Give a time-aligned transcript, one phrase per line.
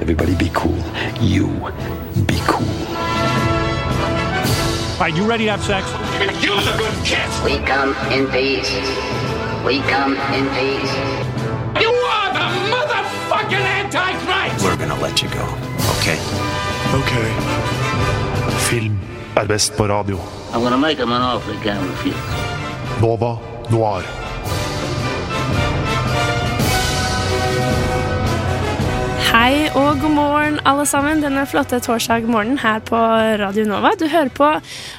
[0.00, 0.76] Everybody be cool.
[1.20, 1.46] You
[2.26, 2.66] be cool.
[5.00, 5.86] All right, you ready to have sex?
[6.42, 7.42] Use a good kiss.
[7.44, 8.70] We come in peace.
[9.64, 10.92] We come in peace.
[11.80, 14.64] You are the motherfucking Antichrist!
[14.64, 15.44] We're gonna let you go,
[16.00, 16.18] okay?
[16.92, 17.12] Ok.
[18.68, 18.99] Film
[19.36, 20.18] er best på radio.
[23.00, 23.36] Nova
[23.70, 24.08] Noir.
[29.30, 31.22] Hei og god morgen, alle sammen.
[31.22, 32.98] Denne flotte torsdag morgenen her på
[33.38, 33.94] Radio Nova.
[33.94, 34.50] Du hører på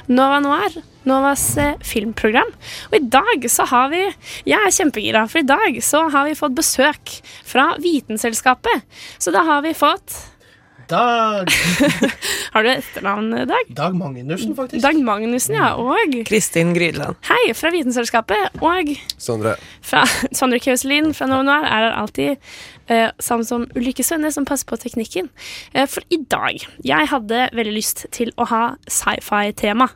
[0.08, 2.48] Nova Noir, Novas eh, filmprogram.
[2.88, 4.00] Og i dag så har vi
[4.48, 8.88] Jeg er kjempegira, for i dag så har vi fått besøk fra Vitenselskapet.
[9.20, 10.31] Så da har vi fått
[10.92, 11.48] Dag,
[12.52, 13.68] Har du etternavn, Dag?
[13.72, 14.82] Dag Magnussen, faktisk.
[14.84, 15.70] Dag Magnussen, ja.
[15.80, 17.16] Og Kristin Grydland.
[17.30, 18.58] hei fra Vitenselskapet.
[18.60, 19.54] Og Sondre.
[19.80, 20.02] fra
[20.36, 22.50] Sondre Kauselin fra Nova Noir er her alltid.
[22.92, 25.30] Eh, sammen som Ulrikke Sønne, som passer på teknikken.
[25.72, 29.88] Eh, for i dag Jeg hadde veldig lyst til å ha sci-fi-tema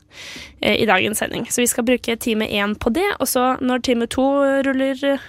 [0.62, 1.44] eh, i dagens sending.
[1.50, 4.24] Så vi skal bruke time én på det, og så når time to
[4.64, 5.28] ruller eh,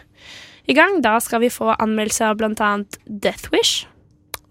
[0.68, 3.84] i gang, da skal vi få anmeldelse av blant annet Death Wish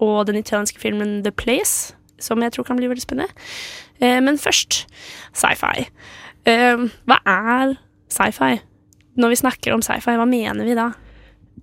[0.02, 3.32] og den italienske filmen The Place, som jeg tror kan bli veldig spennende.
[4.00, 4.84] Eh, men først
[5.36, 5.86] sci-fi.
[6.46, 7.76] Eh, hva er
[8.12, 8.58] sci-fi?
[9.16, 10.90] Når vi snakker om sci-fi, hva mener vi da?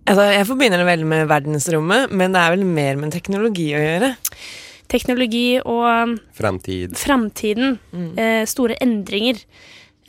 [0.09, 3.79] Altså, jeg forbinder det veldig med verdensrommet, men det er vel mer med teknologi å
[3.83, 4.09] gjøre.
[4.91, 6.97] Teknologi og Framtid.
[6.99, 7.77] framtiden.
[8.19, 9.39] Eh, store endringer.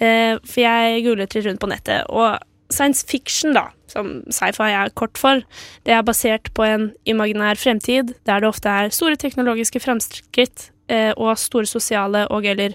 [0.01, 2.41] Eh, for jeg googlet litt rundt på nettet, og
[2.75, 5.41] science fiction, da, som sci-fi er kort for,
[5.87, 11.13] det er basert på en imaginær fremtid der det ofte er store teknologiske fremskritt eh,
[11.17, 12.75] og store sosiale og eller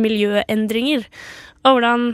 [0.00, 1.04] miljøendringer.
[1.66, 2.10] Og hvordan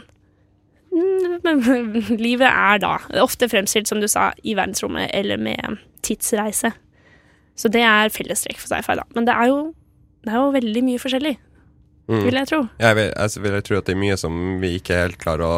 [2.27, 2.97] livet er da.
[3.23, 6.73] Ofte fremstilt, som du sa, i verdensrommet eller med tidsreise.
[7.57, 9.05] Så det er fellestrekk for sci-fi, da.
[9.17, 9.61] Men det er jo,
[10.25, 11.37] det er jo veldig mye forskjellig,
[12.07, 12.21] Mm.
[12.23, 12.59] vil jeg tro.
[12.79, 15.57] Jeg vil, jeg vil tro at det er mye som vi ikke helt klarer å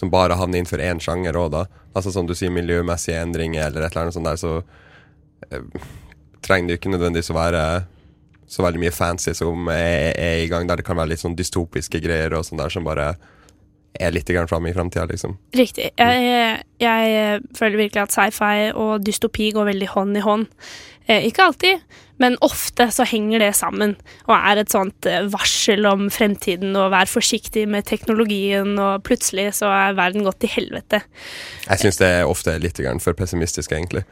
[0.00, 1.64] Som bare havner innenfor én sjanger òg, da.
[1.92, 4.54] Altså som du sier, miljømessige endringer eller et eller annet sånt der, så
[5.50, 5.88] eh,
[6.40, 7.64] trenger det jo ikke nødvendigvis å være
[8.50, 10.80] så veldig mye fancy som er, er i gang der.
[10.80, 13.12] Det kan være litt sånn dystopiske greier og sånn der som bare
[14.00, 15.36] er litt framme i framtida, liksom.
[15.54, 15.90] Riktig.
[15.98, 20.46] Jeg, jeg føler virkelig at sci-fi og dystopi går veldig hånd i hånd.
[21.06, 21.82] Eh, ikke alltid,
[22.20, 26.90] men ofte så henger det sammen og er et sånt eh, varsel om fremtiden og
[26.94, 31.02] vær forsiktig med teknologien, og plutselig så er verden gått til helvete.
[31.66, 34.04] Jeg syns det er ofte litt for pessimistisk, egentlig.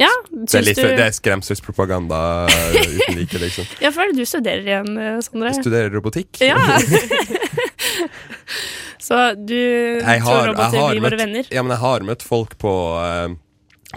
[0.00, 2.18] Ja, Det er, litt, du det er skremselspropaganda
[2.48, 3.68] uten like, liksom.
[3.84, 5.52] Ja, hva er det du studerer igjen, eh, Sondre?
[5.52, 6.40] Jeg studerer robotikk.
[6.42, 6.56] Ja.
[9.06, 11.48] så du jeg tror har, roboter blir våre venner?
[11.52, 13.34] Ja, men jeg har møtt folk på uh,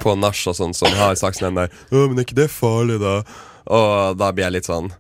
[0.04, 3.00] På nach og sånn som har sagt sånn der Å, men er ikke det farlig,
[3.04, 3.22] da?
[3.68, 4.92] Og da blir jeg litt sånn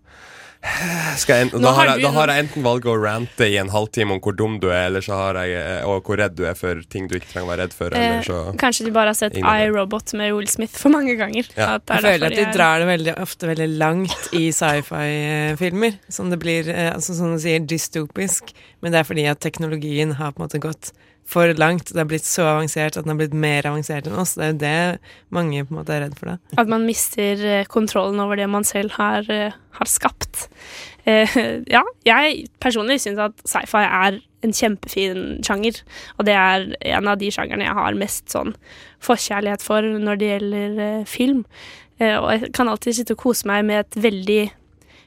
[1.21, 3.69] skal jeg, enten- da, har jeg, da har jeg enten valget å rante i en
[3.69, 6.55] halvtime om hvor dum du er, eller så har jeg, og hvor redd du er
[6.57, 7.93] for ting du ikke trenger å være redd for.
[7.93, 11.45] Eh, Eller så kanskje du bare har sett iRobot med Will Smith for mange ganger.
[11.53, 11.75] Ja.
[11.77, 15.99] At det er Jeg føler at de drar det veldig, ofte veldig langt i sci-fi-filmer.
[16.09, 18.53] Som det blir, eh, altså som du sier, dystopisk.
[18.81, 20.91] Men det er fordi at teknologien har på en måte gått
[21.25, 21.89] for langt.
[21.89, 24.35] Det har blitt så avansert at den har blitt mer avansert enn oss.
[24.37, 26.33] Det er jo det mange på en måte er redd for.
[26.33, 26.59] da.
[26.61, 30.47] At man mister eh, kontrollen over det man selv har, eh, har skapt.
[31.09, 31.37] Eh,
[31.75, 35.81] ja, jeg personlig syns at sci-fi er en kjempefin sjanger.
[36.19, 38.53] Og det er en av de sjangerne jeg har mest sånn
[39.05, 41.41] forkjærlighet for når det gjelder film.
[41.97, 44.43] Eh, og jeg kan alltid sitte og kose meg med et veldig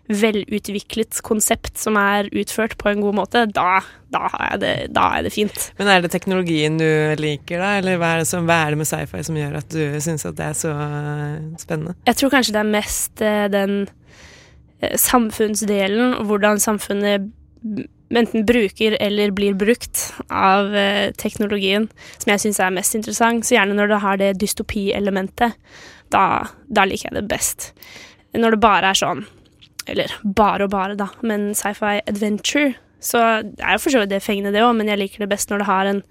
[0.09, 3.45] velutviklet konsept som er utført på en god måte.
[3.53, 3.81] Da,
[4.15, 5.69] da, er, det, da er det fint.
[5.79, 6.89] Men er det teknologien du
[7.21, 7.75] liker, da?
[7.81, 10.25] Eller hva er det, som, hva er det med sci-fi som gjør at du syns
[10.29, 11.97] at det er så eh, spennende?
[12.09, 13.77] Jeg tror kanskje det er mest eh, den
[14.81, 17.29] eh, samfunnsdelen, hvordan samfunnet
[18.09, 20.71] enten bruker eller blir brukt av
[21.21, 23.45] teknologien, som jeg syns er mest interessant.
[23.45, 25.59] Så gjerne når det har det dystopi-elementet,
[26.15, 26.23] da,
[26.73, 27.73] da liker jeg det best.
[28.39, 29.27] Når det bare er sånn,
[29.89, 34.13] eller bare og bare, da, men sci-fi adventure, så det er jo for så vidt
[34.13, 36.03] det fengende, det òg, men jeg liker det best når det har en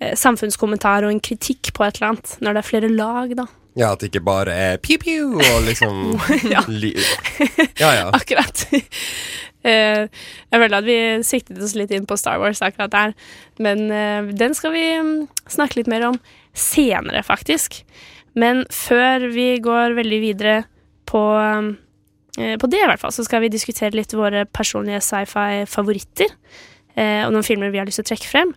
[0.00, 2.36] eh, samfunnskommentar og en kritikk på et eller annet.
[2.42, 3.46] Når det er flere lag, da.
[3.78, 6.18] Ja, at det ikke bare er pew-pew og liksom
[6.54, 6.64] Ja.
[7.82, 8.06] Ja, ja.
[8.16, 8.64] Akkurat.
[9.62, 10.08] Uh,
[10.50, 13.14] jeg føler at vi siktet oss litt inn på Star Wars akkurat der.
[13.62, 15.14] Men uh, den skal vi mm,
[15.46, 16.18] snakke litt mer om
[16.56, 17.84] senere, faktisk.
[18.38, 20.56] Men før vi går veldig videre
[21.10, 21.70] på, eh,
[22.60, 26.30] på det, i hvert fall, så skal vi diskutere litt våre personlige sci-fi-favoritter.
[26.96, 28.54] eh, og noen filmer vi har lyst til å trekke frem.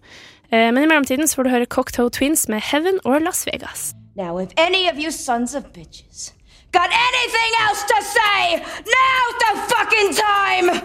[0.51, 3.93] Eh, men i mellomtiden så får du høre Cocktail Twins med Heaven or Las Vegas.
[4.15, 6.33] Now, if any of you sons of bitches
[6.71, 8.61] got anything else to say,
[8.95, 10.81] now's the fucking time!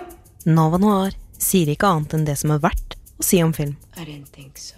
[0.46, 3.76] Nova Noir sier ikke annet enn det som er verdt å si om film.
[3.96, 4.76] I didn't think so.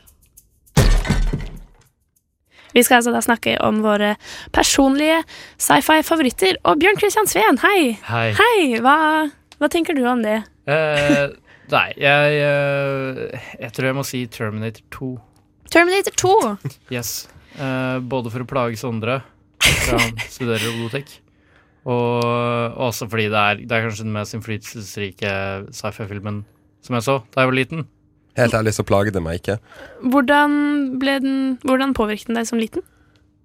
[2.75, 4.15] Vi skal altså da snakke om våre
[4.55, 5.21] personlige
[5.61, 6.61] sci-fi-favoritter.
[6.65, 7.97] Og Bjørn Christian Sveen, hei!
[8.07, 8.29] Hei.
[8.39, 8.97] Hei, hva,
[9.59, 10.41] hva tenker du om det?
[10.71, 11.33] Uh,
[11.73, 15.11] nei, jeg, uh, jeg tror jeg må si Terminator 2.
[15.71, 16.37] Terminator 2.
[16.95, 17.29] Yes.
[17.59, 19.21] Uh, både for å plage Sondre,
[19.61, 21.19] for han studerer robotikk,
[21.91, 22.25] og
[22.85, 25.31] også fordi det er, det er kanskje den mest innflytelsesrike
[25.75, 26.43] sci-fi-filmen
[26.85, 27.89] som jeg så da jeg var liten.
[28.38, 29.59] Helt ærlig så plaget det meg ikke.
[30.12, 30.53] Hvordan,
[31.03, 32.85] ble den, hvordan påvirket den deg som liten?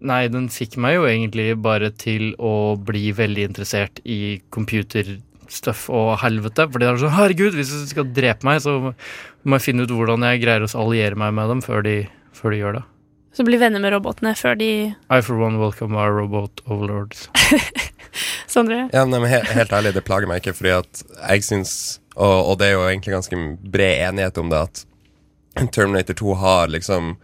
[0.06, 6.18] Nei, den fikk meg jo egentlig bare til å bli veldig interessert i computerstuff og
[6.22, 6.68] helvete.
[6.70, 8.78] Fordi det er sånn, herregud, hvis de skal drepe meg, så
[9.46, 11.98] må jeg finne ut hvordan jeg greier å alliere meg med dem før de,
[12.36, 12.86] før de gjør det.
[13.36, 14.70] Så bli venner med robotene før de
[15.12, 17.28] I for one welcome our robot overlords.
[18.54, 18.86] Sondre?
[18.94, 21.74] Ja, nei, men helt, helt ærlig, det plager meg ikke, fordi at jeg syns
[22.16, 26.72] og, og det er jo egentlig ganske bred enighet om det, at Terminator 2 har
[26.74, 27.16] liksom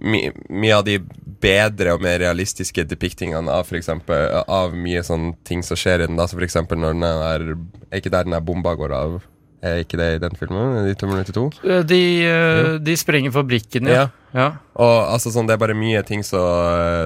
[0.00, 0.96] my, mye av de
[1.42, 6.08] bedre og mer realistiske depiktingene av for eksempel, av mye sånne ting som skjer i
[6.08, 6.18] den.
[6.18, 7.44] da, så for eksempel når den er
[7.90, 9.20] Er ikke der den der bomba går av?
[9.62, 10.78] Er ikke det i den filmen?
[10.86, 11.42] De Terminator 2?
[11.68, 14.06] Eh, De, eh, de sprenger fabrikken, ja.
[14.32, 14.46] ja.
[14.80, 16.40] Og altså sånn, Det er bare mye ting som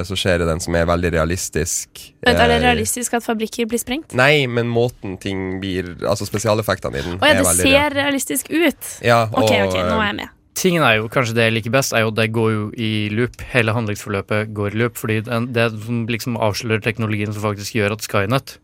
[0.07, 1.89] som skjer i den som er veldig realistisk.
[2.23, 4.15] Vent, Er det Eh, realistisk at fabrikker blir sprengt?
[4.15, 8.51] Nei, men måten ting blir Altså spesialeffektene i den Å ja, det ser ser realistisk
[8.51, 8.93] ut.
[9.03, 10.29] Ja, Ok, og, ok, nå er jeg med.
[10.55, 13.09] Tingen er jo, kanskje det jeg liker best, er jo at det går jo i
[13.11, 13.35] loop.
[13.51, 17.97] Hele handlingsforløpet går i loop, fordi den, det som liksom avslører teknologien som faktisk gjør
[17.97, 18.59] at Skynet,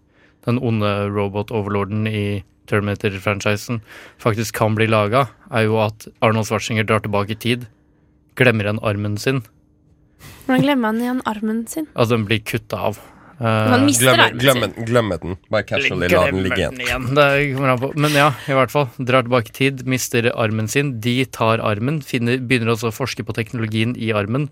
[0.47, 3.81] den onde robot-overlorden i Terminator-franchisen,
[4.23, 7.69] faktisk kan bli laga, er jo at Arnold Schwarzinger drar tilbake i tid,
[8.39, 9.43] glemmer igjen armen sin.
[10.47, 11.89] Hvordan glemmer han igjen armen sin?
[11.95, 13.01] Altså, den blir kutta av.
[13.41, 14.85] Man Han mister Glemme, armen glemme, sin.
[14.85, 15.37] glemme den.
[15.49, 16.81] Bare casually la den ligge igjen.
[16.81, 17.07] igjen.
[17.17, 17.93] Det kommer an på.
[17.97, 18.91] Men ja, i hvert fall.
[18.99, 20.99] Drar tilbake i tid, mister armen sin.
[21.01, 24.51] De tar armen, finner, begynner også å forske på teknologien i armen.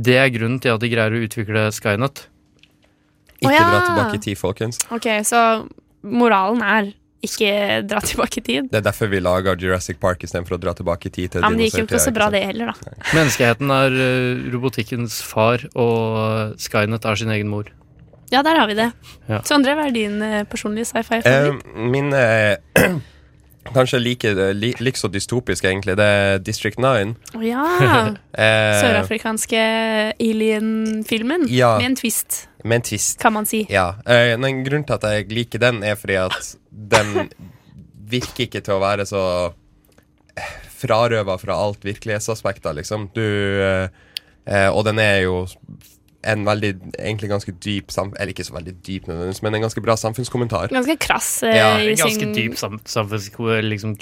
[0.00, 2.24] Det er grunnen til at de greier å utvikle Skynet.
[3.42, 3.68] Ikke oh, ja.
[3.68, 4.80] dra tilbake i tid, folkens.
[4.94, 5.42] Ok, så
[6.00, 7.52] moralen er ikke
[7.86, 8.70] dra tilbake i tid?
[8.72, 11.50] Det er derfor vi lager Jurassic Park istedenfor å dra tilbake i tid til Ja,
[11.52, 12.96] men det gikk jo ikke så bra det heller, da.
[13.14, 17.70] Menneskeheten er eh, robotikkens far, og Skynet er sin egen mor.
[18.32, 18.90] Ja, der har vi det.
[19.28, 19.42] Ja.
[19.54, 21.62] andre, hva er din eh, personlige sci-fi-favoritt?
[21.62, 22.62] Uh, min er
[23.70, 25.94] kanskje like, li, like så dystopisk, egentlig.
[26.00, 27.14] Det er District 9.
[27.38, 27.66] Å ja!
[28.32, 29.58] Eh, Sørafrikanske
[30.16, 31.42] alien-filmen.
[31.52, 31.74] Ja.
[31.76, 33.18] Med en twist, med en twist.
[33.20, 33.66] kan man si.
[33.68, 33.90] Ja.
[34.08, 37.28] Eh, men grunnen til at jeg liker den, er fordi at den
[38.12, 39.24] virker ikke til å være så
[40.32, 43.10] eh, frarøva fra alt virkelighetsaspekter, liksom.
[43.12, 45.44] Du eh, Og den er jo
[46.24, 49.96] en veldig, egentlig ganske dyp Eller ikke så veldig dyp, nødvendigvis, men en ganske bra
[49.98, 50.68] samfunnskommentar.
[50.70, 53.96] Ganske krass eh, Ja, i Ganske sin dyp sam samfunnskritikk, liksom,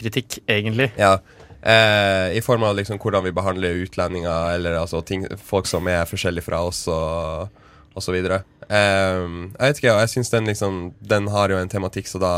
[0.48, 0.90] egentlig.
[1.00, 1.18] Ja.
[1.62, 6.04] Eh, I form av liksom hvordan vi behandler utlendinger, eller altså ting, folk som er
[6.08, 7.48] forskjellige fra oss, og,
[7.94, 8.42] og så videre.
[8.68, 9.26] Eh,
[9.58, 12.34] jeg vet ikke, jeg syns den liksom Den har jo en tematikk så da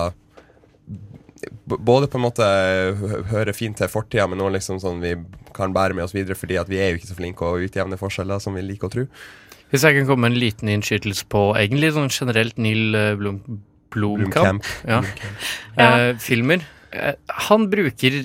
[1.67, 2.47] Både på en måte
[2.99, 5.15] hø- hører fint til fortida, men også liksom sånn vi
[5.57, 7.99] kan bære med oss videre, fordi at vi er jo ikke så flinke å utjevne
[7.99, 9.05] forskjeller som vi liker å tro.
[9.73, 13.41] Hvis jeg kan komme med en liten innskytelse på egentlig sånn generelt Neil eh, Blom,
[13.93, 15.23] Blomkamp, Blomkamp.
[15.79, 15.81] Ja.
[15.81, 16.65] uh, filmer.
[16.93, 17.15] Eh,
[17.49, 18.19] han bruker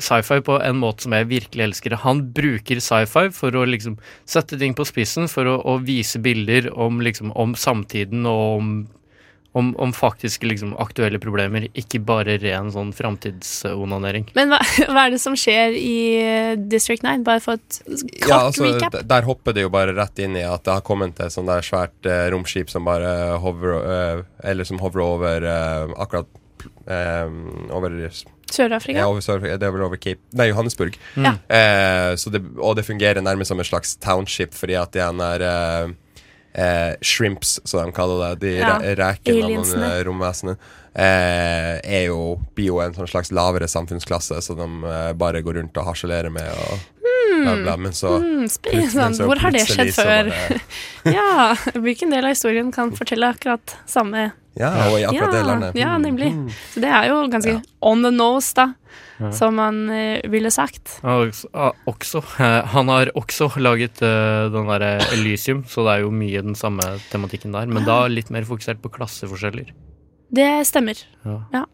[0.00, 1.98] sci-fi på en måte som jeg virkelig elsker.
[2.04, 6.70] Han bruker sci-fi for å liksom sette ting på spissen, for å, å vise bilder
[6.72, 8.72] om, liksom, om samtiden og om,
[9.52, 14.28] om, om faktisk liksom, aktuelle problemer, ikke bare ren sånn framtidsonanering.
[14.38, 14.60] Men hva,
[14.92, 17.24] hva er det som skjer i eh, District 9?
[17.26, 17.80] Bare for et
[18.22, 18.98] kort Ja, altså, recap.
[19.10, 21.66] der hopper det jo bare rett inn i at det har kommet et sånt der
[21.66, 23.10] svært eh, romskip som bare
[23.42, 26.30] hovrer eh, Eller som hovrer over eh, akkurat
[26.86, 27.26] eh,
[27.74, 27.96] over
[28.50, 28.98] Sør-Afrika?
[29.02, 30.94] Ja, over Sør det er vel over Cape Nei, Johannesburg.
[31.18, 31.34] Ja.
[31.50, 35.44] Eh, så det, og det fungerer nærmest som et slags township, fordi at det er
[35.46, 35.92] eh,
[36.52, 42.72] eh, shrimps, som de kaller det, de Ja, rekene av romvesenet, eh, er jo, blir
[42.72, 46.50] jo en sånn slags lavere samfunnsklasse, så de eh, bare går rundt og harselerer med
[46.50, 46.88] og
[47.44, 47.76] bla, bla.
[47.76, 48.48] Men så, mm,
[48.94, 50.32] men så Hvor har det skjedd før?
[51.18, 54.30] ja, hvilken del av historien kan fortelle akkurat samme?
[54.58, 55.78] Ja, og i akkurat det landet.
[55.78, 56.32] Ja, nemlig.
[56.72, 58.72] Så det er jo ganske on the nose, da,
[59.20, 59.30] Ja.
[59.36, 60.94] som han eh, ville sagt.
[61.04, 66.06] Har også, ah, eh, han har også laget eh, den derre Elysium, så det er
[66.06, 67.68] jo mye den samme tematikken der.
[67.68, 69.74] Men da litt mer fokusert på klasseforskjeller.
[70.32, 71.04] Det stemmer.
[71.26, 71.36] Ja.
[71.52, 71.66] Ja.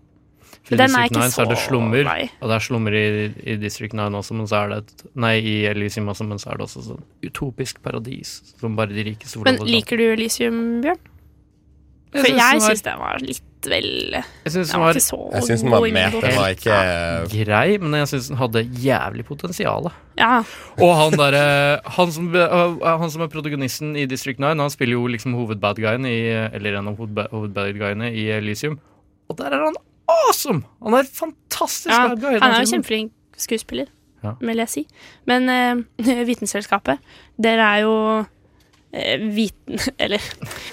[0.67, 2.23] I Den er District ikke 9 så er det slummer, nei.
[2.43, 3.03] og det er slummer i,
[3.39, 6.51] i District 9 også, men så er det et Nei, i Elysium også, men så
[6.51, 11.05] er det også sånn utopisk paradis som bare de får Men liker du Elysium, Bjørn?
[12.17, 15.03] For jeg syns den var litt vel Jeg syns den var Jeg
[15.47, 16.13] syns den var med.
[16.23, 16.77] Den var ikke
[17.45, 19.89] grei, men jeg syns den hadde jævlig potensial.
[20.19, 20.43] Ja.
[20.79, 24.99] Og han derre han, som øh, han som er protagonisten i District 9, han spiller
[24.99, 26.19] jo liksom hovedbadguyen i
[26.53, 28.79] Eller en av hovedba- hovedbadguyene i Elysium.
[29.29, 29.77] Og der er han
[30.09, 30.63] awesome!
[30.85, 32.07] Han er fantastisk ja.
[32.09, 32.39] bad guy.
[32.39, 33.87] Han er jo kjempeflink skuespiller,
[34.25, 34.33] Ja.
[34.41, 34.87] vil jeg si.
[35.27, 35.83] Men uh,
[36.31, 36.99] Vitenselskapet,
[37.43, 37.97] dere er jo
[39.33, 39.81] viten...
[40.03, 40.23] Eller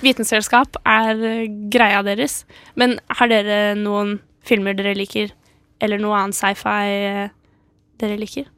[0.03, 2.43] Vitenselskap er eh, greia deres.
[2.79, 5.31] Men har dere noen filmer dere liker,
[5.83, 7.31] eller noe annet sci-fi eh,
[8.01, 8.49] dere liker?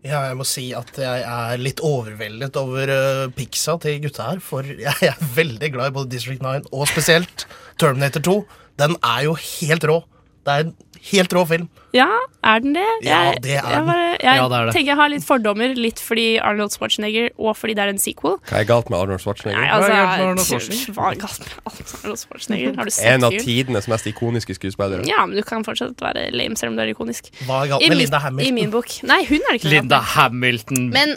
[0.00, 4.40] Ja, jeg må si at jeg er litt overveldet over uh, Pixa til gutta her.
[4.44, 7.44] For jeg er veldig glad i både District 9 og spesielt
[7.80, 8.38] Terminator 2.
[8.80, 9.98] Den er jo helt rå.
[10.40, 10.72] Det er en
[11.10, 11.68] helt rå film.
[11.96, 12.06] Ja,
[12.46, 12.84] er den det?
[13.02, 14.74] Ja, det er jeg bare- jeg Ja, det er det.
[14.74, 18.36] tenker jeg har litt fordommer, litt fordi Arnold Schwarzenegger, og fordi det er en sequel.
[18.46, 19.58] Hva er galt med Arnold Schwarzenegger?
[19.60, 19.90] Nei, altså?
[19.90, 22.76] Hva er galt med Arnold Schwarzenegger?
[22.76, 25.04] Har du sett En av tidenes mest ikoniske skuespillere.
[25.08, 27.32] Ja, men du kan fortsatt være lame selv om du er ikonisk.
[27.46, 28.86] Hva er galt med Linda Linda I min bok.
[29.02, 30.90] Nei, hun er det ikke Linda galt Hamilton.
[30.94, 31.16] Men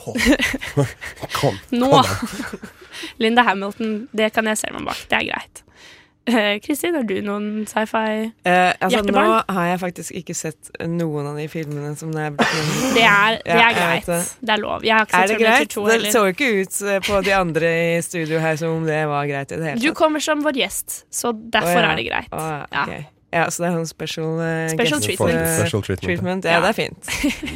[1.32, 1.58] Kom.
[1.70, 1.90] nå
[3.22, 4.96] Linda Hamilton, det kan jeg se meg bak.
[5.10, 5.62] Det er greit.
[6.30, 9.28] Eh, Kristin, har du noen sci-fi Eh, altså, Hjertebarn?
[9.30, 12.94] nå har jeg faktisk ikke sett noen av de filmene som det er blitt nevnt.
[12.98, 14.06] Det er, det er ja, greit.
[14.10, 14.20] det.
[14.40, 14.84] Det er lov.
[14.86, 15.70] Er sett det greit?
[15.74, 16.14] 2 Det heller.
[16.14, 19.52] så ikke ut eh, på de andre i studio her som om det var greit
[19.52, 21.90] i det hele Du kommer som vår gjest, så derfor oh, ja.
[21.92, 22.30] er det greit.
[22.32, 23.00] Oh, ja, Ja.
[23.30, 25.50] Ja, så det er sånn special, uh, Special treatment.
[25.60, 26.60] Special treatment, Ja, Ja.
[26.64, 27.10] det er fint.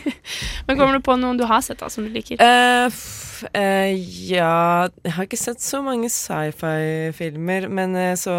[0.69, 2.39] Men kommer du på noen du har sett da, som du liker?
[2.39, 3.91] Uh, f- eh,
[4.31, 8.35] ja Jeg har ikke sett så mange sci-fi-filmer, men jeg så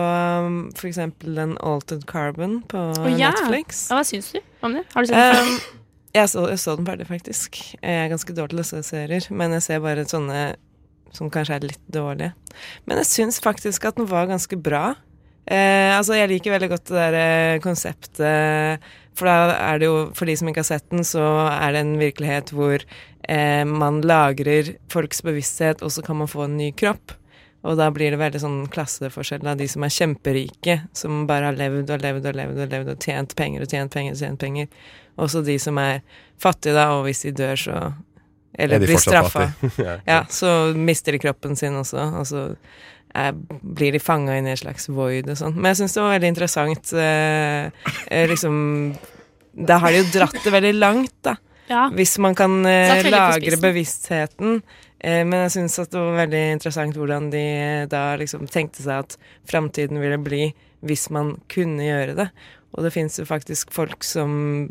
[0.46, 3.32] um, for eksempel den Altered Carbon på oh, ja.
[3.36, 3.88] Netflix.
[3.92, 4.86] Ja, hva syns du om det?
[4.96, 5.51] Har du sett den?
[5.51, 5.82] Um,
[6.15, 7.60] jeg, så, jeg så den ferdig, faktisk.
[7.82, 10.46] Jeg er ganske dårlig til å se serier, men jeg ser bare sånne
[11.15, 12.32] som kanskje er litt dårlige.
[12.88, 14.94] Men jeg syns faktisk at den var ganske bra.
[15.46, 19.98] Eh, altså, jeg liker veldig godt det der eh, konseptet For da er det jo,
[20.18, 21.22] for de som ikke har sett den, så
[21.52, 26.48] er det en virkelighet hvor eh, man lagrer folks bevissthet, og så kan man få
[26.48, 27.14] en ny kropp.
[27.66, 31.58] Og da blir det veldig sånn klasseforskjell av de som er kjemperike, som bare har
[31.58, 34.42] levd og levd og levd og levd og tjent penger og tjent penger og tjent
[34.42, 34.92] penger.
[35.22, 36.04] Også de som er
[36.42, 37.80] fattige, da, og hvis de dør, så
[38.58, 39.50] Eller Er blir straffa.
[40.08, 42.56] Ja, så mister de kroppen sin også, og så er,
[43.62, 45.55] blir de fanga inn i en slags void og sånn.
[45.55, 46.93] Men jeg syns det var veldig interessant.
[46.93, 48.55] Eh, eh, liksom
[49.55, 51.38] Da har de jo dratt det veldig langt, da.
[51.69, 51.88] Ja.
[51.95, 54.60] Hvis man kan eh, lagre bevisstheten.
[55.00, 59.05] Eh, men jeg syns det var veldig interessant hvordan de eh, da liksom tenkte seg
[59.05, 59.17] at
[59.50, 60.50] framtiden ville bli
[60.86, 62.29] hvis man kunne gjøre det.
[62.75, 64.67] Og det fins jo faktisk folk som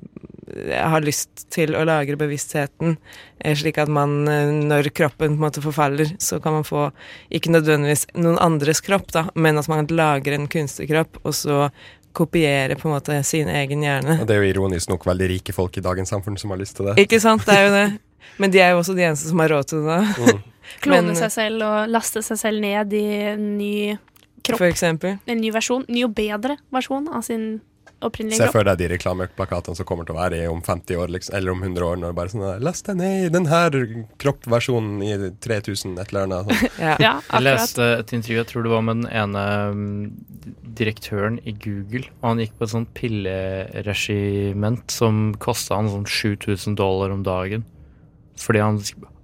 [0.70, 2.96] har lyst til å lagre bevisstheten,
[3.40, 6.90] eh, slik at man, eh, når kroppen på en måte forfaller, så kan man få
[7.30, 11.70] ikke nødvendigvis noen andres kropp, da, men at man lager en kunstig kropp, og så
[12.14, 14.20] kopiere på en måte sin egen hjerne.
[14.20, 16.76] Og det er jo ironisk nok veldig rike folk i dagens samfunn som har lyst
[16.78, 16.96] til det.
[17.02, 17.86] Ikke sant, det er jo det.
[18.38, 20.00] Men de er jo også de eneste som har råd til det.
[20.18, 20.42] Mm.
[20.84, 23.74] Klone Men- seg selv og laste seg selv ned i en ny
[24.44, 24.58] kropp.
[24.62, 25.18] For eksempel.
[25.26, 25.84] En ny versjon.
[25.88, 27.60] Ny og bedre versjon av sin
[28.06, 28.56] opprinnelige Se kropp.
[28.58, 31.54] for deg de reklameplakatene som kommer til å være i om 50 år, liksom, eller
[31.54, 33.70] om 100 år, når det bare sånn Last deg ned i den her
[34.22, 35.12] kroppversjonen i
[35.44, 36.50] 3000, et eller annet.
[36.50, 36.70] Sånn.
[36.84, 36.94] Ja.
[37.00, 39.44] Ja, Jeg leste et intervju, jeg tror det var med den ene
[39.74, 40.02] mm,
[40.78, 46.76] direktøren i Google, og han gikk på et sånt pilleregiment som kosta han sånn 7000
[46.78, 47.64] dollar om dagen.
[48.40, 48.80] Fordi han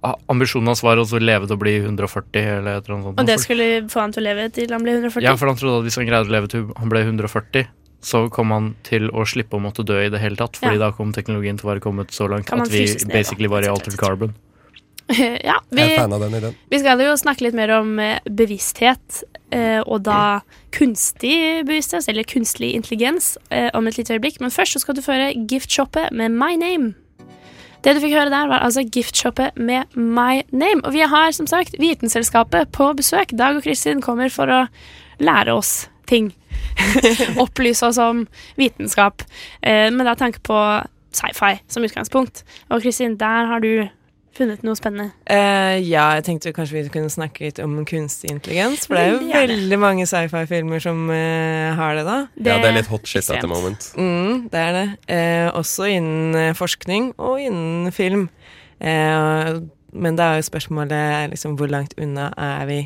[0.07, 3.19] ah, Ambisjonen hans var å leve til å bli 140, eller et eller annet sånt.
[3.19, 5.25] Og det skulle få han til å leve til han ble 140?
[5.27, 7.67] Ja, for han trodde at hvis han greide å leve til han ble 140,
[8.01, 10.87] så kom han til å slippe å måtte dø i det hele tatt, fordi Ja.
[10.87, 13.69] da kom teknologien til å være kommet så langt at vi basically ned, var i
[13.69, 14.33] altered carbon.
[15.49, 15.85] ja, vi,
[16.71, 20.41] vi skal jo snakke litt mer om eh, bevissthet, eh, og da
[20.71, 24.39] kunstig bevissthet, eller kunstig intelligens, eh, om et lite øyeblikk.
[24.39, 26.95] Men først så skal du føre Giftshoppet med My Name.
[27.81, 30.81] Det du fikk høre der, var altså Giftshoppet med My Name.
[30.85, 33.33] Og vi har som sagt Vitenselskapet på besøk.
[33.37, 34.65] Dag og Kristin kommer for å
[35.19, 36.29] lære oss ting.
[37.41, 38.25] Opplyse oss om
[38.59, 39.23] vitenskap.
[39.63, 40.59] Eh, med da tanke på
[41.15, 42.43] sci-fi som utgangspunkt.
[42.71, 43.87] Og Kristin, der har du
[44.37, 45.09] funnet noe spennende.
[45.27, 48.85] Eh, ja, jeg tenkte kanskje vi kunne snakke litt om kunstig intelligens.
[48.87, 49.57] For det er jo Veldig gjerne.
[49.57, 52.15] veldig mange sci-fi-filmer som eh, har det, da.
[52.39, 53.89] Ja, det er litt hot shit at the moment.
[53.99, 54.85] Mm, det er det.
[55.11, 58.29] Eh, også innen forskning og innen film.
[58.79, 59.51] Eh,
[59.91, 62.79] men da er jo spørsmålet liksom, hvor langt unna er vi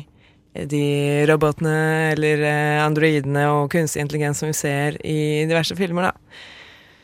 [0.70, 0.82] de
[1.28, 1.76] robotene
[2.16, 6.42] eller eh, androidene og kunstig intelligens som vi ser i diverse filmer, da.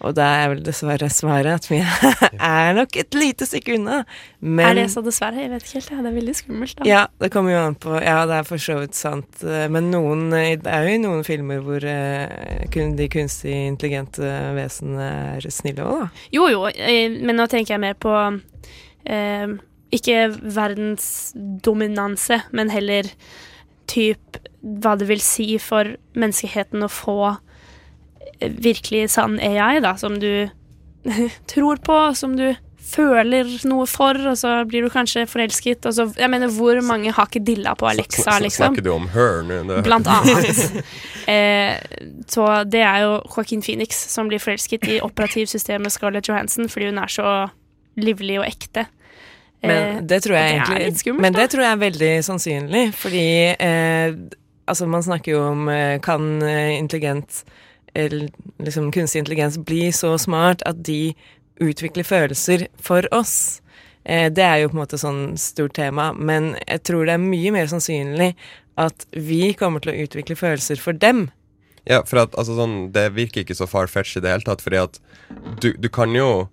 [0.02, 1.76] Og da er vel dessverre svaret at vi
[2.42, 4.00] er nok et lite stykke unna.
[4.42, 5.38] Men Er det så dessverre?
[5.44, 5.90] Jeg vet ikke helt.
[5.92, 6.74] Det er veldig skummelt.
[6.80, 6.88] da.
[6.90, 9.44] ja, det kommer jo an på Ja, det er for så vidt sant.
[9.46, 14.26] eh, Men noen eh, Det er jo i noen filmer hvor de kunstig intelligente
[14.58, 15.06] vesenene
[15.38, 16.26] er snille òg, da.
[16.34, 16.64] Jo, jo,
[17.22, 18.16] men nå tenker jeg mer på
[19.06, 19.54] eh,
[19.92, 23.04] Ikke verdensdominanse, men heller
[23.90, 27.18] typ hva det vil si for menneskeheten å få
[28.40, 30.48] eh, virkelig sann AI, da, som du
[31.52, 35.86] tror på, som du føler noe for, og så blir du kanskje forelsket.
[35.88, 38.72] Og så, jeg mener, hvor mange har ikke dilla på Alexa, liksom?
[38.72, 39.80] Snakker du om her nå?
[39.86, 40.62] Blant annet.
[41.22, 41.76] Eh,
[42.26, 46.98] så det er jo Joaquin Phoenix som blir forelsket i operativsystemet Scarlett Johansen fordi hun
[46.98, 47.26] er så
[47.94, 48.88] livlig og ekte.
[49.62, 52.12] Eh, Men det tror jeg det er litt skummelt, Men det tror jeg er veldig
[52.26, 54.14] sannsynlig, fordi eh,
[54.66, 57.44] Altså, man snakker jo om eh, Kan eh, intelligent
[57.94, 61.12] eller, liksom kunstig intelligens bli så smart at de
[61.60, 63.60] utvikler følelser for oss?
[64.04, 67.22] Eh, det er jo på en måte sånn stort tema, men jeg tror det er
[67.22, 68.32] mye mer sannsynlig
[68.80, 71.26] at vi kommer til å utvikle følelser for dem.
[71.84, 74.80] Ja, for at altså, sånn, det virker ikke så far-fetched i det hele tatt, fordi
[74.80, 74.98] at
[75.60, 76.48] du, du kan jo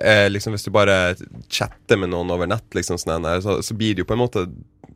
[0.00, 1.16] eh, liksom Hvis du bare
[1.48, 4.46] chatter med noen over nett, liksom, sånn, så, så blir det jo på en måte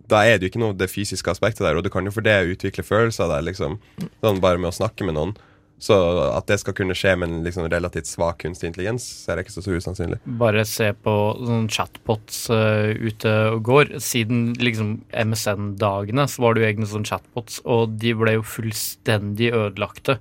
[0.08, 2.24] Da er det jo ikke noe det fysiske aspektet der, og du kan jo for
[2.24, 3.76] det utvikle følelser der, liksom.
[4.24, 5.36] Sånn bare med å snakke med noen.
[5.78, 5.94] Så
[6.34, 9.54] at det skal kunne skje med en liksom, relativt svak kunstig intelligens, ser jeg ikke
[9.54, 10.18] så så usannsynlig.
[10.40, 13.92] Bare se på sånn chatbots uh, ute og går.
[14.02, 19.52] Siden liksom MSN-dagene så var det jo egne sånne chatbots, og de ble jo fullstendig
[19.54, 20.18] ødelagte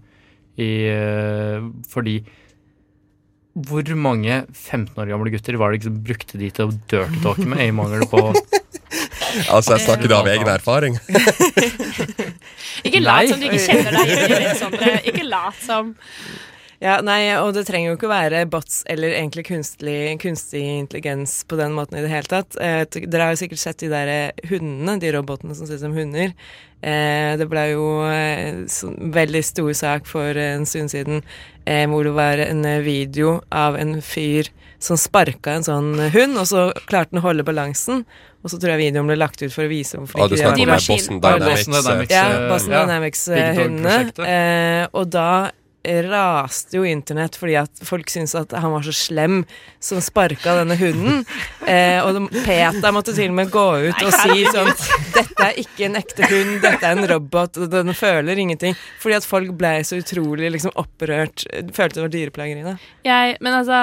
[0.61, 2.19] i uh, Fordi
[3.65, 7.47] hvor mange 15 år gamle gutter var det som brukte de til å dirty talke
[7.49, 8.21] med i mangel på
[9.51, 10.95] Altså, jeg snakker da av egen erfaring.
[12.87, 15.09] Ikke lat som du ikke kjenner deg.
[15.11, 15.91] Ikke lat som.
[16.77, 21.39] Ja, nei, og det trenger jo ikke å være bots eller egentlig kunstig, kunstig intelligens
[21.49, 22.57] på den måten i det hele tatt.
[22.61, 25.85] Eh, dere har jo sikkert sett de der eh, hundene, de robotene som ser ut
[25.87, 26.35] som hunder.
[26.85, 28.61] Eh, det ble jo eh,
[29.17, 31.25] veldig stor sak for en stund siden
[31.67, 34.47] eh, hvor det var en eh, video av en fyr
[34.79, 38.03] som sparka en sånn hund, og så klarte han å holde balansen.
[38.45, 40.59] Og så tror jeg videoen ble lagt ut for å vise hvorfor Ah, ikke snakker
[40.59, 41.65] de om var- det Boston Ja, Dynamics.
[41.67, 42.83] Boston Dynamics, ja, eh, Boston ja.
[42.85, 43.97] Dynamics-hundene.
[44.15, 45.29] Big Eh, og da
[46.07, 49.41] raste jo internett fordi at folk syntes at han var så slem
[49.83, 51.23] som sparka denne hunden.
[51.67, 54.69] Eh, og Peter måtte til og med gå ut og si sånn
[55.11, 58.77] Dette er ikke en ekte hund, dette er en robot, den føler ingenting.
[59.01, 61.43] Fordi at folk ble så utrolig liksom opprørt.
[61.75, 62.75] Følte det var dyreplageri.
[63.03, 63.81] Jeg, men altså,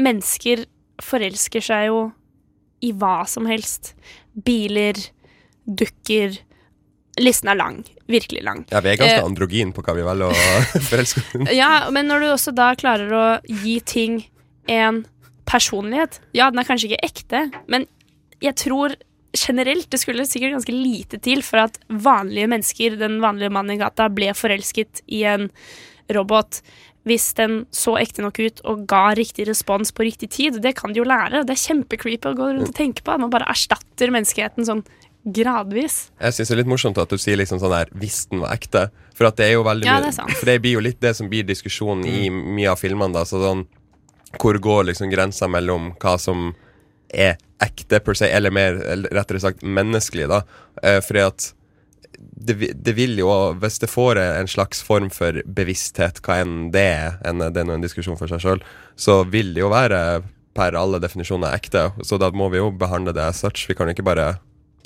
[0.00, 0.64] mennesker
[1.04, 2.00] forelsker seg jo
[2.80, 3.92] i hva som helst.
[4.32, 4.96] Biler,
[5.68, 6.40] dukker
[7.22, 7.82] Listen er lang.
[8.08, 8.64] Virkelig lang.
[8.72, 11.58] Ja, vi er ganske uh, androgyn på hva vi velger å forelske oss i.
[11.58, 13.26] Ja, men når du også da klarer å
[13.64, 14.22] gi ting
[14.68, 15.04] en
[15.48, 17.86] personlighet Ja, den er kanskje ikke ekte, men
[18.44, 18.94] jeg tror
[19.36, 23.80] generelt det skulle sikkert ganske lite til for at vanlige mennesker, den vanlige mannen i
[23.80, 25.48] gata, ble forelsket i en
[26.14, 26.60] robot
[27.08, 30.58] hvis den så ekte nok ut og ga riktig respons på riktig tid.
[30.60, 31.44] Det kan de jo lære.
[31.46, 33.16] Det er kjempecreepy å gå rundt og tenke på.
[33.20, 34.82] Man bare erstatter menneskeheten sånn
[35.34, 35.98] gradvis.
[36.20, 38.54] Jeg syns det er litt morsomt at du sier liksom sånn der hvis den var
[38.56, 38.88] ekte.
[39.18, 40.38] For at det er jo veldig Ja, det er.
[40.38, 43.14] For det blir jo litt det som blir diskusjonen i mye av filmene.
[43.16, 43.66] da Så sånn
[44.38, 46.52] Hvor går liksom grensa mellom hva som
[47.08, 50.42] er ekte, per se, eller mer eller rettere sagt menneskelig, da.
[50.82, 51.46] Eh, fordi at
[52.18, 56.84] det, det vil jo, hvis det får en slags form for bevissthet, hva enn det
[56.84, 58.62] er, enn det er en diskusjon for seg sjøl,
[58.98, 60.02] så vil det jo være
[60.58, 61.88] per alle definisjoner ekte.
[62.02, 63.66] Så da må vi jo behandle det as such.
[63.70, 64.32] Vi kan ikke bare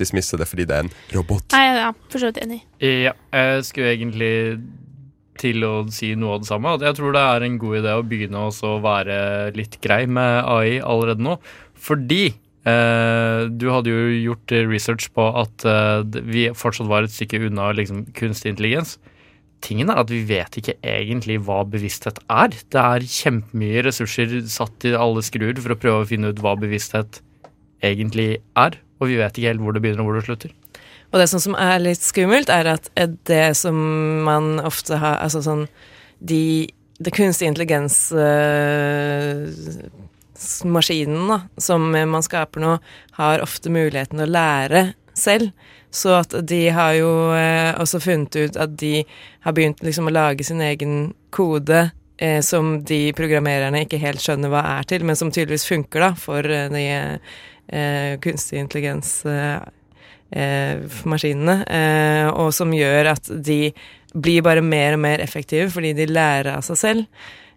[0.00, 1.48] dismisse det fordi det er en robot.
[1.54, 2.62] Nei, ja, for så vidt enig.
[2.82, 4.32] Ja, jeg skulle egentlig
[5.40, 6.76] til å si noe av det samme.
[6.76, 9.16] At jeg tror det er en god idé å begynne også å være
[9.58, 11.38] litt grei med AI allerede nå.
[11.82, 17.42] Fordi eh, du hadde jo gjort research på at eh, vi fortsatt var et stykke
[17.48, 18.98] unna liksom, kunstig intelligens.
[19.62, 22.54] Tingen er at vi vet ikke egentlig hva bevissthet er.
[22.74, 26.56] Det er kjempemye ressurser satt i alle skruer for å prøve å finne ut hva
[26.58, 27.22] bevissthet
[27.86, 28.78] egentlig er.
[29.02, 30.52] Og vi vet ikke helt hvor det begynner og hvor det slutter.
[31.12, 32.88] Og det som- er litt skummelt, er at
[33.24, 33.74] det som
[34.24, 35.68] man ofte har Altså sånn
[36.24, 36.68] de
[37.02, 39.48] Det kunstig intelligens eh,
[41.28, 42.78] da, som man skaper nå,
[43.12, 45.50] har ofte muligheten å lære selv.
[45.90, 49.04] Så at de har jo eh, også funnet ut at de
[49.40, 54.48] har begynt liksom å lage sin egen kode eh, som de programmererne ikke helt skjønner
[54.48, 56.86] hva er til, men som tydeligvis funker da for de
[58.22, 59.60] kunstig intelligens eh,
[60.30, 63.72] eh, eh, og som gjør at de
[64.12, 67.06] blir bare mer og mer effektive fordi de lærer av seg selv.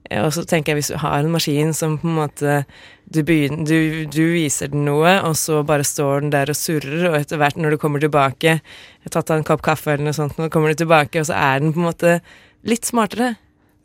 [0.10, 2.64] Eh, Og så tenker jeg hvis du har en maskin som på en måte
[3.06, 7.10] du, begynner, du, du viser den noe, og så bare står den der og surrer,
[7.12, 10.08] og etter hvert når du kommer tilbake Jeg har tatt deg en kopp kaffe eller
[10.08, 12.20] noe sånt, nå kommer du tilbake, og så er den på en måte
[12.66, 13.36] litt smartere.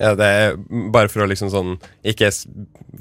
[0.01, 0.55] Ja, det er
[0.93, 1.75] bare for å liksom sånn
[2.09, 2.31] Ikke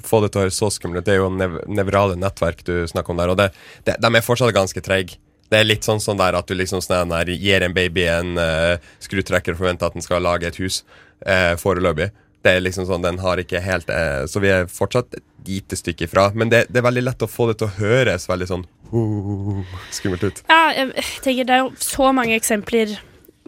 [0.04, 1.06] få det til å høres så skummelt.
[1.08, 3.50] Det er jo nev nevrale nettverk du snakker om der, og det,
[3.88, 5.20] det, de er fortsatt ganske treige.
[5.50, 8.36] Det er litt sånn, sånn der at du liksom sånn der, gir en baby en
[8.38, 10.84] uh, skrutrekker og forventer at den skal lage et hus
[11.26, 12.12] uh, foreløpig.
[12.46, 15.76] Det er liksom sånn, Den har ikke helt eh, Så vi er fortsatt et lite
[15.76, 16.30] stykke ifra.
[16.32, 19.74] Men det, det er veldig lett å få det til å høres veldig sånn uh,
[19.92, 20.40] skummelt ut.
[20.48, 22.96] Ja, jeg tenker det er jo så mange eksempler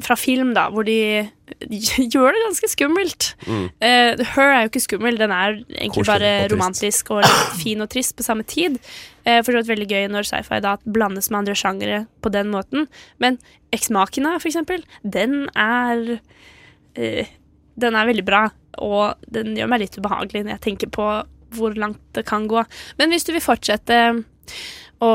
[0.06, 0.98] fra film da, hvor de
[2.14, 3.32] gjør det ganske skummelt.
[3.48, 3.66] Mm.
[3.82, 7.58] Uh, Her er jo ikke skummel, den er egentlig Korslig bare og romantisk og litt
[7.64, 8.80] fin og trist på samme tid.
[9.26, 12.52] Uh, for så vidt veldig gøy når sci-fi da blandes med andre sjangere på den
[12.54, 12.88] måten.
[13.24, 13.40] Men
[13.76, 17.38] Ex-Machina, for eksempel, den er uh,
[17.82, 18.42] Den er veldig bra,
[18.84, 21.06] og den gjør meg litt ubehagelig når jeg tenker på
[21.56, 22.62] hvor langt det kan gå.
[23.00, 23.98] Men hvis du vil fortsette
[25.02, 25.12] å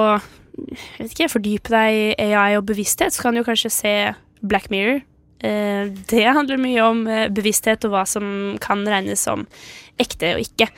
[0.56, 3.94] jeg vet ikke, fordype deg i AI og bevissthet, så kan du kanskje se
[4.48, 5.02] Black Mirror.
[5.44, 9.44] Eh, det handler mye om eh, bevissthet og hva som kan regnes som
[10.00, 10.70] ekte og ikke.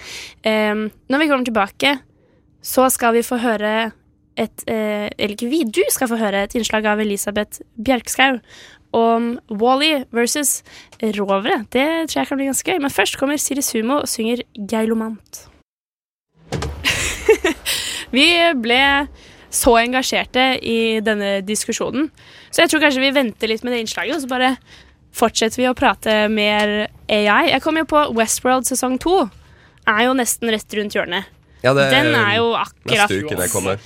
[0.43, 1.95] Eh, når vi kommer tilbake,
[2.65, 3.93] så skal vi få høre
[4.39, 8.37] et Eller ikke vi, du skal få høre et innslag av Elisabeth Bjerkskau
[8.95, 10.63] om Wally versus
[11.03, 11.65] Rovere.
[11.75, 12.79] Det tror jeg kan bli ganske gøy.
[12.79, 15.49] Men først kommer Siri Sumo og synger Geilomant.
[18.15, 18.29] vi
[18.63, 19.09] ble
[19.51, 22.13] så engasjerte i denne diskusjonen.
[22.59, 24.49] Så jeg tror kanskje vi venter litt med det innslaget, og så bare
[25.15, 27.53] fortsetter vi å prate mer AI.
[27.53, 29.21] Jeg kom jo på Westworld sesong to.
[29.87, 31.29] Er jo nesten rett rundt hjørnet.
[31.63, 33.79] Ja, det Den er jo akkurat Neste uke det kommer.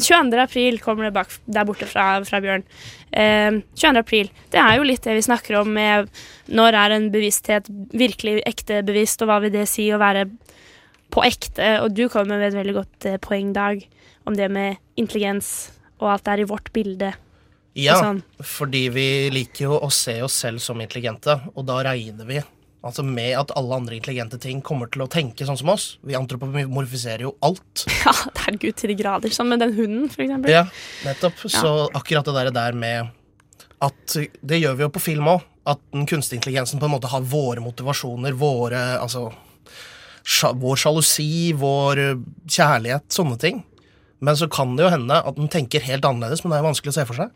[0.00, 0.38] 22.
[0.40, 2.64] april kommer det bak der borte fra, fra Bjørn.
[3.12, 4.00] Eh, 22.
[4.00, 4.30] april.
[4.48, 6.08] Det er jo litt det vi snakker om med
[6.48, 10.30] når er en bevissthet virkelig ekte bevisst, og hva vil det si å være
[11.12, 11.74] på ekte?
[11.84, 13.84] Og du kommer med et veldig godt eh, poeng, Dag,
[14.24, 17.12] om det med intelligens og alt det er i vårt bilde.
[17.78, 18.22] Ja, sånn.
[18.44, 22.42] fordi vi liker jo å se oss selv som intelligente, og da regner vi
[22.82, 25.84] altså med at alle andre intelligente ting kommer til å tenke sånn som oss.
[26.02, 27.84] Vi antropomorfiserer jo alt.
[28.02, 29.32] Ja, det er gud til de grader.
[29.34, 30.50] Sånn med den hunden, for eksempel.
[30.50, 30.64] Ja,
[31.06, 31.44] nettopp.
[31.46, 33.12] Så akkurat det der, der med
[33.82, 35.46] at Det gjør vi jo på film òg.
[35.66, 39.28] At den kunstige intelligensen på en måte har våre motivasjoner, våre Altså
[40.58, 43.62] vår sjalusi, vår eh, kjærlighet, sånne ting.
[44.22, 46.68] Men så kan det jo hende at den tenker helt annerledes, men det er jo
[46.68, 47.32] vanskelig å se for seg.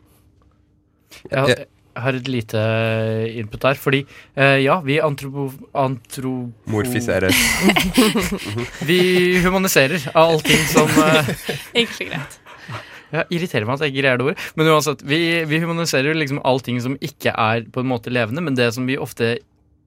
[1.31, 1.53] Jeg har,
[1.97, 2.63] jeg har et lite
[3.41, 4.03] input der, fordi
[4.35, 5.49] eh, ja, vi antropo...
[5.73, 6.33] Antro...
[6.69, 7.33] Morfiserer.
[8.89, 8.99] vi
[9.45, 11.31] humaniserer av allting som eh,
[11.81, 12.37] Enkelt og greit.
[13.07, 14.47] Ja, irriterer meg at jeg ikke greier det ordet.
[14.59, 18.57] Men uansett, vi, vi humaniserer liksom allting som ikke er på en måte levende, men
[18.59, 19.37] det som vi ofte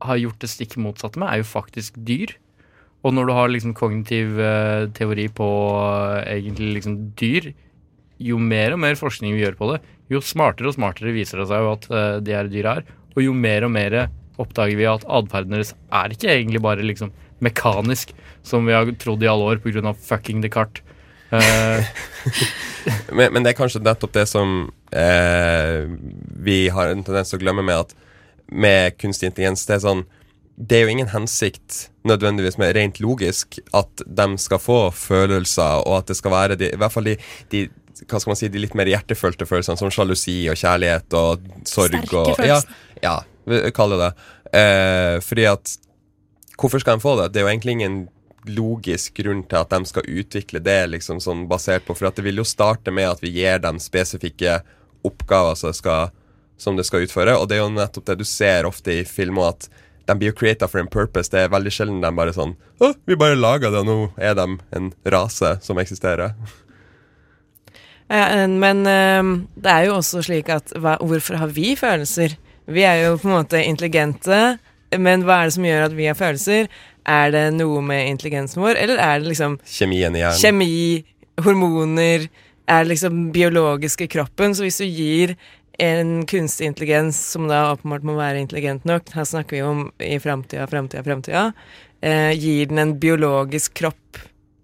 [0.00, 2.32] har gjort det stikk motsatte med, er jo faktisk dyr.
[3.04, 5.48] Og når du har liksom kognitiv eh, teori på
[6.20, 7.52] eh, egentlig liksom dyr,
[8.20, 9.80] jo mer og mer forskning vi gjør på det,
[10.10, 12.92] jo smartere og smartere viser det seg jo at eh, de her dyra er.
[13.16, 13.98] Og jo mer og mer
[14.40, 17.12] oppdager vi at atferden deres er ikke egentlig bare liksom
[17.44, 18.12] mekanisk,
[18.46, 19.92] som vi har trodd i alle år pga.
[19.94, 20.84] fucking Descartes.
[21.30, 21.86] Uh,
[23.16, 25.86] men, men det er kanskje nettopp det som eh,
[26.42, 27.94] vi har en tendens til å glemme med at
[28.50, 30.00] med kunstig intelligens, det er sånn
[30.56, 36.00] Det er jo ingen hensikt nødvendigvis med rent logisk at de skal få følelser, og
[36.00, 37.14] at det skal være de, i hvert fall de,
[37.52, 37.62] de
[38.06, 41.96] hva skal man si, de litt mer hjertefølte følelsene, som sjalusi og kjærlighet og sorg.
[41.98, 42.60] Sterke og, ja,
[43.04, 43.16] ja,
[43.48, 44.10] vi kaller det
[44.56, 45.76] eh, Fordi at
[46.60, 47.30] Hvorfor skal de få det?
[47.32, 48.00] Det er jo egentlig ingen
[48.48, 52.24] logisk grunn til at de skal utvikle det liksom sånn basert på For at det
[52.26, 54.58] vil jo starte med at vi gir dem spesifikke
[55.06, 56.12] oppgaver som, skal,
[56.60, 57.36] som det skal utføre.
[57.40, 59.70] Og det er jo nettopp det du ser ofte i filmer, at
[60.04, 61.32] de blir jo creata for en purpose.
[61.32, 64.36] Det er veldig sjelden de bare sånn Å, vi bare laga det, og nå er
[64.36, 66.36] de en rase som eksisterer.
[68.10, 72.34] Ja, men ehm, det er jo også slik at hva, hvorfor har vi følelser?
[72.70, 74.40] Vi er jo på en måte intelligente,
[74.98, 76.66] men hva er det som gjør at vi har følelser?
[77.06, 80.42] Er det noe med intelligensen vår, eller er det liksom Kjemien i hjernen.
[80.42, 81.04] kjemi,
[81.46, 82.26] hormoner,
[82.70, 84.54] er det liksom biologiske kroppen?
[84.54, 85.36] Så hvis du gir
[85.80, 90.18] en kunstig intelligens som da åpenbart må være intelligent nok, her snakker vi om i
[90.20, 91.46] framtida, framtida, framtida,
[92.02, 94.20] eh, gir den en biologisk kropp,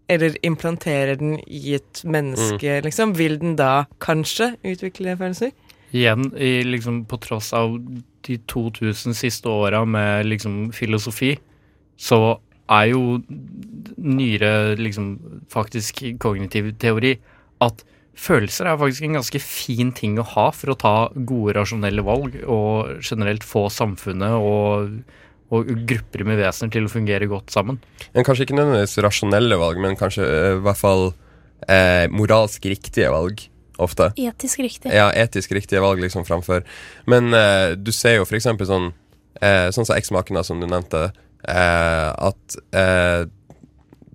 [0.08, 5.50] eller implanterer den i et menneske, liksom, vil den da kanskje utvikle følelser?
[5.94, 7.76] igjen, i, liksom, på tross av
[8.26, 11.36] de 2000 siste åra med liksom, filosofi,
[11.96, 12.38] så
[12.72, 13.20] er jo
[13.96, 15.12] nyere liksom,
[15.52, 17.14] faktisk kognitiv teori
[17.64, 17.84] at
[18.16, 22.40] følelser er faktisk en ganske fin ting å ha for å ta gode, rasjonelle valg,
[22.42, 24.98] og generelt få samfunnet og,
[25.54, 27.78] og grupper med vesener til å fungere godt sammen.
[28.14, 31.04] Men kanskje ikke nødvendigvis rasjonelle valg, men kanskje eh, i hvert fall
[31.68, 33.46] eh, moralsk riktige valg.
[33.76, 34.06] Ofte.
[34.16, 34.88] Etisk riktig.
[34.88, 36.62] Ja, etisk riktige valg liksom framfor.
[37.12, 38.86] Men eh, du ser jo for eksempel sånn
[39.44, 41.10] eh, Sånn som eksmakene som du nevnte,
[41.44, 43.26] eh, at eh,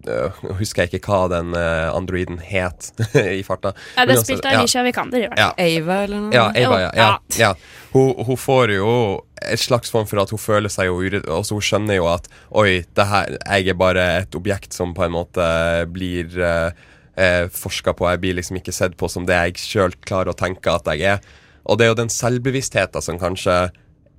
[0.07, 2.91] Nå husker jeg ikke hva den eh, androiden het
[3.39, 3.73] i farta.
[3.97, 4.61] Ja, det spilte altså, av ja.
[4.63, 5.25] Alicia Vikander.
[5.25, 5.65] i hvert fall.
[5.65, 6.33] Ava eller noe?
[6.35, 6.91] Ja, Ava, ja.
[6.95, 7.51] ja, Ja.
[7.91, 8.93] Hun, hun får jo
[9.41, 11.27] et slags form for at hun føler seg jo urett...
[11.27, 15.05] Altså hun skjønner jo at Oi, det her, jeg er bare et objekt som på
[15.07, 15.45] en måte
[15.91, 16.81] blir eh,
[17.19, 18.07] eh, forska på.
[18.13, 21.17] Jeg blir liksom ikke sett på som det jeg sjøl klarer å tenke at jeg
[21.17, 21.31] er.
[21.69, 23.57] Og det er jo den selvbevisstheten som kanskje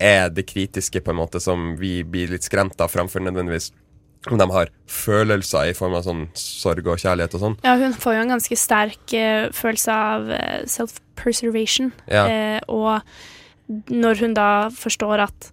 [0.02, 3.70] er det kritiske, på en måte, som vi blir litt skremt av, framfor nødvendigvis
[4.30, 7.56] om de har følelser i form av sånn sorg og kjærlighet og sånn.
[7.66, 11.90] Ja, hun får jo en ganske sterk uh, følelse av uh, self-preservation.
[12.12, 12.26] Ja.
[12.28, 15.50] Uh, og når hun da forstår at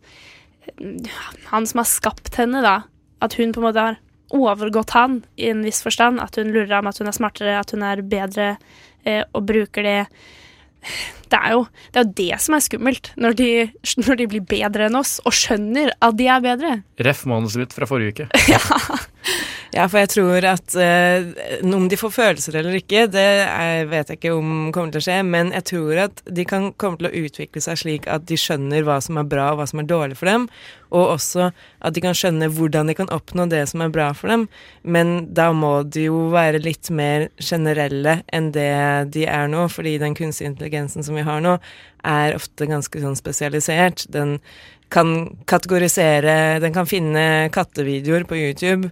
[1.49, 2.84] han som har skapt henne, da,
[3.25, 3.99] at hun på en måte har
[4.36, 7.73] overgått han i en viss forstand, at hun lurer ham, at hun er smartere, at
[7.73, 8.51] hun er bedre,
[9.34, 9.99] og bruker det
[11.29, 13.49] det er, jo, det er jo det som er skummelt, når de,
[14.01, 16.71] når de blir bedre enn oss og skjønner at de er bedre.
[17.05, 18.29] Ref manuset mitt fra forrige uke.
[18.49, 18.61] Ja,
[19.69, 21.27] for jeg tror at eh,
[21.69, 25.05] om de får følelser eller ikke, det er, vet jeg ikke om kommer til å
[25.05, 28.38] skje, men jeg tror at de kan komme til å utvikle seg slik at de
[28.39, 30.47] skjønner hva som er bra og hva som er dårlig for dem,
[30.89, 31.51] og også
[31.86, 34.47] at de kan skjønne hvordan de kan oppnå det som er bra for dem,
[34.82, 38.73] men da må de jo være litt mer generelle enn det
[39.13, 41.60] de er nå, fordi den kunstige intelligensen som vi har nå,
[42.10, 44.08] er ofte ganske sånn spesialisert.
[44.10, 44.39] Den
[44.89, 48.89] kan kategorisere, den kan finne kattevideoer på YouTube,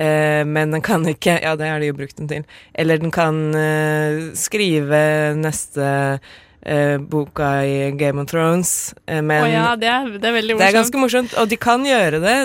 [0.00, 2.44] Eh, men den kan ikke Ja, det har de jo brukt den til.
[2.74, 5.00] Eller den kan eh, skrive
[5.36, 6.20] neste
[6.62, 10.56] eh, boka i Game of Thrones, eh, men oh, ja, det er, det er veldig
[10.60, 12.36] det er ganske morsomt, og de kan gjøre det.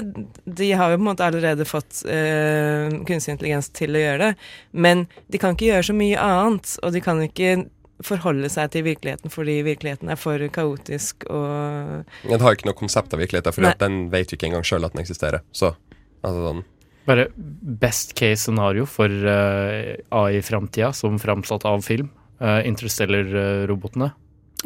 [0.46, 4.50] De har jo på en måte allerede fått eh, kunstig intelligens til å gjøre det,
[4.72, 7.56] men de kan ikke gjøre så mye annet, og de kan ikke
[8.04, 12.76] forholde seg til virkeligheten fordi virkeligheten er for kaotisk og Den har jo ikke noe
[12.76, 15.46] konsept av virkeligheten, for den vet jo ikke engang sjøl at den eksisterer.
[15.56, 15.72] Så,
[16.20, 16.66] altså sånn
[17.06, 22.10] Bare best case scenario for uh, AI-framtida, som framsatt av film.
[22.42, 24.12] Uh, Interstellar-robotene.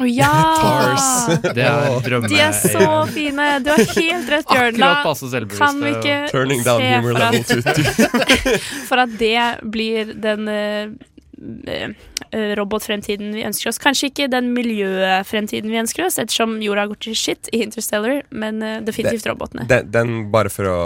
[0.00, 0.30] Å ja!
[1.56, 2.28] Det er drømme...
[2.30, 3.46] De er så fine!
[3.64, 4.78] Du har helt rett, Bjørn.
[5.20, 5.60] Selvbevisste.
[5.60, 7.80] Kan vi ikke se for at,
[8.88, 9.42] for at det
[9.74, 10.94] blir den eh, eh,
[12.58, 13.80] robotfremtiden vi ønsker oss.
[13.80, 18.62] Kanskje ikke den miljøfremtiden vi ønsker oss, ettersom jorda går til shit i Interstellar, men
[18.62, 19.66] eh, definitivt robotene.
[19.70, 20.78] den, den, bare for å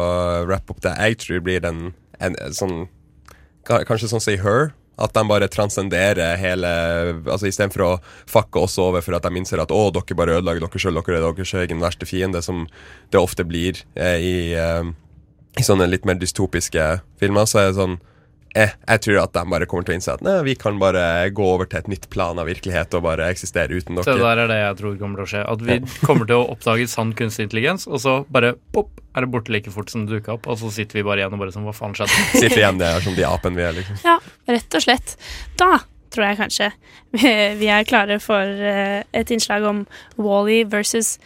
[0.48, 2.86] wrap opp det, jeg tror blir den en, sånn
[3.64, 4.74] Kanskje sånn som i Her.
[5.00, 6.68] At de bare transcenderer hele
[7.24, 7.92] Altså Istedenfor å
[8.30, 11.16] fucke oss over for at de innser at å, dere bare ødelegger dere sjøl, dere
[11.16, 12.66] er deres egen verste fiende, som
[13.10, 14.92] det ofte blir eh, i, eh,
[15.58, 16.86] i sånne litt mer dystopiske
[17.18, 17.98] filmer, så er det sånn
[18.54, 21.04] eh, Jeg tror at de bare kommer til å innse at nei, vi kan bare
[21.34, 24.18] gå over til et nytt plan av virkelighet og bare eksistere uten Det dere.
[24.24, 25.44] der er det jeg tror kommer til å skje.
[25.54, 29.30] At vi kommer til å oppdage sann kunstig intelligens, og så bare pop, er det
[29.34, 31.54] borte like fort som det dukka opp, og så sitter vi bare igjen og bare
[31.54, 32.20] sånn Hva faen skjedde?
[32.34, 33.98] Sitter igjen der som de apene vi er, liksom.
[34.06, 34.18] Ja,
[34.50, 35.16] rett og slett.
[35.60, 35.72] Da
[36.14, 36.70] tror jeg kanskje
[37.60, 39.84] vi er klare for eh, et innslag om
[40.18, 41.18] Wally versus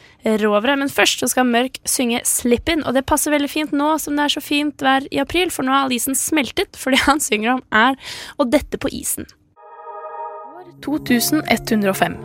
[0.43, 0.77] rovere.
[0.81, 4.27] Men først så skal Mørk synge Slippin', og det passer veldig fint nå som det
[4.27, 7.21] er så fint vær i april, for nå har all isen smeltet, for det han
[7.21, 7.97] synger om er
[8.39, 9.29] å dette på isen.
[9.59, 12.19] År 2105.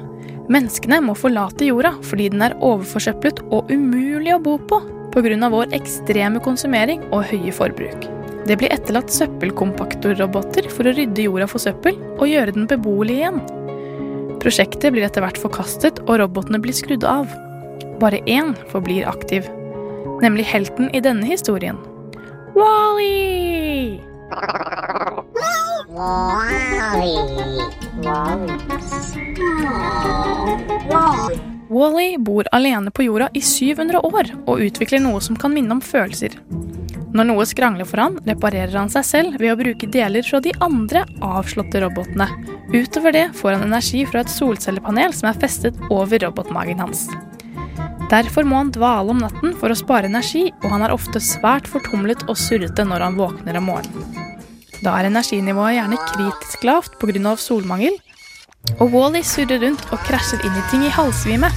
[0.51, 4.81] Menneskene må forlate jorda fordi den er overforsøplet og umulig å bo på
[5.13, 5.49] pga.
[5.49, 8.22] vår ekstreme konsumering og høye forbruk.
[8.43, 13.39] Det blir etterlatt søppelkompaktorroboter for å rydde jorda for søppel og gjøre den beboelig igjen.
[14.43, 17.31] Prosjektet blir etter hvert forkastet, og robotene blir skrudd av.
[18.01, 19.47] Bare én forblir aktiv,
[20.23, 21.79] nemlig helten i denne historien.
[22.57, 24.01] Wally!
[25.93, 26.73] Wally
[31.69, 36.35] bor alene på jorda i 700 år og utvikler noe som kan minne om følelser.
[37.13, 40.53] Når noe skrangler for han, reparerer han seg selv ved å bruke deler fra de
[40.65, 42.25] andre avslåtte robotene.
[42.73, 47.05] Utover det får han energi fra et solcellepanel som er festet over robotmagen hans.
[48.09, 51.69] Derfor må han dvale om natten for å spare energi, og han er ofte svært
[51.69, 54.23] fortumlet og surrete når han våkner om morgenen.
[54.83, 57.35] Da er energinivået gjerne kritisk lavt pga.
[57.37, 57.95] solmangel,
[58.79, 61.49] og Wally surrer rundt og krasjer inn i ting i halvsvime.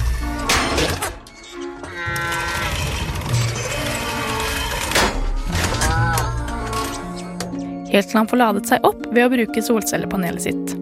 [7.87, 10.75] Helt til han får ladet seg opp ved å bruke solcellepanelet sitt.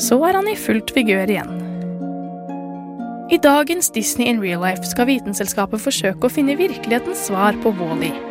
[0.00, 1.58] Så er han i fullt vigør igjen.
[3.30, 8.29] I dagens Disney in real life skal Vitenselskapet forsøke å finne virkelighetens svar på Wall-E.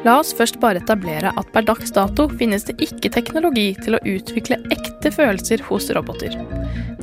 [0.00, 4.04] La oss først bare etablere at per dags dato finnes det ikke teknologi til å
[4.08, 6.38] utvikle ekte følelser hos roboter.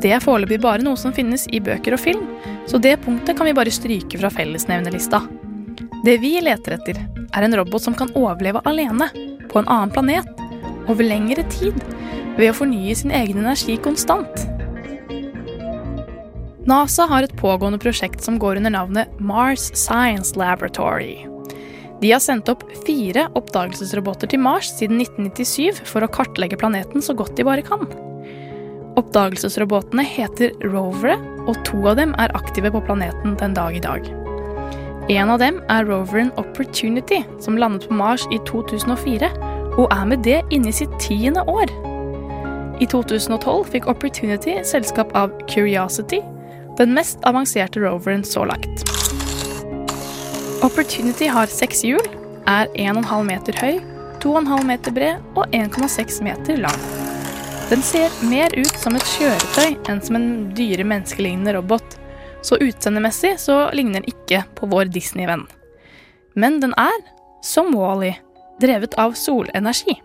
[0.02, 2.26] Det er foreløpig bare noe som finnes i bøker og film,
[2.70, 5.22] så det punktet kan vi bare stryke fra fellesnevnelista.
[6.06, 7.00] Det vi leter etter,
[7.38, 9.12] er en robot som kan overleve alene,
[9.48, 10.28] på en annen planet,
[10.90, 11.78] over lengre tid,
[12.38, 14.48] ved å fornye sin egen energi konstant.
[16.68, 21.37] NASA har et pågående prosjekt som går under navnet Mars Science Laboratory.
[22.02, 27.16] De har sendt opp fire oppdagelsesroboter til Mars siden 1997 for å kartlegge planeten så
[27.18, 27.88] godt de bare kan.
[28.98, 34.06] Oppdagelsesrobotene heter rovere, og to av dem er aktive på planeten den dag i dag.
[35.10, 39.30] En av dem er roveren Opportunity, som landet på Mars i 2004,
[39.78, 41.72] og er med det inne i sitt tiende år.
[42.82, 46.22] I 2012 fikk Opportunity selskap av Curiosity,
[46.78, 48.86] den mest avanserte roveren så langt.
[50.66, 52.02] Opportunity har seks hjul,
[52.50, 53.76] er 1,5 meter høy,
[54.24, 56.80] 2,5 meter bred og 1,6 meter lang.
[57.70, 61.98] Den ser mer ut som et kjøretøy enn som en dyre menneskelignende robot,
[62.42, 65.46] så utseendemessig så ligner den ikke på vår Disney-venn.
[66.34, 66.98] Men den er,
[67.46, 68.16] som Wall-E,
[68.62, 70.00] drevet av solenergi.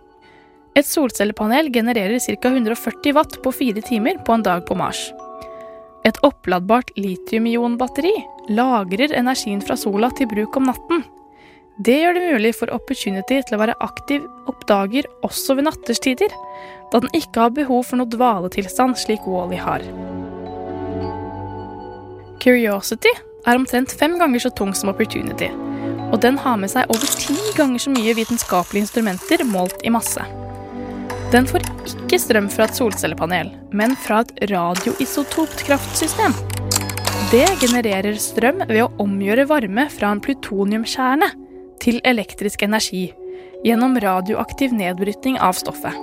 [0.77, 2.53] Et solcellepanel genererer ca.
[2.53, 5.09] 140 watt på fire timer på en dag på Mars.
[6.03, 8.13] Et oppladbart litium-ion-batteri
[8.51, 11.05] lagrer energien fra sola til bruk om natten.
[11.83, 16.35] Det gjør det mulig for Opportunity til å være aktiv oppdager også ved natterstider,
[16.93, 19.87] da den ikke har behov for noe dvaletilstand slik Wall-E har.
[22.43, 23.15] Curiosity
[23.47, 25.49] er omtrent fem ganger så tung som Opportunity,
[26.11, 30.27] og den har med seg over ti ganger så mye vitenskapelige instrumenter målt i masse.
[31.33, 36.35] Den får ikke strøm fra et solcellepanel, men fra et radioisotopt kraftsystem.
[37.31, 41.31] Det genererer strøm ved å omgjøre varme fra en plutoniumkjerne
[41.81, 43.07] til elektrisk energi
[43.65, 45.97] gjennom radioaktiv nedbrytning av stoffet.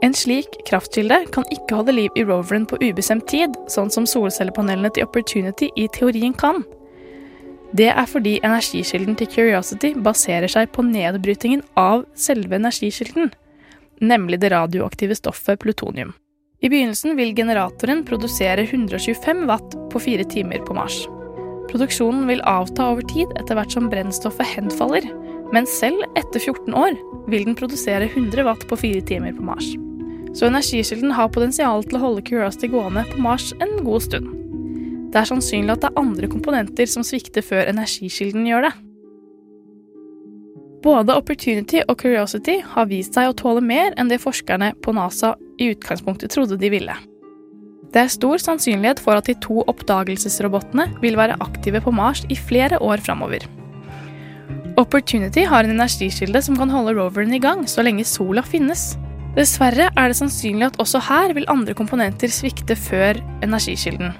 [0.00, 4.92] En slik kraftkilde kan ikke holde liv i roveren på ubestemt tid, sånn som solcellepanelene
[4.94, 6.62] til Opportunity i teorien kan.
[7.76, 13.34] Det er fordi energikilden til Curiosity baserer seg på nedbrytingen av selve energikilden,
[14.00, 16.14] nemlig det radioaktive stoffet plutonium.
[16.60, 21.04] I begynnelsen vil generatoren produsere 125 watt på fire timer på Mars.
[21.70, 25.04] Produksjonen vil avta over tid etter hvert som brennstoffet henfaller,
[25.52, 26.96] men selv etter 14 år
[27.30, 29.68] vil den produsere 100 watt på fire timer på Mars.
[30.34, 34.34] Så energikilden har potensial til å holde Curiosity gående på Mars en god stund.
[35.12, 38.74] Det er sannsynlig at det er andre komponenter som svikter før energikilden gjør det.
[40.82, 45.32] Både Opportunity og Curiosity har vist seg å tåle mer enn det forskerne på NASA
[45.58, 46.94] i utgangspunktet trodde de ville.
[47.88, 52.36] Det er stor sannsynlighet for at de to oppdagelsesrobotene vil være aktive på Mars i
[52.36, 53.42] flere år framover.
[54.78, 58.92] Opportunity har en energikilde som kan holde roveren i gang så lenge sola finnes.
[59.34, 64.14] Dessverre er det sannsynlig at også her vil andre komponenter svikte før energikilden.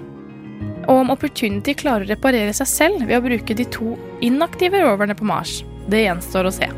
[0.89, 3.95] Og om Opportunity klarer å reparere seg selv ved å bruke de to
[4.25, 6.69] inaktive roverne på Mars, det gjenstår å se.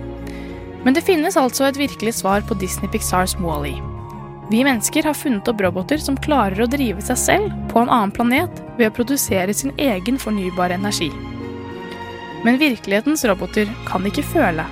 [0.84, 3.76] Men det finnes altså et virkelig svar på Disney Pixars Wall-E.
[4.52, 8.12] Vi mennesker har funnet opp roboter som klarer å drive seg selv på en annen
[8.12, 11.12] planet ved å produsere sin egen fornybare energi.
[12.44, 14.66] Men virkelighetens roboter kan ikke føle.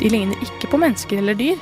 [0.00, 1.60] De ligner ikke på mennesker eller dyr.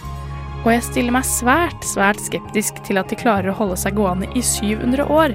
[0.65, 4.31] Og jeg stiller meg svært, svært skeptisk til at de klarer å holde seg gående
[4.39, 5.35] i 700 år,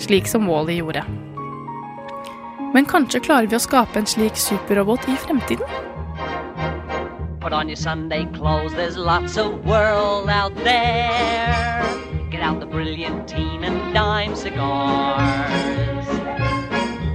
[0.00, 1.04] slik som Wall-E gjorde.
[2.74, 5.95] Men kanskje klarer vi å skape en slik superrobot i fremtiden?
[7.46, 11.80] Put on your Sunday clothes, there's lots of world out there.
[12.28, 16.08] Get out the brilliant teen and dime cigars.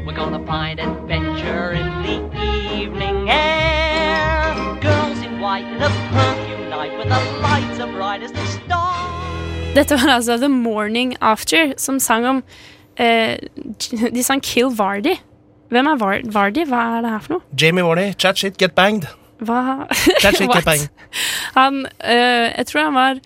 [0.06, 2.17] We're gonna find adventure in the
[2.74, 4.56] evening air.
[4.80, 9.76] Girls in white in a perfume night with the lights are bright as the stars.
[9.76, 12.44] Dette var altså The Morning After, som sang om
[12.96, 13.38] eh,
[14.15, 15.16] De sang Kill Vardy.
[15.70, 16.64] Hvem er Var Vardy?
[16.66, 17.41] Hva er det her for noe?
[17.62, 19.20] Jamie Wardy, chat shit, get banged.
[19.42, 20.89] Hva shit, get What?
[21.58, 23.22] Han, eh, jeg tror han var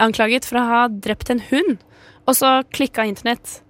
[0.00, 1.82] anklaget for å ha drept en hund,
[2.26, 3.60] og så klikka internett.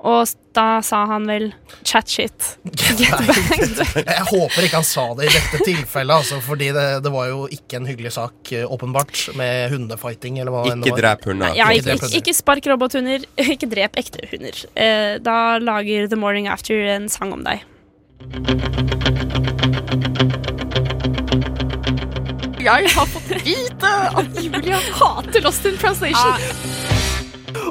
[0.00, 1.50] Og da sa han vel
[1.84, 2.46] chat shit.
[2.98, 3.82] Get banged.
[4.08, 7.42] Jeg håper ikke han sa det i dette tilfellet, altså, fordi det, det var jo
[7.52, 11.02] ikke en hyggelig sak, eh, åpenbart, med hundefighting eller hva enn det var.
[11.04, 11.56] drep hunder.
[11.58, 14.64] Ja, Ikke ikke, ikke, spark robothunder, ikke drep ekte hunder.
[14.72, 17.60] Eh, da lager The Morning After en sang om deg.
[22.70, 23.90] Jeg har fått vite
[24.20, 26.38] at Julia hater Lost in Translation.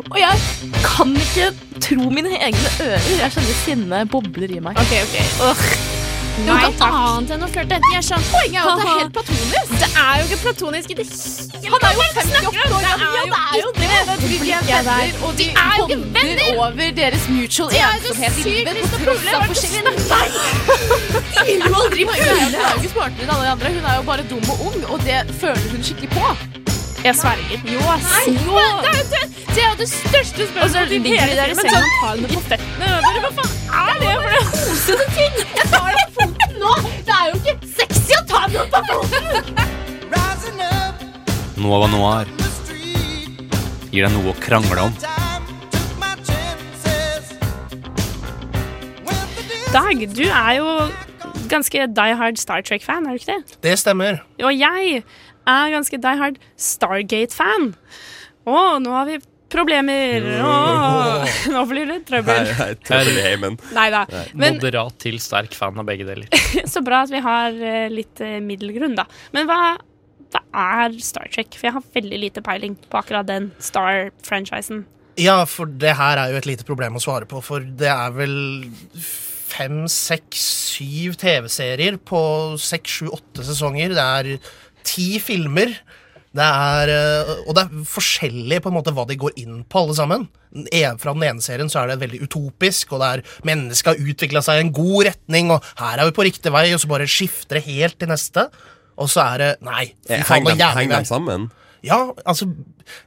[0.10, 0.42] Og jeg
[0.84, 3.08] kan ikke tro mine egne ører.
[3.22, 4.82] Jeg kjenner sinnet bobler i meg.
[4.84, 5.99] Ok, ok.
[6.40, 6.94] Nei, Noe takk.
[7.00, 7.76] annet enn å flørte.
[7.84, 9.72] De er sånn Poenget er jo at det er helt platonisk.
[9.80, 12.30] Det er jo ikke platonisk i det hele Han er jo tatt.
[12.30, 12.82] 58 år.
[12.86, 13.88] Ja, det er jo det.
[14.20, 18.34] De er venner, og de er jo ikke bonder over deres mutual er jo ensomhet
[18.40, 18.82] i livet.
[18.94, 20.30] på tross av er det forskjellige Nei!
[21.34, 22.30] De vil jo aldri pule.
[22.30, 23.68] Hun er jo ikke smartere enn alle de andre.
[23.78, 26.69] Hun er jo bare dum og ung, og det føler hun skikkelig på.
[27.10, 27.62] Jeg sverger.
[27.66, 28.06] Jo, ass.
[28.06, 28.60] Nei, Jo.
[28.86, 31.64] Det er det, det, er jo det største spørsmålet i hele filmen.
[31.66, 32.90] senga Sånn, tar henne på føttene.
[33.24, 33.50] Hva faen
[33.80, 35.34] er det for noe kosete ting?
[35.56, 36.74] Jeg tar deg på foten nå!
[37.08, 39.34] Det er jo ikke sexy å ta noen på foten!
[41.60, 42.30] Nova Noir
[43.90, 44.94] gir deg noe å krangle om.
[49.74, 50.70] Dag, du er jo
[51.50, 53.58] ganske die hard Star Trek-fan, er du ikke det?
[53.66, 54.22] Det stemmer.
[54.46, 55.02] Og jeg
[55.50, 57.74] er ganske die hard Stargate-fan.
[58.50, 59.20] Å, nå har vi
[59.50, 60.26] problemer.
[60.46, 62.44] Åh, nå blir det trøbbel.
[62.46, 63.60] Nei, nei, trøbbel i heimen.
[64.38, 66.30] Moderat til sterk fan av begge deler.
[66.74, 69.08] Så bra at vi har eh, litt eh, middelgrunn, da.
[69.36, 69.78] Men hva,
[70.30, 70.44] hva
[70.84, 71.56] er Star Trek?
[71.58, 74.86] For jeg har veldig lite peiling på akkurat den Star-franchisen.
[75.20, 78.14] Ja, for det her er jo et lite problem å svare på, for det er
[78.16, 78.38] vel
[79.50, 80.44] fem, seks,
[80.76, 82.22] syv TV-serier på
[82.62, 83.96] seks, sju, åtte sesonger.
[83.98, 84.54] Det er
[84.88, 85.74] ti filmer.
[86.30, 89.82] Det er, eh, og det er forskjellig på en måte hva de går inn på,
[89.82, 90.28] alle sammen.
[91.02, 94.44] Fra den ene serien så er det veldig utopisk, og det er mennesket har utvikla
[94.46, 97.10] seg i en god retning, og her er vi på riktig vei, og så bare
[97.10, 98.46] skifter det helt til neste.
[99.00, 101.50] Og så er det Nei, fy Eh, faen, er jævlig de sammen?
[101.82, 102.50] Ja, altså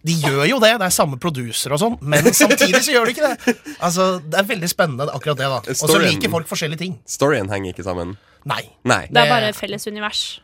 [0.07, 3.15] De gjør jo det, det er samme producer og sånn, men samtidig så gjør de
[3.15, 3.57] ikke det.
[3.79, 5.51] Altså, Det er veldig spennende, akkurat det.
[5.51, 6.95] da Og så liker folk forskjellige ting.
[7.07, 8.17] Storyen henger ikke sammen?
[8.49, 8.63] Nei.
[8.89, 9.05] Nei.
[9.11, 10.41] Det er bare felles univers.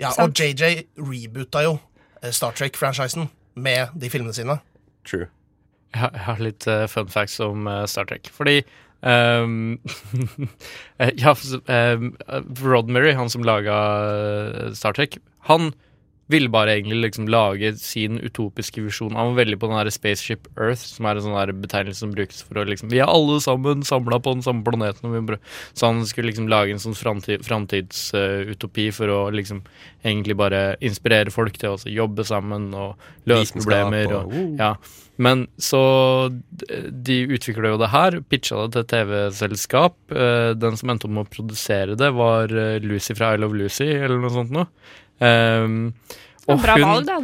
[0.00, 0.34] Ja, sant.
[0.34, 1.76] Og JJ reboota jo
[2.22, 4.58] eh, Star Trek-franchisen med de filmene sine.
[5.06, 5.28] True.
[5.94, 8.26] Jeg har, litt uh, fun facts om uh, Star Trek.
[8.34, 8.58] Fordi
[9.06, 9.76] um,
[11.22, 13.76] Ja, um, ehm, han som laga
[14.74, 15.70] Star Trek, han
[16.32, 19.12] ville bare egentlig liksom lage sin utopiske visjon.
[19.16, 22.40] Han var veldig på den der Spaceship Earth, som er en sånn betegnelse som brukes
[22.46, 25.38] for å liksom Vi er alle sammen samla på den samme planeten.
[25.74, 29.62] Så han skulle liksom lage en sånn framtid, framtidsutopi for å liksom
[30.04, 32.96] egentlig bare inspirere folk til å jobbe sammen og
[33.26, 34.06] løse problemer.
[34.12, 34.56] og- Og, uh.
[34.56, 34.76] ja.
[35.16, 36.30] Men så
[37.04, 39.94] De utvikla jo det her, pitcha det til TV-selskap.
[40.10, 43.54] Uh, Den som endte opp med å produsere det, var eh, Lucy fra I Love
[43.54, 44.66] Lucy, eller noe sånt noe.
[45.20, 45.92] Um,
[46.48, 47.18] og Bra hun- valg, da.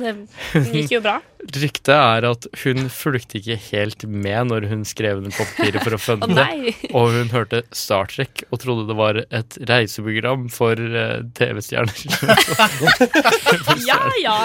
[0.55, 1.19] Det gikk jo bra.
[1.41, 5.97] Ryktet er at hun fulgte ikke helt med når hun skrev den på papiret for
[5.97, 6.75] å funde Å, det.
[6.93, 11.97] Og hun hørte Star Trek og trodde det var et reiseprogram for uh, TV-stjerner.
[13.87, 14.37] Ja, ja.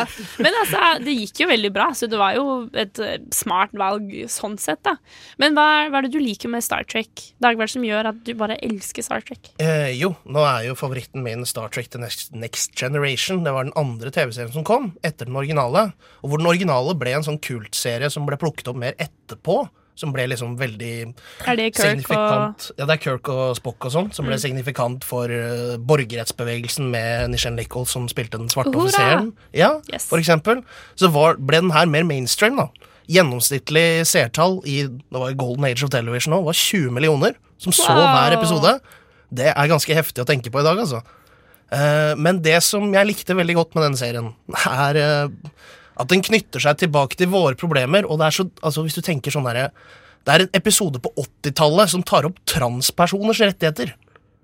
[0.41, 4.11] Men altså, det gikk jo veldig bra, så det var jo et eh, smart valg
[4.31, 4.95] sånn sett, da.
[5.41, 7.11] Men hva, hva er det du liker med Star Trek?
[7.43, 9.51] Dag, hva er det som gjør at du bare elsker Star Trek?
[9.61, 13.43] Eh, jo, nå er jo favoritten min Star Trek The Next, Next Generation.
[13.45, 15.89] Det var den andre TV-serien som kom etter den originale.
[16.21, 19.67] Og hvor den originale ble en sånn kultserie som ble plukket opp mer etterpå.
[19.95, 21.15] Som ble liksom veldig
[21.47, 22.71] Er det Kirk signifikant.
[22.77, 24.41] Ja, det er Kirk og Spock og sånn, som ble Mm.
[24.43, 28.89] signifikant for uh, borgerrettsbevegelsen med Nichelle Nichols som spilte den svarte Hurra!
[28.91, 29.29] offiseren.
[29.53, 30.05] Ja, Yes.
[30.09, 30.65] for eksempel.
[30.99, 32.67] Så var, ble den her mer mainstream, da.
[33.07, 37.87] Gjennomsnittlig seertall i det var Golden Age of Television nå, var 20 millioner som så
[37.95, 38.03] Wow.
[38.11, 38.79] hver episode.
[39.33, 41.01] Det er ganske heftig å tenke på i dag, altså.
[41.71, 44.33] Uh, men det som jeg likte veldig godt med denne serien,
[44.67, 45.27] er eh,
[45.95, 48.07] at den knytter seg tilbake til våre problemer.
[48.07, 49.69] Og det er så, altså hvis du tenker sånn der,
[50.25, 53.93] Det er en episode på 80-tallet som tar opp transpersoners rettigheter.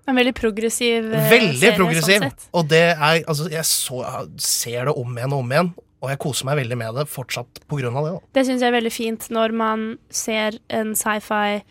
[0.10, 2.26] En veldig progressiv eh, Veldig serie, progressiv.
[2.26, 5.72] Sånn og det er Altså, jeg, så, jeg ser det om igjen og om igjen,
[6.02, 8.12] og jeg koser meg veldig med det fortsatt av det.
[8.12, 8.14] da.
[8.34, 11.62] Det syns jeg er veldig fint når man ser en sci-fi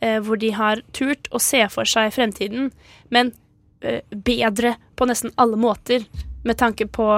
[0.00, 2.70] eh, hvor de har turt å se for seg fremtiden,
[3.10, 3.32] men
[3.82, 6.06] eh, bedre på nesten alle måter,
[6.44, 7.08] med tanke på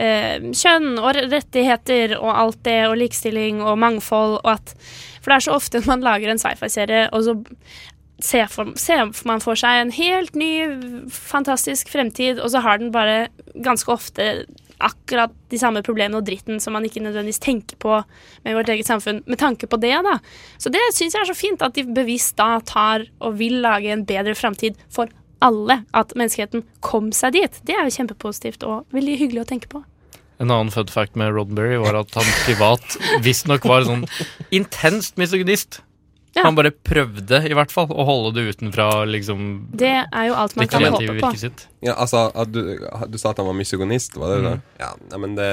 [0.00, 4.76] eh, kjønn og rettigheter og alt det, og likestilling og mangfold, og at
[5.22, 7.36] For det er så ofte man lager en sci-fi-serie, og så
[8.22, 10.52] ser, for, ser man for seg en helt ny,
[11.10, 14.46] fantastisk fremtid, og så har den bare ganske ofte
[14.82, 18.00] akkurat de samme problemene og dritten som man ikke nødvendigvis tenker på
[18.42, 20.16] med vårt eget samfunn, med tanke på det, da.
[20.58, 23.92] Så det syns jeg er så fint, at de bevisst da tar og vil lage
[23.94, 25.10] en bedre framtid for
[25.44, 25.82] alle.
[25.96, 27.62] At menneskeheten kom seg dit.
[27.66, 29.82] Det er jo kjempepositivt og veldig hyggelig å tenke på.
[30.42, 34.06] En annen fun fact med Roddenberry var at han privat visstnok var sånn
[34.54, 35.82] intenst misogynist.
[36.34, 36.46] Ja.
[36.46, 40.54] Han bare prøvde, i hvert fall, å holde det utenfra liksom Det er jo alt
[40.56, 41.16] man det kan håpe på.
[41.18, 41.66] virket sitt.
[41.84, 42.60] Ja, altså, at du,
[43.12, 44.52] du sa at han var misogonist, var det det?
[44.54, 44.62] Mm.
[44.80, 45.48] Ja, nei, men det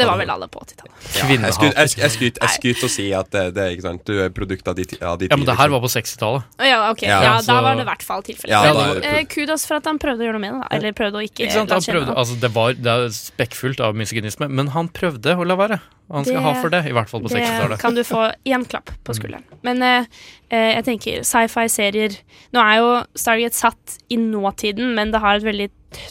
[0.00, 0.94] Det var vel alle på 80-tallet.
[1.18, 4.30] ja, jeg skulle jeg, skryt- å si at det, det er ikke sant Du er
[4.32, 5.76] produkt av de, av de Ja, men det her liksom.
[5.76, 6.42] var på 60-tallet.
[6.70, 7.02] Ja, ok.
[7.02, 8.48] Ja, Ja, så- da var det i hvert fall tilfellet.
[8.48, 10.68] Ja, det- eh, kudos for at han prøvde å gjøre noe med det.
[10.78, 11.68] Eller prøvde å ikke, Ikke sant?
[11.68, 12.16] la Han kjenne prøvde, det.
[12.16, 15.80] altså det, var, det er spekkfullt av misogynisme, men han prøvde å la være.
[16.10, 17.76] Han skal Det- ha for det, i hvert fall på 60-tallet.
[17.76, 19.44] Det kan du få én klapp på skulderen.
[19.62, 20.06] Men eh,
[20.50, 22.16] eh, jeg tenker sci-fi-serier
[22.54, 25.70] Nå er jo Stargate satt i nåtiden, men det har et veldig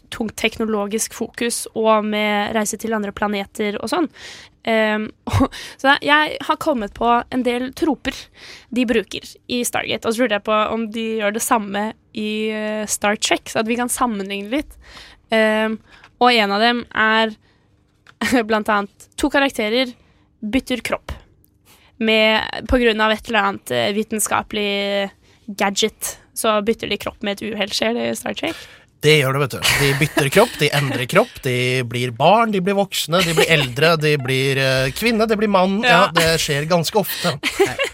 [0.09, 4.09] tungt teknologisk fokus, og med reise til andre planeter og sånn.
[4.67, 5.05] Um,
[5.79, 8.11] så jeg har kommet på en del troper
[8.75, 10.03] de bruker i Stargate.
[10.03, 13.61] Og så lurte jeg på om de gjør det samme i eh, Star Trek, så
[13.61, 14.75] at vi kan sammenligne litt.
[15.31, 15.79] Um,
[16.19, 17.31] og en av dem er
[18.49, 19.93] blant annet to karakterer
[20.39, 21.13] bytter kropp.
[21.97, 25.09] Med, på grunn av et eller annet eh, vitenskapelig
[25.47, 26.17] gadget.
[26.37, 27.73] Så bytter de kropp med et uhell.
[27.73, 28.59] Skjer det i Star Trek?
[29.03, 29.59] Det gjør det, vet du.
[29.81, 33.93] De bytter kropp, de endrer kropp, de blir barn, de blir voksne, de blir eldre,
[34.01, 35.79] de blir eh, kvinne, det blir mann.
[35.85, 36.07] Ja.
[36.15, 37.35] det skjer ganske ofte.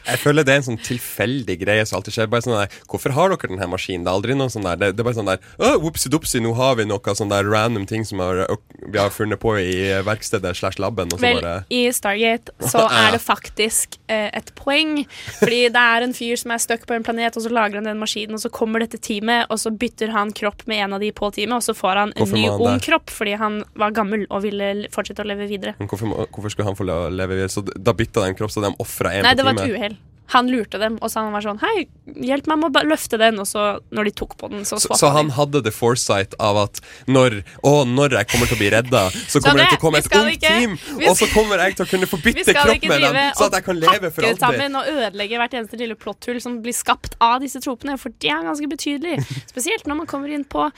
[0.04, 2.30] Jeg føler det er en sånn tilfeldig greie som alltid skjer.
[2.32, 4.06] Bare sånn der, Hvorfor har dere denne maskinen?
[4.06, 6.54] Det er aldri noe sånn der Det, det er bare sånn der Å, whoopsie-doopsie, nå
[6.58, 8.44] har vi noe sånn der random ting som har,
[8.84, 12.84] vi har funnet på i verkstedet slash laben, og så Vel, bare i Stargate så
[13.04, 15.04] er det faktisk eh, et poeng.
[15.40, 17.88] Fordi det er en fyr som er stuck på en planet, og så lager han
[17.88, 21.04] den maskinen, og så kommer dette teamet, og så bytter han kropp med en av
[21.04, 24.26] de på teamet, og så får han en ny ung kropp fordi han var gammel
[24.30, 25.76] og ville fortsette å leve videre.
[25.80, 27.52] Men hvorfor, hvorfor skulle han få leve videre?
[27.52, 29.80] Så da bytta de kropp, så de ofra en Nei, på det var et teamet?
[29.80, 29.98] uhell.
[30.34, 31.86] Han lurte dem, og så han var sånn Hei,
[32.26, 33.38] hjelp meg med å løfte den.
[33.42, 33.64] Og så,
[33.94, 35.12] når de tok på den, så Så, så de.
[35.18, 39.04] han hadde the foresight av at når, å, når jeg kommer til å bli redda,
[39.30, 41.28] så kommer det- det til å komme et skal ungt ikke- team, skal, og så
[41.34, 43.80] kommer jeg til å kunne få Vi bytte kropp med dem, så at jeg kan
[43.80, 44.40] leve for alltid.
[44.40, 48.32] sammen og ødelegge hvert eneste lille plotthull som blir skapt av disse tropene, for det
[48.32, 49.20] er ganske betydelig.
[49.54, 50.72] Spesielt når man kommer inn på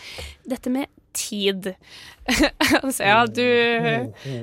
[0.48, 0.88] dette med
[1.18, 1.72] tid.
[2.96, 3.46] Så ja, du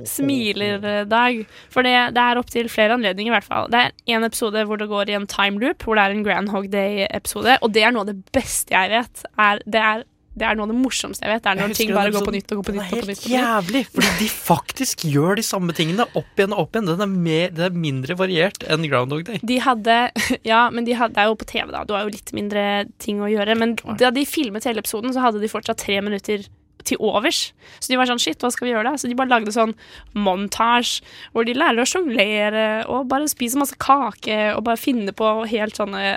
[0.07, 1.43] smiler, Dag.
[1.73, 3.69] For det, det er opptil flere anledninger, i hvert fall.
[3.73, 6.25] Det er en episode hvor det går i en time loop, hvor det er en
[6.27, 9.25] Groundhog Day-episode, og det er noe av det beste jeg vet.
[9.35, 10.05] Er, det, er,
[10.39, 11.43] det er noe av det morsomste jeg vet.
[11.43, 12.39] Det er når ting bare går på episoden.
[12.39, 12.87] nytt og går på nytt.
[12.87, 13.27] nytt, og på nytt.
[13.33, 13.83] Jævlig!
[13.97, 16.89] Fordi de faktisk gjør de samme tingene opp igjen og opp igjen.
[16.93, 19.43] Den er, mer, den er mindre variert enn Groundhog Day.
[19.43, 19.99] De hadde
[20.53, 21.83] Ja, men de hadde, det er jo på TV, da.
[21.89, 23.59] Du har jo litt mindre ting å gjøre.
[23.59, 26.47] Men da de filmet hele episoden, så hadde de fortsatt tre minutter
[26.89, 27.53] til overs.
[27.79, 28.97] Så de var sånn Shit, hva skal vi gjøre da?
[28.99, 29.75] Så de bare lagde sånn
[30.15, 35.31] montasje hvor de lærer å sjonglere og bare spise masse kake og bare finne på
[35.51, 36.17] helt sånne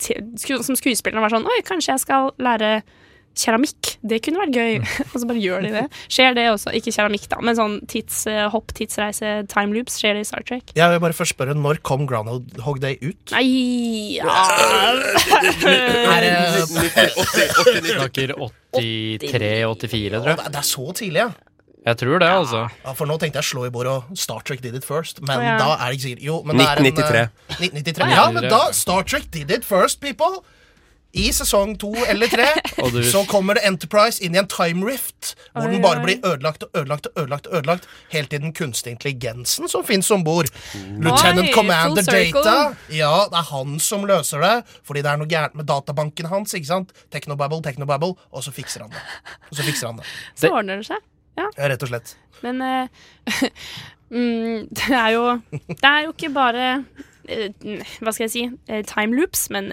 [0.00, 2.80] Som skuespillerne var sånn Oi, kanskje jeg skal lære
[3.38, 3.94] keramikk.
[4.02, 4.78] Det kunne vært gøy.
[5.12, 5.84] og så bare gjør de det.
[6.12, 6.72] Skjer det også?
[6.76, 9.98] Ikke keramikk, da, men sånn tidshopp, tidsreise, time loops.
[10.00, 10.72] Skjer det i Star Trek?
[10.76, 13.34] Jeg vil bare først spørre, når kom Groundhog Day ut?
[13.34, 14.40] Nei ja.
[16.10, 16.34] Er det
[17.90, 18.34] Snakker
[18.74, 20.50] 83-84, tror jeg.
[20.50, 21.30] Det er så tidlig, ja.
[21.80, 22.66] Jeg tror det, altså.
[22.84, 25.22] Ja, For nå tenkte jeg slå i bordet og Star Trek did it first.
[25.24, 25.56] Men ja.
[25.60, 27.20] da er det ikke sikkert Jo, men det er en, 1993.
[27.20, 28.12] eh, 1993.
[28.18, 30.42] Ja, men da Star Trek did it first, people.
[31.12, 32.46] I sesong to eller tre
[33.12, 36.04] så kommer det Enterprise inn i en time rift, hvor Oi, den bare oi.
[36.04, 40.22] blir ødelagt og ødelagt og ødelagt, ødelagt helt til den kunstige intelligensen som fins om
[40.24, 40.46] bord.
[40.74, 42.06] Lieutenant Commander.
[42.06, 42.54] Data.
[42.94, 44.54] Ja, det er han som løser det,
[44.86, 46.54] fordi det er noe gærent med databanken hans.
[46.54, 46.94] ikke sant?
[47.10, 49.02] Technobabble, Technobabble, og så fikser han det.
[49.50, 50.06] Og så fikser han det.
[50.38, 51.02] Så ordner det seg.
[51.38, 51.48] Ja.
[51.56, 52.14] Ja, rett og slett.
[52.44, 53.02] Men uh,
[54.14, 55.26] mm, det er jo
[55.66, 56.64] Det er jo ikke bare
[57.28, 57.50] eh,
[58.00, 59.70] Hva skal jeg si eh, time loops, men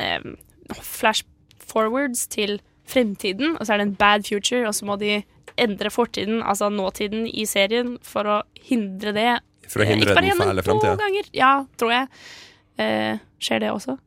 [0.82, 1.24] flash
[1.68, 5.22] forwards til fremtiden, og så er det en bad future, og så må de
[5.58, 9.32] endre fortiden, altså nåtiden, i serien for å hindre det.
[9.68, 11.30] For å Eh, hindre bare den fæle to ganger.
[11.34, 12.08] Ja, tror jeg.
[12.80, 13.98] Eh, skjer det også?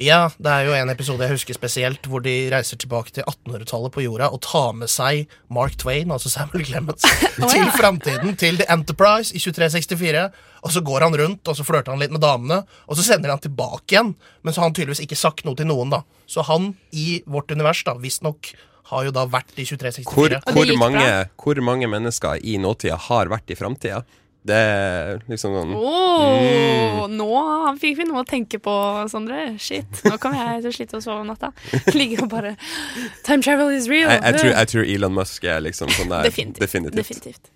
[0.00, 3.94] Ja, det er jo en episode jeg husker spesielt, hvor de reiser tilbake til 1800-tallet
[3.94, 7.06] på jorda og tar med seg Mark Twain, altså Samuel Clemens,
[7.54, 10.26] til framtiden, til The Enterprise i 2364.
[10.64, 13.32] Og så går han rundt og så flørter han litt med damene, og så sender
[13.32, 14.14] han tilbake igjen.
[14.42, 16.02] Men så har han tydeligvis ikke sagt noe til noen, da.
[16.26, 18.54] Så han i vårt univers, da, visstnok,
[18.90, 20.10] har jo da vært i 2364.
[20.12, 21.08] Hvor, hvor, mange,
[21.40, 24.02] hvor mange mennesker i nåtida har vært i framtida?
[24.44, 27.28] Det er liksom sånn Åh, Nå
[27.80, 28.74] fikk vi noe å tenke på,
[29.08, 29.54] Sondre.
[29.56, 30.02] Shit.
[30.04, 31.50] Nå kommer jeg til å slite å sove om natta.
[31.96, 32.54] Ligge og bare
[33.24, 34.10] Time travel is real.
[34.12, 36.60] jeg, jeg, tror, jeg tror Elon Musk er liksom sånn der Definitivt.
[36.66, 37.00] definitivt.
[37.00, 37.52] Definitivt.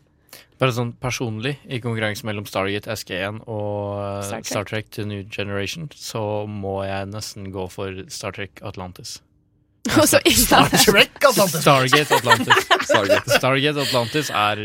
[0.59, 4.49] Bare sånn personlig, i konkurranse mellom Stargate SG1 og eh, Star Trek.
[4.51, 9.20] Star Trek to New Generation, så må jeg nesten gå for Star Trek Atlantis.
[10.09, 11.61] Star Trek Atlantis.
[11.62, 12.66] Stargate Atlantis.
[12.89, 13.36] Stargate.
[13.39, 14.64] Stargate Atlantis er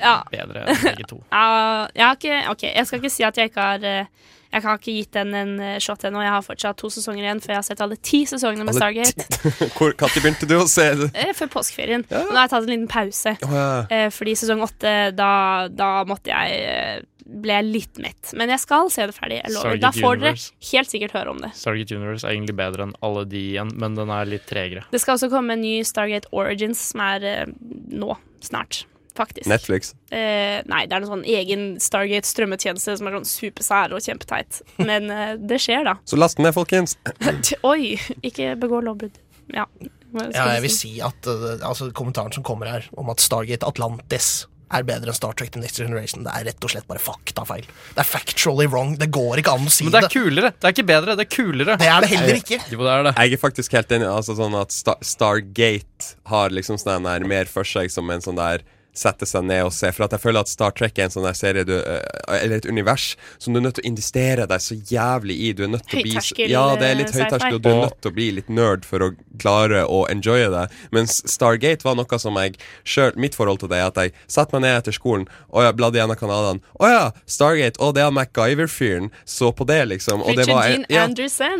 [0.00, 0.16] Ja.
[0.32, 1.20] bedre enn begge to.
[1.34, 4.06] Ja, jeg har ikke Ok, jeg skal ikke si at jeg ikke har eh,
[4.52, 6.22] Jeg har ikke gitt den en eh, shot ennå.
[6.24, 9.26] Jeg har fortsatt to sesonger igjen før jeg har sett alle ti sesongene med Stargate.
[9.76, 11.10] Hvor Når begynte du å se det?
[11.12, 12.06] Eh, Før påskeferien.
[12.08, 13.34] Og nå har jeg tatt en liten pause.
[13.44, 14.08] Oh, ja.
[14.14, 15.32] Fordi sesong åtte, da,
[15.68, 18.30] da måtte jeg ble jeg litt mett.
[18.40, 19.42] Men jeg skal se det ferdig.
[19.42, 19.74] Jeg lover.
[19.76, 20.52] Stargate Da får dere Universe.
[20.72, 21.50] helt sikkert høre om det.
[21.60, 24.86] Stargate Universe er egentlig bedre enn alle de igjen, men den er litt tregere.
[24.88, 28.16] Det skal også komme en ny Stargate Origins, som er nå.
[28.40, 28.86] Snart.
[29.18, 29.48] Faktisk.
[29.50, 29.92] Netflix.
[30.14, 34.60] Eh, nei, det er en sånn egen Stargate strømmetjeneste som er sånn supersær og kjempeteit.
[34.78, 35.96] Men eh, det skjer, da.
[36.08, 36.94] Så last den ned, folkens.
[37.72, 37.96] Oi!
[38.22, 39.18] Ikke begå lovbrudd.
[39.54, 39.66] Ja.
[40.08, 44.46] Ja, jeg vil si at uh, altså, kommentaren som kommer her om at Stargate Atlantis
[44.68, 47.64] er bedre enn Star Trek The Next Generation, det er rett og slett bare faktafeil.
[47.96, 48.94] Det er factually wrong.
[49.00, 49.92] Det går ikke an å si det.
[49.92, 50.50] Men det er kulere!
[50.52, 51.76] Det er ikke bedre, det er kulere.
[51.80, 52.58] Det er det heller ikke.
[52.72, 53.14] Jo, det er det.
[53.16, 54.08] Jeg er faktisk helt enig.
[54.12, 58.40] Altså sånn at Star Stargate har liksom sånn der mer for seg som en sånn
[58.40, 58.64] der
[58.98, 59.90] sette seg ned og se.
[59.94, 62.02] For at jeg føler at Star Trek er en sånn der serie du, eh,
[62.38, 65.52] Eller et univers som du er nødt til å investere deg så jævlig i.
[65.56, 67.80] Du er nødt til å bli Ja, det er litt eh, høyterskel, og du er
[67.86, 70.66] nødt til å bli litt nerd for å klare å enjoye det.
[70.94, 74.54] Mens Stargate var noe som jeg sjøl Mitt forhold til det er at jeg satte
[74.54, 76.62] meg ned etter skolen og jeg bladde gjennom kanalene.
[76.78, 77.78] Å ja, Stargate!
[77.82, 79.12] Å, det er MacGyver-fyren.
[79.28, 80.22] Så på det, liksom.
[80.22, 81.06] Og det var, ja,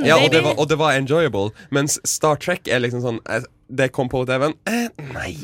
[0.05, 1.51] ja, og det, var, og det var enjoyable.
[1.75, 4.55] Mens Star Trek er liksom sånn eh, Det kom på TV-en.
[4.65, 5.35] Eh, nei.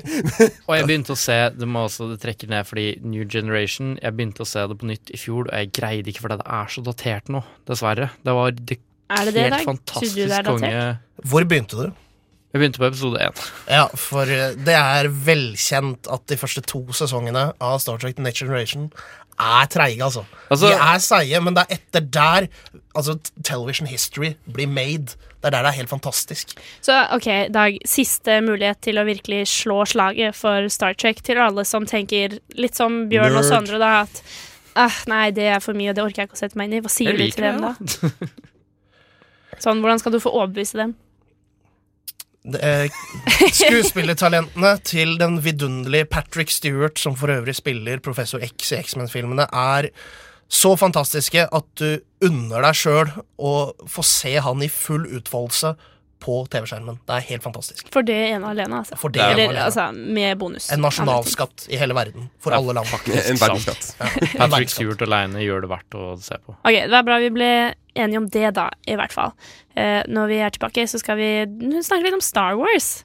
[0.68, 4.16] Og jeg begynte å se Det må også det trekker ned fordi New Generation Jeg
[4.16, 6.72] begynte å se det på nytt i fjor, og jeg greide ikke fordi det er
[6.72, 7.44] så datert nå.
[7.68, 8.10] Dessverre.
[8.24, 8.78] Det var det
[9.12, 10.84] Er det det, helt det, fantastisk det er konge.
[11.28, 12.04] Hvor begynte du?
[12.48, 13.40] Jeg begynte på episode én.
[13.68, 18.24] Ja, for uh, det er velkjent at de første to sesongene av Star Trek The
[18.24, 18.88] Next Generation
[19.38, 20.24] er treige, altså.
[20.50, 22.48] Altså- de er seige, men det er etter der
[22.94, 25.14] altså, television history blir made.
[25.38, 26.58] Det er der det er helt fantastisk.
[26.82, 31.64] Så ok, Dag, siste mulighet til å virkelig slå slaget for Star Trek til alle
[31.64, 34.22] som tenker litt som Bjørn og Sondre, da, at
[34.74, 36.82] ah, nei, det er for mye, det orker jeg ikke å sette meg inn i.
[36.82, 37.74] Hva sier du til dem da?
[39.62, 40.94] Sånn, Hvordan skal du få overbevise dem?
[42.56, 42.88] Er
[43.52, 49.90] skuespillertalentene til den vidunderlige Patrick Stewart, som for øvrig spiller Professor X i X-Men-filmene, er
[50.48, 53.52] så fantastiske at du unner deg sjøl å
[53.90, 55.74] få se han i full utfoldelse
[56.22, 56.98] på TV-skjermen.
[57.06, 57.88] Det er helt fantastisk.
[57.94, 58.98] For det ene alene, altså.
[59.00, 59.64] For det ene alene.
[59.68, 60.68] altså, med bonus.
[60.74, 62.28] En nasjonalskatt i hele verden.
[62.42, 62.90] For alle land.
[63.28, 63.90] En verdensskatt.
[64.34, 64.72] Ja, Patrick.
[64.72, 66.54] Stewart aleine gjør det verdt å se på.
[66.58, 67.50] Ok, Det er bra vi ble
[67.98, 69.34] enige om det, da, i hvert fall.
[69.74, 71.30] Uh, når vi er tilbake, så skal vi
[71.82, 73.02] snakke litt om Star Wars.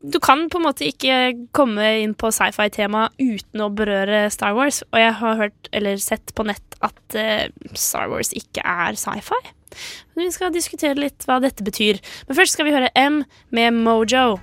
[0.00, 1.16] Du kan på en måte ikke
[1.56, 6.32] komme inn på sci-fi-tema uten å berøre Star Wars, og jeg har hørt, eller sett
[6.36, 9.40] på nett, at uh, Star Wars ikke er sci-fi.
[10.18, 12.00] Vi skal diskutere litt hva dette betyr.
[12.28, 13.22] Men først skal vi høre M
[13.54, 14.38] med Mojo.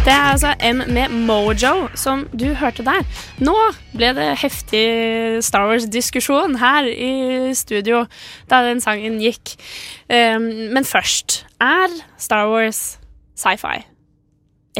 [0.00, 3.04] Det er altså M med Mojo, som du hørte der.
[3.44, 3.52] Nå
[3.92, 4.84] ble det heftig
[5.44, 8.06] Star Wars-diskusjon her i studio
[8.48, 9.58] da den sangen gikk.
[10.08, 12.96] Um, men først Er Star Wars
[13.36, 13.82] sci-fi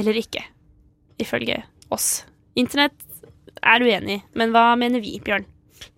[0.01, 0.41] eller ikke?
[1.21, 2.25] Ifølge oss.
[2.57, 2.97] Internett
[3.61, 5.45] er uenig, men hva mener vi, Bjørn?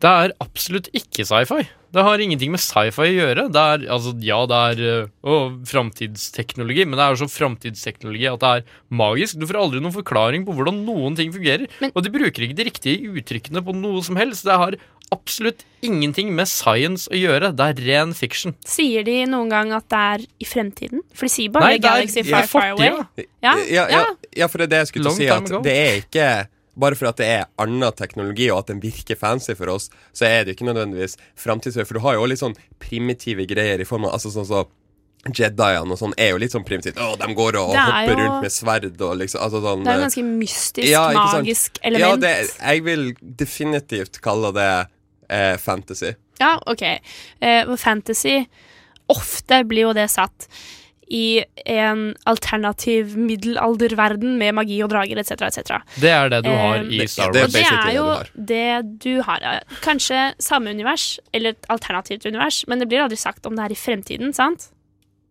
[0.02, 1.62] Det er absolutt ikke sci-fi.
[1.92, 3.42] Det har ingenting med sci-fi å gjøre.
[3.52, 5.34] Det er, altså, ja, det er øh, å,
[5.68, 8.64] framtidsteknologi, men det er jo så framtidsteknologi at det er
[9.02, 9.36] magisk.
[9.36, 11.68] Du får aldri noen forklaring på hvordan noen ting fungerer.
[11.92, 14.46] og de bruker ikke de riktige uttrykkene på noe som helst.
[14.48, 14.78] Det har
[15.12, 17.52] absolutt ingenting med science å gjøre.
[17.56, 18.56] Det er ren fiction.
[18.64, 21.04] Sier de noen gang at det er i fremtiden?
[21.12, 23.04] For de sier bare Nei, det er- Galaxy Far Far Away.
[23.44, 25.36] Ja, ja, ja, ja, for det er det jeg skulle Long til å si.
[25.36, 25.62] At ago.
[25.68, 26.28] det er ikke
[26.74, 30.24] bare for at det er annen teknologi og at den virker fancy for oss, så
[30.28, 31.84] er det ikke nødvendigvis framtidsvei.
[31.84, 34.64] For du har jo også litt sånn primitive greier i form av altså sånn så
[35.22, 36.96] Jediene og sånn er jo litt sånn primitivt.
[36.98, 39.92] Å, de går og er hopper jo- rundt med sverd og liksom altså sånn, Det
[39.92, 42.02] er jo eh, ganske mystisk, ja, magisk element.
[42.02, 43.04] Ja, det, jeg vil
[43.38, 44.66] definitivt kalle det
[45.30, 46.10] eh, fantasy.
[46.42, 46.82] Ja, ok.
[47.38, 48.40] Eh, fantasy
[49.12, 50.48] Ofte blir jo det satt
[51.10, 55.32] i en alternativ middelalderverden med magi og drager etc.
[55.48, 55.80] etc.
[56.00, 57.52] Det er det du har i Star Wars.
[57.52, 59.40] det er jo det du har.
[59.42, 59.58] ja.
[59.84, 63.74] Kanskje samme univers, eller et alternativt univers, men det blir aldri sagt om det er
[63.74, 64.70] i fremtiden, sant?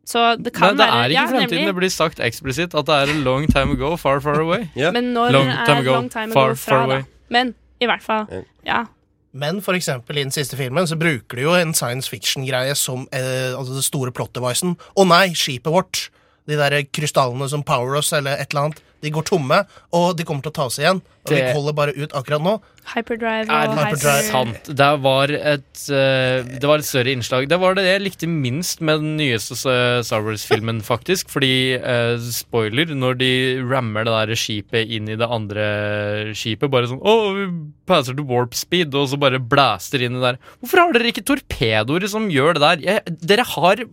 [0.06, 1.58] Så det kan Nei, det er ikke ja, fremtiden.
[1.58, 1.68] nemlig.
[1.68, 4.66] Det blir sagt eksplisitt at det er a long time ago, far, far away.
[4.76, 6.84] Men når long er time ago, long time ago far fra, da?
[6.84, 7.04] away.
[7.30, 8.26] Men i hvert fall,
[8.66, 8.84] ja.
[9.32, 13.06] Men for eksempel i den siste filmen så bruker de jo en science fiction-greie som
[13.16, 14.76] eh, altså det store plot-devicen.
[14.76, 16.10] Å nei, skipet vårt!
[16.50, 18.80] De der krystallene som power us, eller et eller annet.
[19.02, 19.64] De går tomme,
[19.98, 21.02] og de kommer til å ta oss igjen.
[21.26, 22.62] Og Det- vi holder bare ut akkurat nå.
[22.96, 24.24] Hyperdrive Er og Hyperdrive.
[24.32, 24.64] sant?
[24.76, 27.48] Det var et eh, Det var et større innslag.
[27.48, 29.56] Det var det jeg likte minst med den nyeste
[30.04, 31.30] Star Wars-filmen, faktisk.
[31.30, 33.32] Fordi, eh, spoiler, når de
[33.62, 37.46] rammer det der skipet inn i det andre skipet, bare sånn Å, vi
[37.86, 40.38] passer til warp speed, og så bare blaster inn det der.
[40.62, 42.78] Hvorfor har dere ikke torpedoer som gjør det der?
[42.86, 43.86] Jeg, dere har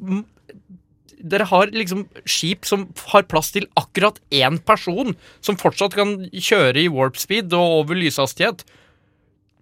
[1.21, 6.85] dere har liksom skip som har plass til akkurat én person, som fortsatt kan kjøre
[6.85, 8.65] i warp speed og over lyshastighet.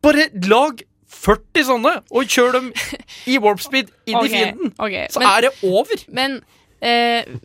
[0.04, 0.82] Bare lag
[1.16, 2.72] 40 sånne, og kjør dem
[3.30, 4.74] i warp speed inn okay, i fienden.
[4.78, 5.06] Okay.
[5.10, 6.02] Så men- er det over.
[6.12, 6.36] Men
[6.82, 7.38] uh,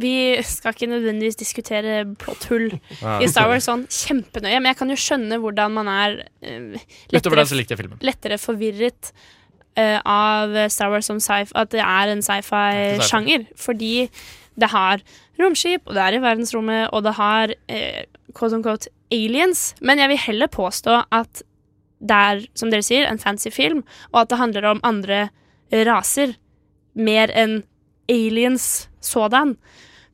[0.00, 0.12] vi
[0.46, 2.68] skal ikke nødvendigvis diskutere plotthull
[3.00, 3.16] Ja.
[3.18, 6.20] i Star Wars sånn kjempenøye, men jeg kan jo skjønne hvordan man er
[7.10, 7.98] Utover det så likte jeg filmen.
[8.06, 9.10] lettere forvirret
[9.80, 13.46] eh, av Star Wars som sci at det er en sci-fi-sjanger.
[13.56, 13.94] Fordi
[14.60, 15.00] det har
[15.40, 18.02] romskip, og det er i verdensrommet, og det har uh,
[18.36, 19.70] quote unquote aliens.
[19.80, 21.42] Men jeg vil heller påstå at
[22.00, 23.80] det er, som dere sier, en fancy film,
[24.12, 25.28] og at det handler om andre
[25.86, 26.34] raser
[26.98, 27.62] mer enn
[28.10, 29.54] aliens sådan.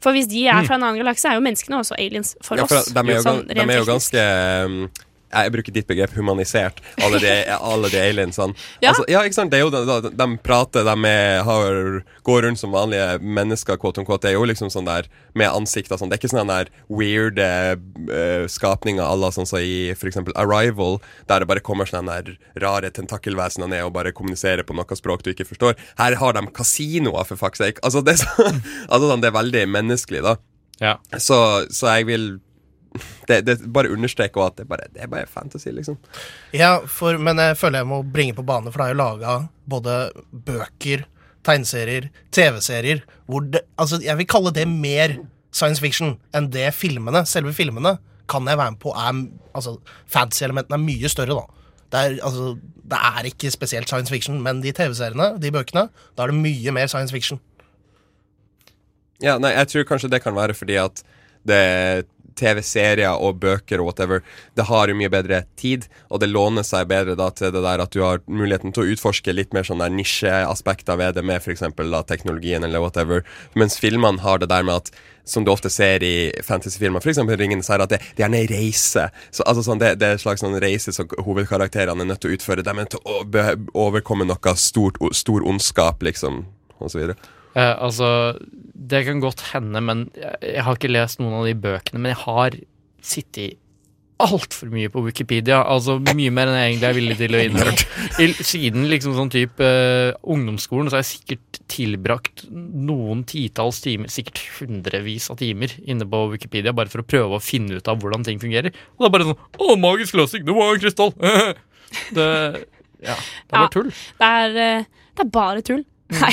[0.03, 0.67] For hvis de er Mm.
[0.69, 2.93] fra en annen galakse, er jo menneskene også aliens for Ja, oss.
[2.93, 4.25] de er jo, sånn de er jo ganske
[4.67, 4.91] um,
[5.27, 8.55] jeg bruker ditt begrep humanisert, alle de, alle de aliensene.
[8.83, 8.91] Ja.
[8.91, 9.51] Altså, ja, ikke sant?
[9.51, 11.79] Det er jo, de, de prater, de er, har,
[12.27, 14.23] går rundt som vanlige mennesker, quote unquote.
[14.27, 15.09] Det er jo liksom sånn der
[15.39, 16.11] med ansikt og sånn.
[16.13, 20.37] Det er ikke sånne der weird uh, skapninger à la sånn som i for eksempel
[20.39, 21.01] Arrival,
[21.31, 25.25] der det bare kommer sånne der rare tentakelvesener ned og bare kommuniserer på noe språk
[25.25, 25.79] du ikke forstår.
[26.01, 27.83] Her har de kasinoer, for fuck's sake.
[27.83, 28.51] Altså, det er, så,
[28.93, 30.37] altså, sånn, det er veldig menneskelig, da.
[31.23, 31.39] Så,
[31.73, 32.27] så jeg vil
[33.29, 35.99] det, det bare understreker at det, bare, det er bare fantasy, liksom.
[36.57, 39.37] Ja, for, men jeg føler jeg må bringe på bane, for det er jo laga
[39.71, 39.97] både
[40.47, 41.07] bøker,
[41.47, 45.19] tegneserier, TV-serier hvor det Altså, jeg vil kalle det mer
[45.55, 47.97] science fiction enn det filmene, selve filmene,
[48.31, 49.21] kan jeg være med på er
[49.57, 49.77] Altså,
[50.11, 51.69] fantasy-elementene er mye større, da.
[51.93, 52.57] Det er, altså,
[52.91, 55.87] det er ikke spesielt science fiction, men de TV-seriene, de bøkene,
[56.17, 57.41] da er det mye mer science fiction.
[59.23, 61.01] Ja, nei, jeg tror kanskje det kan være fordi at
[61.47, 62.07] det
[62.39, 64.23] TV-serier og bøker og whatever,
[64.57, 67.83] det har jo mye bedre tid, og det låner seg bedre da til det der
[67.83, 71.43] at du har muligheten til å utforske litt mer sånn der nisjeaspekter ved det, med
[71.43, 71.65] f.eks.
[72.07, 76.31] teknologien eller whatever, mens filmene har det der med at som du ofte ser i
[76.47, 77.19] fantasyfilmer, f.eks.
[77.19, 79.09] Ringenes herre, at det, det er en reise.
[79.35, 82.31] Så, altså, sånn, det, det er en slags sånn reise som hovedkarakterene er nødt til
[82.31, 82.63] å utføre.
[82.63, 83.17] De er nødt til å
[83.89, 86.45] overkomme noe stort, stor ondskap, liksom,
[86.79, 86.95] og
[87.57, 88.09] Eh, altså,
[88.75, 92.03] det kan godt hende, men jeg, har ikke lest noen av de bøkene.
[92.03, 92.59] Men jeg har
[93.07, 93.63] sittet
[94.23, 95.59] altfor mye på Wikipedia.
[95.69, 98.29] Altså mye mer enn jeg egentlig er villig til å innrømme.
[98.49, 104.41] Siden liksom sånn type uh, ungdomsskolen så har jeg sikkert tilbrakt noen titalls timer, sikkert
[104.57, 108.25] hundrevis av timer, inne på Wikipedia bare for å prøve å finne ut av hvordan
[108.27, 108.73] ting fungerer.
[108.97, 110.47] Og det er bare sånn Å, magisk løsning!
[110.49, 111.13] Det var en krystall!
[112.17, 112.31] det
[113.05, 113.93] Ja, det er bare tull.
[113.93, 115.85] Det er, eh, det er bare tull.
[116.13, 116.33] Nei.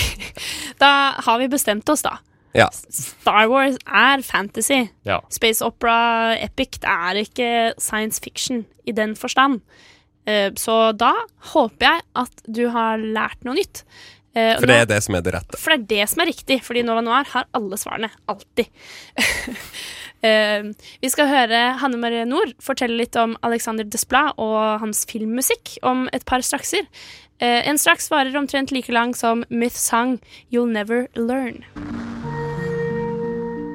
[0.80, 0.90] Da
[1.26, 2.18] har vi bestemt oss, da.
[2.54, 2.68] Ja.
[2.72, 4.84] Star Wars er fantasy.
[5.08, 5.20] Ja.
[5.34, 7.48] Space opera, epic, det er ikke
[7.82, 9.62] science fiction i den forstand.
[10.30, 11.14] Eh, Så da
[11.54, 13.82] håper jeg at du har lært noe nytt.
[14.36, 15.58] Eh, For det er det som er det rette.
[15.58, 18.10] for det er det som er riktig, fordi Nova Noir har alle svarene.
[18.30, 18.70] Alltid.
[20.24, 20.72] Eh,
[21.04, 26.08] vi skal høre Hanne Marie Nord fortelle litt om Alexander Desplat og hans filmmusikk om
[26.16, 26.88] et par strakser.
[27.44, 30.20] Eh, en straks varer omtrent like lang som Myth sang
[30.50, 31.64] You'll Never Learn.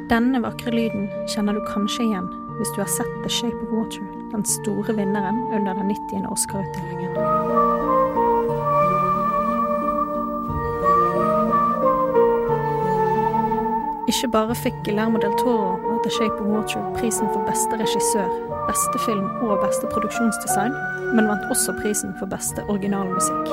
[0.08, 4.02] Denne vakre lyden kjenner du kanskje igjen hvis du har sett The Shape of Water,
[4.32, 6.26] den store vinneren under den 90.
[6.32, 7.87] Oscar-utdelingen.
[14.08, 18.30] Ikke bare fikk Guillermo del Toro og The Shape of Water prisen for beste regissør,
[18.64, 20.72] beste film og beste produksjonsdesign,
[21.16, 23.52] men vant også prisen for beste originalmusikk.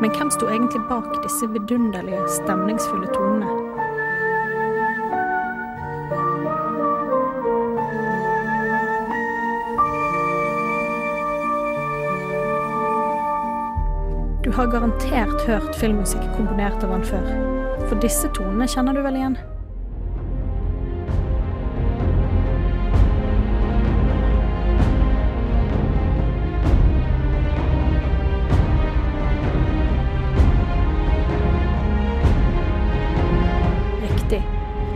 [0.00, 3.50] Men hvem sto egentlig bak disse vidunderlige, stemningsfulle tonene?
[14.44, 17.55] Du har garantert hørt filmmusikk komponert av han før.
[17.86, 19.36] For disse tonene kjenner du vel igjen?
[34.02, 34.42] Riktig.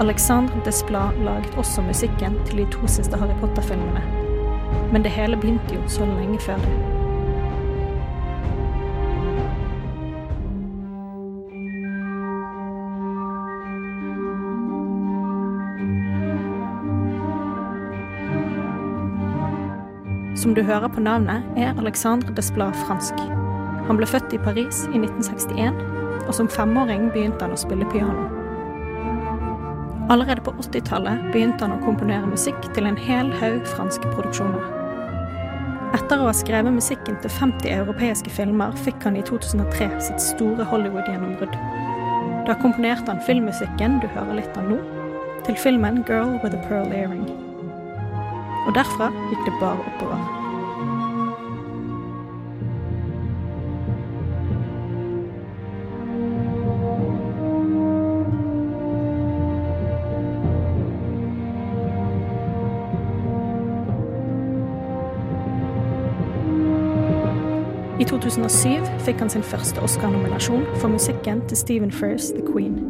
[0.00, 4.02] Alexandre Desplat laget også musikken til de to siste Harry Potter-filmene.
[4.90, 6.99] Men det hele begynte jo så lenge før det.
[20.40, 23.18] Som du hører på navnet, er Alexandre Desplat fransk.
[23.84, 25.74] Han ble født i Paris i 1961,
[26.22, 28.22] og som femåring begynte han å spille piano.
[30.08, 34.64] Allerede på 80-tallet begynte han å komponere musikk til en hel haug franske produksjoner.
[35.98, 40.64] Etter å ha skrevet musikken til 50 europeiske filmer, fikk han i 2003 sitt store
[40.72, 41.60] Hollywood-gjennombrudd.
[42.48, 44.80] Da komponerte han filmmusikken du hører litt av nå,
[45.44, 47.39] til filmen 'Girl with a Pearl Earring'.
[48.66, 50.40] Og derfra gikk det bare oppover.
[68.00, 72.89] I 2007 fikk han sin første Oscar-nominasjon for musikken til Stephen Frears The Queen.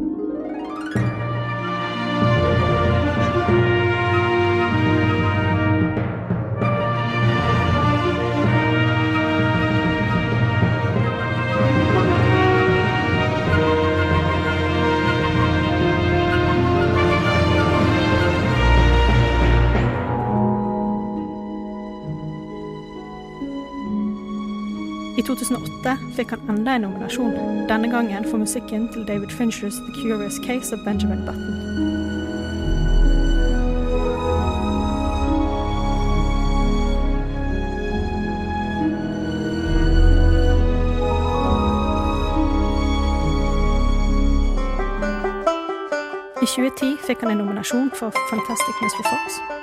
[25.31, 27.31] 2008 fikk han enda en nominasjon,
[27.69, 31.47] denne gangen for musikken til David Finchers The Curious Case of Benjamin Button.
[46.41, 49.03] I 2010 fikk han en nominasjon for Fantastic Mr.
[49.09, 49.60] Fox.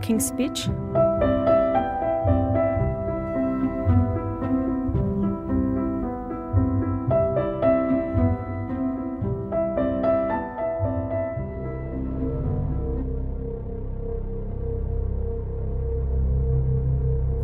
[0.00, 0.68] 2011 King's Speech.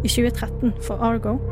[0.02, 1.45] I 2013 for Argo.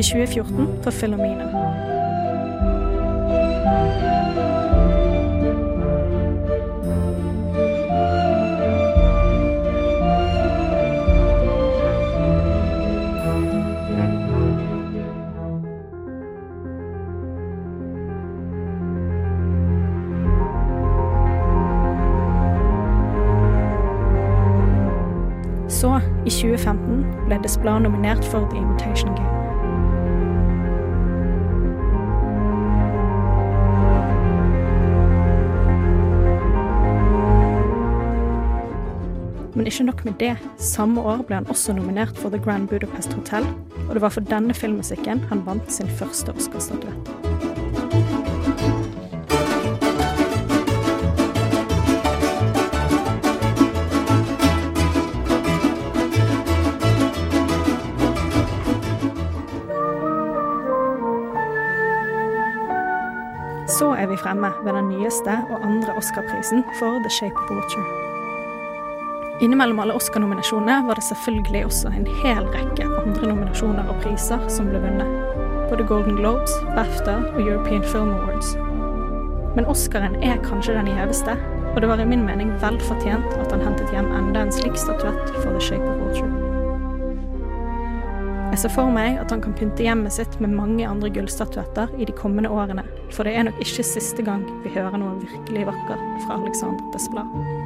[0.00, 1.44] I 2014 for Filomena.
[25.68, 29.40] Så, i 2015, ble Desplat nominert for The Imitation Game.
[39.60, 40.38] Men ikke nok med det.
[40.56, 43.44] Samme år ble han også nominert for The Grand Budapest Hotel,
[43.88, 47.10] og det var for denne filmmusikken han vant sin første Oscar-statuett.
[63.68, 68.09] Så er vi fremme ved den nyeste og andre Oscar-prisen for The Shape of Water.
[69.40, 74.68] Innimellom alle Oscar-nominasjonene var det selvfølgelig også en hel rekke andre nominasjoner og priser som
[74.68, 75.08] ble vunnet.
[75.70, 78.52] Både Golden Globes, BAFTA og European Film Awards.
[79.56, 81.38] Men Oscaren er kanskje den gjeveste,
[81.70, 84.76] og det var i min mening vel fortjent at han hentet hjem enda en slik
[84.76, 86.28] statuett for The Shape of Water.
[88.50, 92.04] Jeg ser for meg at han kan pynte hjemmet sitt med mange andre gullstatuetter i
[92.04, 92.84] de kommende årene,
[93.14, 97.59] for det er nok ikke siste gang vi hører noe virkelig vakkert fra Alexander Desplat.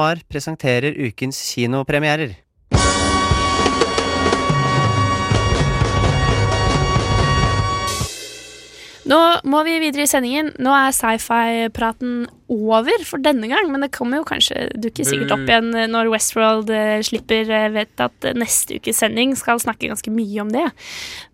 [0.00, 2.32] Noir presenterer ukens kinopremierer.
[9.48, 10.52] Må vi videre i sendingen.
[10.62, 15.46] Nå er sci-fi-praten over for denne gang, men det kommer jo kanskje dukker sikkert opp
[15.46, 17.48] igjen når Westworld eh, slipper.
[17.48, 20.66] Jeg vet at eh, neste ukes sending skal snakke ganske mye om det.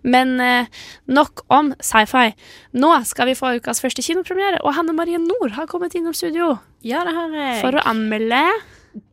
[0.06, 0.70] Men eh,
[1.08, 2.30] nok om sci-fi.
[2.76, 6.56] Nå skal vi få ukas første kinopremiere, og Hanne Marie Nord har kommet innom studio.
[6.86, 7.60] Ja, det har jeg.
[7.64, 8.44] For å anmelde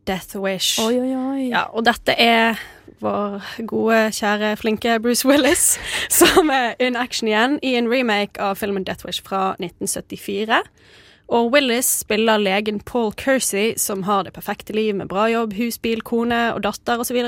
[0.08, 0.80] Death Wish.
[0.84, 1.50] Oi, oi, oi.
[1.52, 2.60] Ja, og dette er
[3.02, 5.78] vår gode, kjære, flinke Bruce Willis
[6.20, 10.62] som er in action igjen i en remake av filmen Death Wish fra 1974.
[11.34, 15.80] Og Willis spiller legen Paul Kersey, som har det perfekte liv med bra jobb, hus,
[15.82, 17.20] bil, kone og datter osv.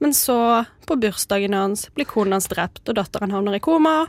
[0.00, 4.06] Men så, på bursdagen hans, blir konen hans drept, og datteren havner i koma.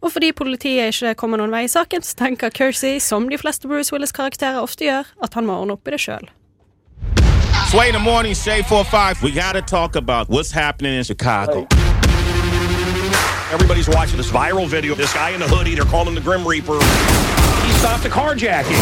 [0.00, 3.68] Og fordi politiet ikke kommer noen vei i saken, så tenker Kersey, som de fleste
[3.68, 6.26] Bruce Willis-karakterer ofte gjør, at han må ordne opp i det sjøl.
[7.74, 9.20] Sway in the morning, Shade 45.
[9.24, 11.66] We got to talk about what's happening in Chicago.
[13.50, 15.74] Everybody's watching this viral video of this guy in the hoodie.
[15.74, 16.74] They're calling him the Grim Reaper.
[16.74, 18.78] He stopped a carjacking.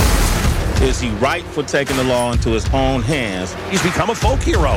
[0.82, 3.54] Is he right for taking the law into his own hands?
[3.70, 4.74] He's become a folk hero.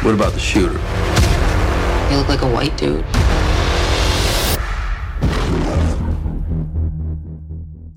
[0.00, 0.78] What about the shooter?
[2.08, 3.04] He look like a white dude.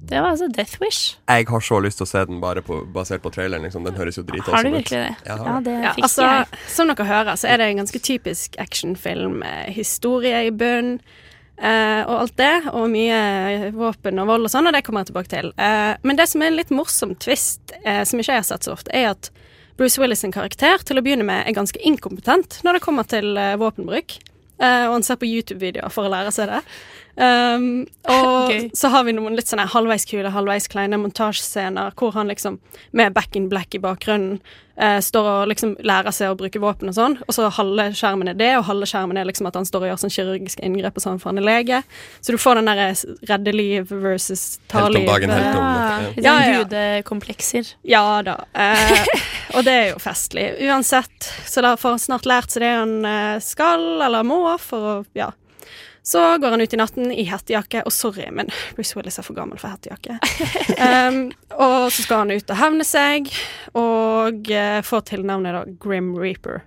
[0.08, 1.18] Det var altså Death Wish.
[1.28, 3.66] Jeg har så lyst til å se den bare på, basert på traileren.
[3.68, 3.84] Liksom.
[3.84, 4.58] Den høres jo dritawesome ut.
[4.58, 5.16] Har du virkelig det?
[5.28, 6.60] Ja, Ja, det Ja, fikk altså, jeg.
[6.72, 9.42] som dere hører, så er det en ganske typisk actionfilm.
[9.76, 11.02] Historie i bunnen
[11.60, 12.54] eh, og alt det.
[12.72, 15.52] Og mye våpen og vold og sånn, og det kommer jeg tilbake til.
[15.58, 18.64] Eh, men det som er en litt morsom twist, eh, som ikke jeg har sett
[18.70, 19.32] så ofte, er at
[19.78, 23.36] Bruce Willis sin karakter til å begynne med er ganske inkompetent når det kommer til
[23.38, 24.18] eh, våpenbruk.
[24.58, 26.64] Eh, og han ser på YouTube-videoer for å lære seg det.
[27.18, 28.70] Um, og okay.
[28.78, 32.60] så har vi noen litt sånne halvveis kule, halvveis kleine montasjescener hvor han liksom,
[32.94, 34.38] med back in black i bakgrunnen,
[34.78, 37.16] uh, står og liksom lærer seg å bruke våpen og sånn.
[37.26, 39.92] Og så halve skjermen er det, og halve skjermen er liksom at han står og
[39.92, 41.82] gjør sånn kirurgiske inngrep og sånn, for han er lege.
[42.22, 42.92] Så du får den derre
[43.32, 45.02] redde liv versus ta liv.
[45.02, 46.06] Helt om dagen, helt om Ja, natten.
[46.14, 46.62] litt Ja, sånn ja.
[46.62, 47.74] gudekomplekser.
[47.96, 48.38] Ja da.
[48.54, 49.18] Uh,
[49.58, 50.52] og det er jo festlig.
[50.70, 54.94] Uansett, så da får han snart lært seg det han eh, skal, eller må, for
[54.94, 55.32] å Ja.
[56.08, 58.48] Så går han ut i natten i hettejakke, og sorry, men
[58.78, 60.16] Bruce Willis er for gammel for hettejakke.
[60.80, 61.18] um,
[61.66, 63.28] og så skal han ut og hevne seg,
[63.76, 66.64] og uh, får tilnavnet da Grim Reaper.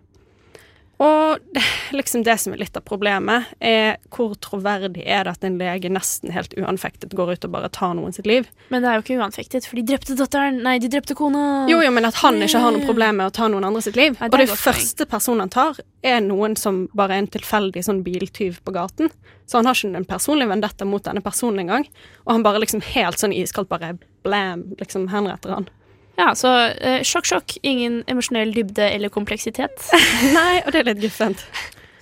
[1.00, 1.60] Og
[1.96, 5.88] liksom det som er litt av problemet, er hvor troverdig er det at en lege
[5.92, 8.50] nesten helt uanfektet går ut og bare tar noen sitt liv?
[8.68, 11.64] Men det er jo ikke uanfektet, for de drepte datteren Nei, de drepte kona.
[11.72, 13.96] Jo, jo, men at han ikke har noe problem med å ta noen andre sitt
[13.96, 14.18] liv.
[14.20, 17.86] Nei, det og det første personen han tar, er noen som bare er en tilfeldig
[17.88, 19.08] sånn biltyv på gaten.
[19.48, 21.88] Så han har ikke en personlig vendetta mot denne personen engang.
[22.26, 25.72] Og han bare liksom helt sånn iskaldt bare blam, liksom henretter han.
[26.20, 27.56] Ja, så eh, sjokk, sjokk.
[27.64, 29.86] Ingen emosjonell dybde eller kompleksitet.
[30.36, 31.44] Nei, og det er litt guffent.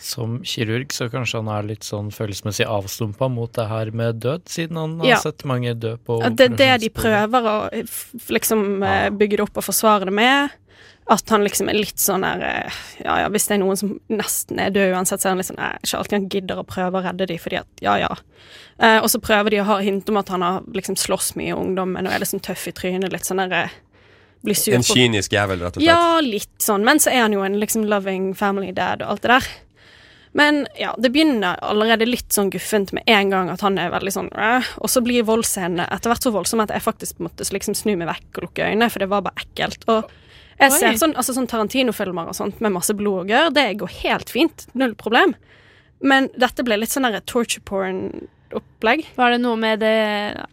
[0.02, 4.44] Som kirurg så kanskje han er litt sånn følelsesmessig avstumpa mot det her med død,
[4.48, 5.18] siden han har Ja.
[5.22, 9.10] sett mange dø på ja, det er det de prøver å f- liksom ja.
[9.10, 10.54] bygge det opp og forsvare det med.
[11.10, 13.94] At han liksom er litt sånn der eh, Ja ja, hvis det er noen som
[14.12, 16.66] nesten er død uansett, så er han litt sånn Nei, ikke alltid han gidder å
[16.68, 18.10] prøve å redde dem, fordi at ja ja.
[18.78, 21.50] Eh, og så prøver de å ha hint om at han har liksom slåss mye
[21.50, 23.76] i ungdommen og er liksom tøff i trynet, litt sånn der eh,
[24.46, 25.88] Blir sur En kynisk jævel, rett og slett.
[25.88, 26.84] ja, litt sånn.
[26.86, 29.48] Men så er han jo en liksom loving family dad og alt det der.
[30.38, 34.12] Men ja, det begynner allerede litt sånn guffent med en gang at han er veldig
[34.12, 37.74] sånn øh, Og så blir voldsscenene etter hvert så voldsomme at jeg faktisk måtte liksom
[37.74, 39.88] snu meg vekk og lukke øynene, for det var bare ekkelt.
[39.88, 40.12] Og
[40.60, 40.78] jeg Oi.
[40.78, 44.30] ser sånn, altså sånn Tarantino-filmer og sånt med masse blod og gørr, det går helt
[44.30, 44.66] fint.
[44.78, 45.34] Null problem.
[46.04, 47.64] Men dette ble litt sånn der torture
[48.48, 49.04] porn-opplegg.
[49.16, 49.92] Var det noe med det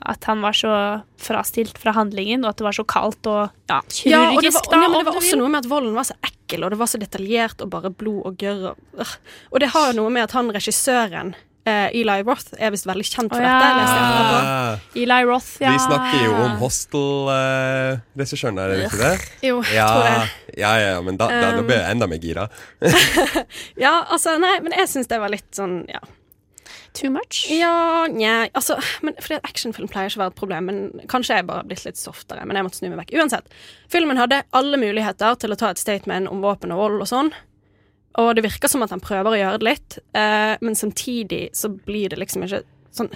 [0.06, 0.74] at han var så
[1.22, 4.60] frastilt fra handlingen, og at det var så kaldt og ja, Ja, og det kirurgisk,
[4.60, 6.72] var, da, ja, men det var også noe med at volden var så ekkel, og
[6.76, 8.72] det var så detaljert og bare blod og gørr.
[8.76, 9.18] Og,
[9.52, 11.34] og det har jo noe med at han regissøren,
[11.66, 13.70] eh, Eli Roth, er visst veldig kjent for dette.
[13.72, 13.80] ja.
[13.80, 14.42] jeg etterpå.
[14.42, 15.72] Ah, Eli Roth, ja.
[15.74, 19.32] Vi snakker jo om Hostel-regissøren her, er det ikke det?
[19.50, 20.60] Jo, Ja, tror det.
[20.60, 22.48] ja, ja, ja, men da, da, da blir jeg enda mer gira.
[23.86, 26.04] Ja, altså, nei, men jeg syns det var litt sånn, ja.
[26.98, 27.46] Too much?
[27.52, 31.48] Ja, nja, altså men, Fordi actionfilm pleier ikke å være et problem, men kanskje jeg
[31.50, 32.46] bare har blitt litt softere.
[32.48, 33.16] Men jeg måtte snu meg vekk.
[33.20, 33.60] Uansett.
[33.92, 37.34] Filmen hadde alle muligheter til å ta et statement om våpen og vold og sånn.
[38.22, 41.70] Og det virker som at han prøver å gjøre det litt, eh, men samtidig så
[41.74, 42.64] blir det liksom ikke
[42.96, 43.12] sånn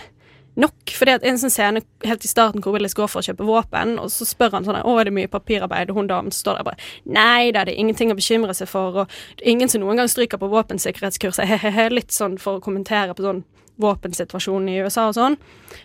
[0.62, 0.94] nok.
[0.96, 3.48] For det er en sånn scene helt i starten hvor Willis går for å kjøpe
[3.48, 5.92] våpen, og så spør han sånn Å, er det mye papirarbeid?
[5.92, 9.04] Og hun damen står der bare Nei da, det er ingenting å bekymre seg for,
[9.04, 13.26] og ingen som noen gang stryker på våpensikkerhetskurset, he-he-he, litt sånn for å kommentere på
[13.26, 13.46] sånn
[13.80, 15.38] våpensituasjonen i USA og sånn.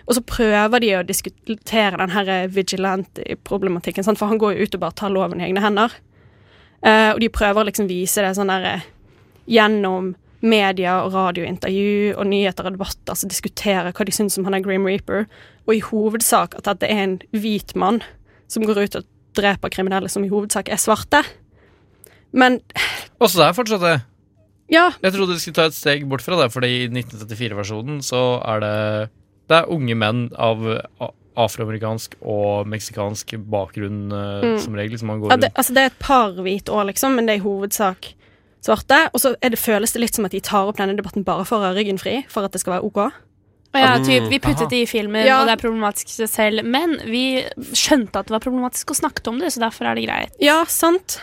[0.09, 4.83] Og så prøver de å diskutere den her vigilante-problematikken, for han går jo ut og
[4.83, 5.95] bare tar loven i egne hender.
[6.85, 8.89] Uh, og de prøver å liksom vise det sånn der eh,
[9.49, 10.11] gjennom
[10.45, 14.65] media og radiointervju og nyheter og debatter som diskuterer hva de syns om han er
[14.65, 15.25] Grim Reaper,
[15.65, 18.03] og i hovedsak at det er en hvit mann
[18.53, 21.25] som går ut og dreper kriminelle som i hovedsak er svarte.
[22.35, 22.61] Men
[23.23, 23.99] Også der fortsatte fortsatt det.
[24.75, 28.41] ja, Jeg trodde de skulle ta et steg bort fra det, fordi i 1934-versjonen så
[28.45, 29.11] er det
[29.49, 30.63] Det er unge menn av
[31.37, 34.59] afroamerikansk og meksikansk bakgrunn eh, Mm.
[34.59, 37.17] som regel som man går ja det, altså det er et par hvite år, liksom,
[37.17, 38.15] men det er i hovedsak
[38.65, 38.99] svarte.
[39.13, 41.45] Og så er det, føles det litt som at de tar opp denne debatten bare
[41.49, 43.01] for å ha ryggen fri, for at det skal være OK.
[43.75, 45.41] Og ja, typ, vi puttet det i filmen, Ja.
[45.41, 46.65] og det er problematisk i seg selv.
[46.65, 47.43] Men vi
[47.75, 50.37] skjønte at det var problematisk å snakke om det, så derfor er det greit.
[50.39, 51.19] Ja, sant.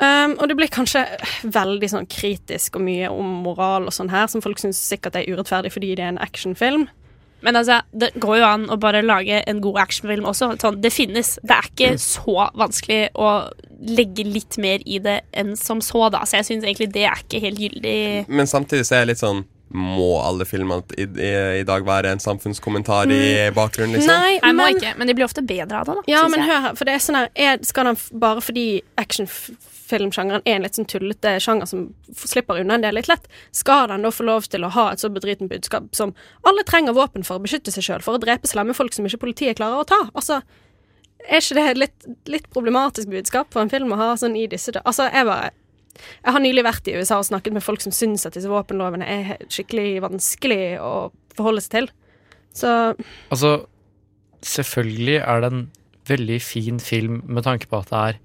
[0.00, 1.02] Um, og det blir kanskje
[1.42, 5.26] veldig sånn kritisk og mye om moral og sånn her, som folk syns sikkert er
[5.26, 6.86] urettferdig fordi det er en actionfilm.
[7.40, 10.52] Men altså, det går jo an å bare lage en god actionfilm også.
[10.60, 11.36] Sånn, det finnes.
[11.46, 13.28] Det er ikke så vanskelig å
[13.78, 16.24] legge litt mer i det enn som så, da.
[16.26, 18.00] Så jeg syns egentlig det er ikke helt gyldig.
[18.26, 22.14] Men samtidig så er jeg litt sånn Må alle filmer i, i, i dag være
[22.14, 24.14] en samfunnskommentar i bakgrunnen, liksom?
[24.16, 26.04] Nei, Jeg må ikke, men de blir ofte bedre av det, da.
[26.08, 26.48] Ja, men jeg.
[26.48, 28.64] hør her, for det er sånn her er, Skal den bare fordi
[29.88, 33.88] actionfilmsjangeren er en litt sånn tullete sjanger som slipper unna en del litt lett, skal
[33.88, 36.14] den da få lov til å ha et så bedritent budskap som
[36.44, 39.22] alle trenger våpen for å beskytte seg sjøl, for å drepe slemme folk som ikke
[39.24, 40.00] politiet klarer å ta?
[40.14, 40.42] Altså,
[41.28, 44.46] er ikke det et litt, litt problematisk budskap for en film å ha sånn i
[44.50, 44.84] disse da?
[44.84, 45.50] Altså, jeg bare
[45.98, 49.02] Jeg har nylig vært i USA og snakket med folk som syns at disse våpenlovene
[49.02, 51.88] er skikkelig vanskelig å forholde seg til.
[52.54, 52.94] Så
[53.34, 53.66] Altså,
[54.46, 55.64] selvfølgelig er det en
[56.06, 58.20] veldig fin film med tanke på at det er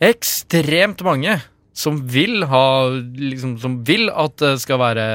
[0.00, 1.38] ekstremt mange
[1.78, 5.06] som vil ha liksom, Som vil at det skal være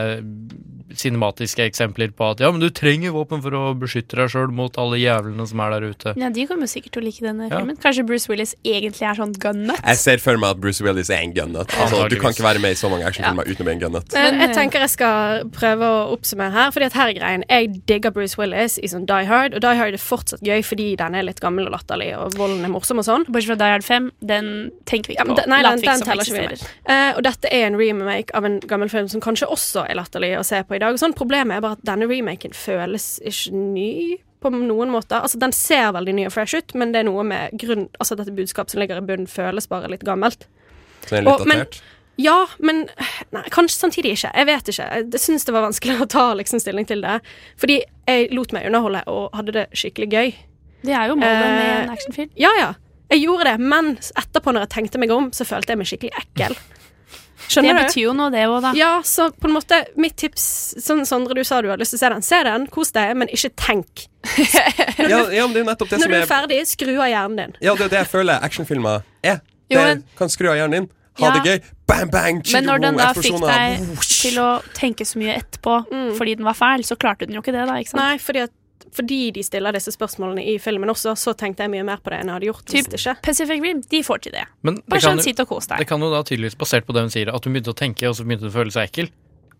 [0.99, 4.75] cinematiske eksempler på at ja, men du trenger våpen for å beskytte deg sjøl mot
[4.81, 6.13] alle jævlene som er der ute.
[6.19, 7.59] Ja, De kommer sikkert til å like denne Ja.
[7.59, 7.77] filmen.
[7.83, 9.79] Kanskje Bruce Willis egentlig er sånn gunnut?
[9.83, 11.67] Jeg ser for meg at Bruce Willis er en gunnut.
[11.79, 14.13] Altså, du kan ikke være med i så mange actionfilmer uten å bli en gunnut.
[14.13, 16.71] Men jeg tenker jeg skal prøve å oppsummere her.
[16.71, 19.75] Fordi at her er greien Jeg digger Bruce Willis i sånn Die Hard, og Die
[19.75, 22.99] Hard er fortsatt gøy fordi den er litt gammel og latterlig, og volden er morsom
[22.99, 23.25] og sånn.
[23.27, 25.41] Bortsett fra Die Hard 5, den tenker vi ikke men på.
[25.41, 26.63] den, nei, den, den, den teller ikke vi med.
[26.89, 30.33] Eh, og dette er en remake av en gammel film som kanskje også er latterlig
[30.39, 30.99] å se på i dag.
[31.01, 33.89] Sånn, problemet er bare at denne remaken føles ikke ny
[34.43, 35.21] på noen måter.
[35.23, 38.17] Altså, den ser veldig ny og fresh ut, men det er noe med grunn Altså,
[38.19, 40.47] dette budskapet som ligger i bunnen, føles bare litt gammelt.
[41.05, 41.81] Så det er litt Og- men- datert.
[42.17, 42.83] Ja, men
[43.33, 44.29] nei, kanskje samtidig ikke.
[44.35, 44.87] Jeg vet ikke.
[44.93, 47.21] Jeg syns det var vanskelig å ta liksom, stilling til det.
[47.57, 50.35] Fordi jeg lot meg underholde og hadde det skikkelig gøy.
[50.83, 52.29] Det er jo målet med Eh, en actionfilm.
[52.37, 52.73] Ja, ja.
[53.09, 56.11] Jeg gjorde det, men etterpå, når jeg tenkte meg om, så følte jeg meg skikkelig
[56.21, 56.55] ekkel.
[57.53, 57.87] Skjønner det du?
[57.91, 58.71] betyr jo noe, det òg, da.
[58.77, 60.45] Ja, så på en måte Mitt tips,
[60.83, 62.25] sånn Sondre, du sa du hadde lyst til å se den.
[62.25, 64.07] Se den, kos deg, men ikke tenk.
[65.03, 66.91] Ja, ja, men det er jo nettopp det Når som du er er ferdig, skru
[66.95, 67.55] av hjernen din.
[67.65, 69.39] Ja, det er det jeg føler actionfilmer er.
[69.71, 70.89] Jo, Det men- kan skru av hjernen din,
[71.19, 71.31] ha Ja.
[71.39, 75.35] det gøy, bang, bang, Men når den da fikk deg til å tenke så mye
[75.41, 75.75] etterpå
[76.17, 77.73] fordi den var feil, så klarte den jo ikke det, da.
[77.81, 78.01] ikke sant?
[78.01, 78.51] Nei, fordi, at,
[78.93, 82.21] fordi de stiller disse spørsmålene i filmen også, så tenkte jeg mye mer på det
[82.21, 83.15] enn jeg hadde gjort hvis Typ ikke.
[83.25, 84.45] Pacific Rim, de får til det.
[84.61, 85.83] Men Bare kan sånn, sitt og kos deg.
[85.83, 88.09] Det kan jo da tydeligvis, basert på det hun sier, at hun begynte å tenke,
[88.09, 89.11] og så begynte hun å føle seg ekkel.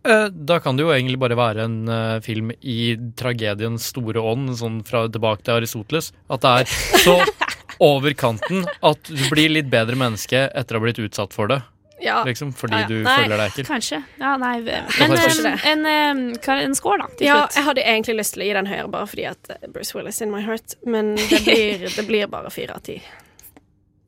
[0.04, 4.52] Eh, Da kan det jo egentlig bare være en uh, film i tragediens store ånd,
[4.60, 6.12] sånn fra tilbake til Aristoteles.
[6.30, 7.20] At det er så
[7.84, 11.62] over kanten at du blir litt bedre menneske etter å ha blitt utsatt for det.
[12.04, 12.20] Ja.
[12.28, 12.88] Liksom, fordi Ja, ja.
[12.92, 13.68] du Nei, føler deg ekkel.
[13.72, 14.02] Kanskje.
[14.20, 16.24] Ja, nei Men eh, en, en,
[16.60, 17.56] en score, da, til Ja, slutt.
[17.62, 20.20] jeg hadde egentlig lyst til å gi den høyere bare fordi at eh, Bruce Willis
[20.26, 23.00] in my heart, men det blir, det blir bare fire av ti.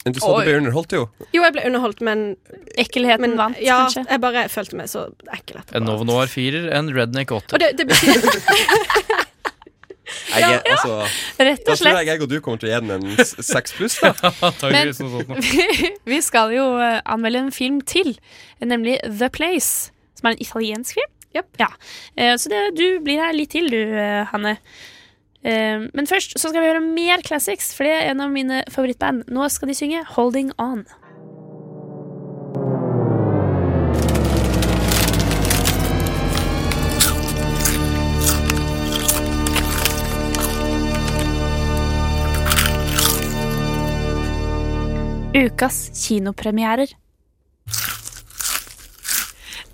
[0.05, 1.05] Men du sa du ble underholdt, jo.
[1.33, 2.19] Jo, jeg ble underholdt, men
[2.77, 4.03] Ekkelheten men, vant, ja, kanskje?
[4.11, 5.79] Jeg bare følte meg så ekkel etterpå.
[5.79, 7.57] En Novo Noir firer, en Redneck åtter.
[7.57, 8.21] Og det, det betyr
[10.35, 10.95] Jeg, er- altså,
[11.39, 13.73] Rett og Da tror jeg jeg og du kommer til å gi den en seks
[13.77, 15.35] pluss, sånt.
[15.41, 18.15] vi, vi skal jo eh, anmelde en film til,
[18.61, 21.11] nemlig The Place, som er en italiensk film.
[21.59, 21.67] Ja.
[22.15, 24.55] Eh, Så det, du blir her litt til, du, eh, Hanne.
[25.45, 28.63] Eh, Men først så skal vi høre mer classics, for det er en av mine
[28.71, 29.27] favorittband.
[29.29, 30.85] Nå skal de synge Holding On.
[45.35, 46.87] Ukas kinopremierer.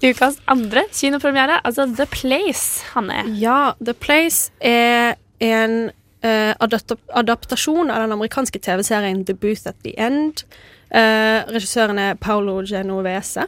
[0.02, 3.28] Ukas andre kinopremiere, altså The Place, Hanne.
[3.38, 5.92] Ja, The Place er en
[6.26, 10.42] eh, adaptasjon av den amerikanske TV-serien The Booth at the End.
[10.90, 13.46] Eh, regissøren er Paolo Genovese.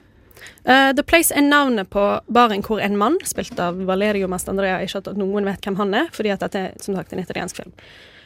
[0.70, 5.02] Eh, the Place er navnet på baren hvor en mann, spilt av Valerio Mastandrea, ikke
[5.02, 7.74] at noen vet hvem han er, fordi at dette er som sagt en italiensk film.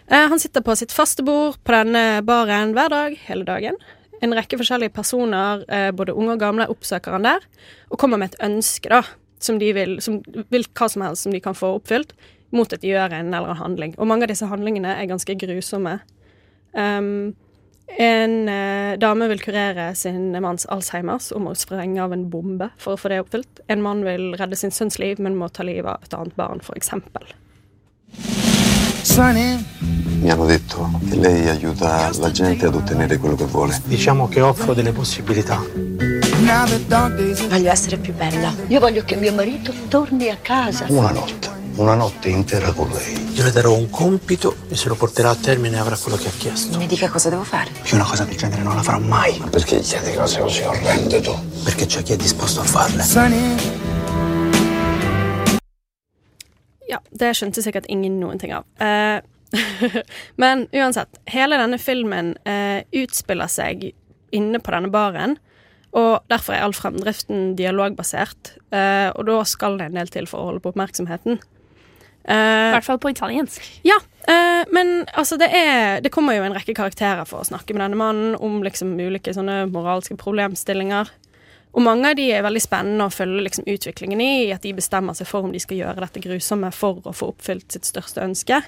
[0.08, 3.80] Eh, han sitter på sitt faste bord på denne baren hver dag, hele dagen.
[4.22, 7.44] en rekke forskjellige personer, eh, både unge og gamle, oppsøker han der
[7.92, 9.04] og kommer med et ønske, da,
[9.40, 12.14] som de vil, som vil hva som helst som de kan få oppfylt,
[12.50, 13.94] mot at de gjør en eller annen handling.
[14.00, 16.00] Og mange av disse handlingene er ganske grusomme.
[16.74, 17.36] Um,
[18.00, 22.96] en eh, dame vil kurere sin manns Alzheimers om å sprenge av en bombe for
[22.96, 23.62] å få det oppfylt.
[23.70, 26.64] En mann vil redde sin sønns liv, men må ta livet av et annet barn,
[26.76, 27.24] eksempel.
[30.20, 33.82] Mi hanno detto che lei aiuta la gente ad ottenere quello che vuole.
[33.86, 35.64] Diciamo che offro delle possibilità.
[37.50, 38.54] Voglio essere più bella.
[38.68, 40.86] Io voglio che mio marito torni a casa.
[40.90, 43.34] Una notte, una notte intera con lei.
[43.34, 46.32] Io le darò un compito e se lo porterà a termine avrà quello che ha
[46.38, 46.78] chiesto.
[46.78, 47.70] Mi dica cosa devo fare.
[47.84, 49.38] Io una cosa del genere non la farò mai.
[49.40, 51.34] Ma perché chiedi cose così orrende tu?
[51.64, 53.04] Perché c'è chi è disposto a farle.
[56.88, 58.68] Ja, det skjønte sikkert ingen noen ting av.
[58.82, 59.20] Eh,
[60.42, 63.90] men uansett, hele denne filmen eh, utspiller seg
[64.36, 65.38] inne på denne baren.
[65.98, 68.58] Og derfor er all fremdriften dialogbasert.
[68.76, 71.40] Eh, og da skal det en del til for å holde på oppmerksomheten.
[72.28, 73.64] I hvert fall på italiensk.
[73.88, 73.96] Ja,
[74.28, 77.86] eh, men altså det er Det kommer jo en rekke karakterer for å snakke med
[77.86, 81.08] denne mannen om liksom ulike sånne moralske problemstillinger.
[81.78, 85.14] Og mange av de er veldig spennende å følge liksom utviklingen i, at de bestemmer
[85.18, 88.64] seg for om de skal gjøre dette grusomme for å få oppfylt sitt største ønske.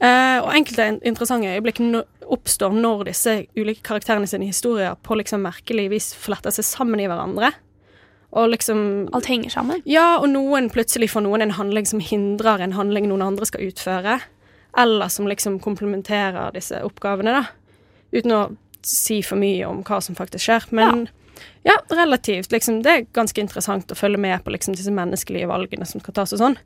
[0.00, 5.16] Uh, og enkelte in- interessante øyeblikk no oppstår når disse ulike karakterene sine historier på
[5.18, 7.50] liksom merkelig vis fletter seg sammen i hverandre.
[8.30, 9.82] Og liksom Alt henger sammen?
[9.88, 13.64] Ja, og noen plutselig får noen en handling som hindrer en handling noen andre skal
[13.66, 14.20] utføre.
[14.78, 17.48] Eller som liksom komplementerer disse oppgavene, da.
[18.14, 18.42] Uten å
[18.86, 20.68] si for mye om hva som faktisk skjer.
[20.70, 21.19] Men ja,
[21.90, 22.52] relativt.
[22.52, 26.14] Liksom, det er ganske interessant å følge med på liksom, disse menneskelige valgene som skal
[26.20, 26.56] tas og sånn.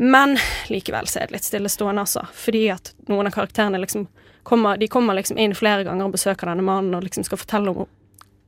[0.00, 0.36] Men
[0.70, 2.22] likevel så er det litt stillestående, altså.
[2.32, 4.06] Fordi at noen av karakterene liksom
[4.46, 7.74] kommer, de kommer liksom inn flere ganger og besøker denne mannen og liksom skal fortelle
[7.74, 7.88] om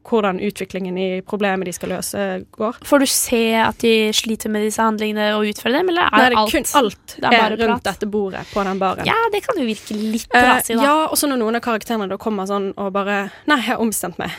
[0.08, 2.22] hvordan utviklingen i problemet de skal løse,
[2.56, 2.78] går.
[2.88, 6.38] Får du se at de sliter med disse handlingene og utfører dem, eller er det
[6.40, 9.06] alt kun alt det er, er rundt dette bordet på den baren.
[9.06, 10.82] Ja, det kan jo virke litt Eh, trasig, da.
[10.88, 13.84] ja, og så når noen av karakterene da kommer sånn og bare Nei, jeg har
[13.84, 14.34] ombestemt meg.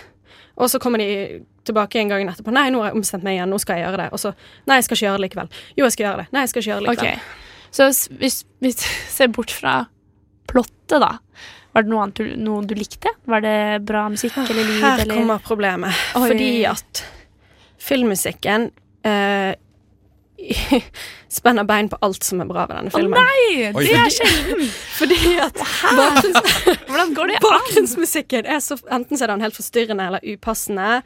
[0.59, 2.53] Og så kommer de tilbake en gang etterpå.
[2.53, 4.09] Nei, nå har jeg ombestemt meg igjen, nå skal jeg gjøre det.
[4.13, 4.33] Og så
[4.69, 5.49] Nei, jeg skal ikke gjøre det likevel.
[5.77, 6.27] Jo, jeg skal gjøre det.
[6.35, 7.17] Nei, jeg skal ikke gjøre det likevel.
[7.17, 7.73] Ok.
[7.73, 7.89] Så
[8.21, 8.73] hvis vi
[9.17, 9.75] ser bort fra
[10.51, 11.15] plottet, da.
[11.73, 13.09] Var det noe annet du, noe du likte?
[13.25, 13.57] Var det
[13.87, 14.79] bra musikk eller lyd?
[14.83, 15.17] Her eller?
[15.17, 16.03] kommer problemet.
[16.19, 16.27] Oi.
[16.29, 17.01] Fordi at
[17.81, 18.69] filmmusikken
[19.09, 19.53] eh,
[21.37, 23.17] spenner bein på alt som er bra ved denne Å filmen.
[23.19, 23.69] nei!
[23.71, 23.85] Oi.
[23.85, 24.65] Det er sjelden!
[24.99, 25.61] Fordi at
[26.89, 27.45] Hvordan går det an?
[27.47, 31.01] bakgrunnsmusikken er så Enten så er den helt forstyrrende eller upassende,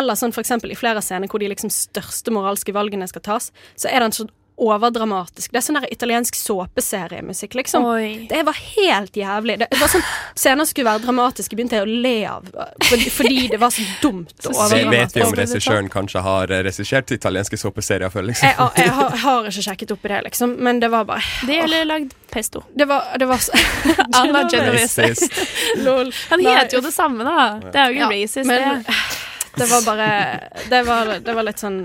[0.00, 3.50] eller sånn for eksempel i flere scener hvor de liksom største moralske valgene skal tas,
[3.78, 4.28] så er den så
[4.60, 5.50] overdramatisk.
[5.52, 7.84] Det er sånn der italiensk såpeseriemusikk, liksom.
[8.30, 9.58] Det var helt jævlig.
[9.62, 10.04] Det var sånn
[10.34, 12.46] Scener som skulle være dramatiske, begynte jeg å le av
[12.86, 17.10] fordi, fordi det var så dumt og Vi vet vi om regissøren kanskje har regissert
[17.16, 18.48] italienske såpeserier før, liksom.
[18.48, 21.04] Jeg, har- jeg, har, jeg har ikke sjekket opp i det, liksom, men det var
[21.08, 22.62] bare Det gjelder lagd pesto.
[22.74, 23.52] Det var, det var så
[24.20, 25.10] Anna Genovese.
[25.84, 26.12] Lol.
[26.30, 27.48] Han heter jo det samme, da.
[27.70, 28.94] Det er jo ikke Ja, racist, men det.
[29.56, 30.08] det var bare
[30.70, 31.80] det var, det var litt sånn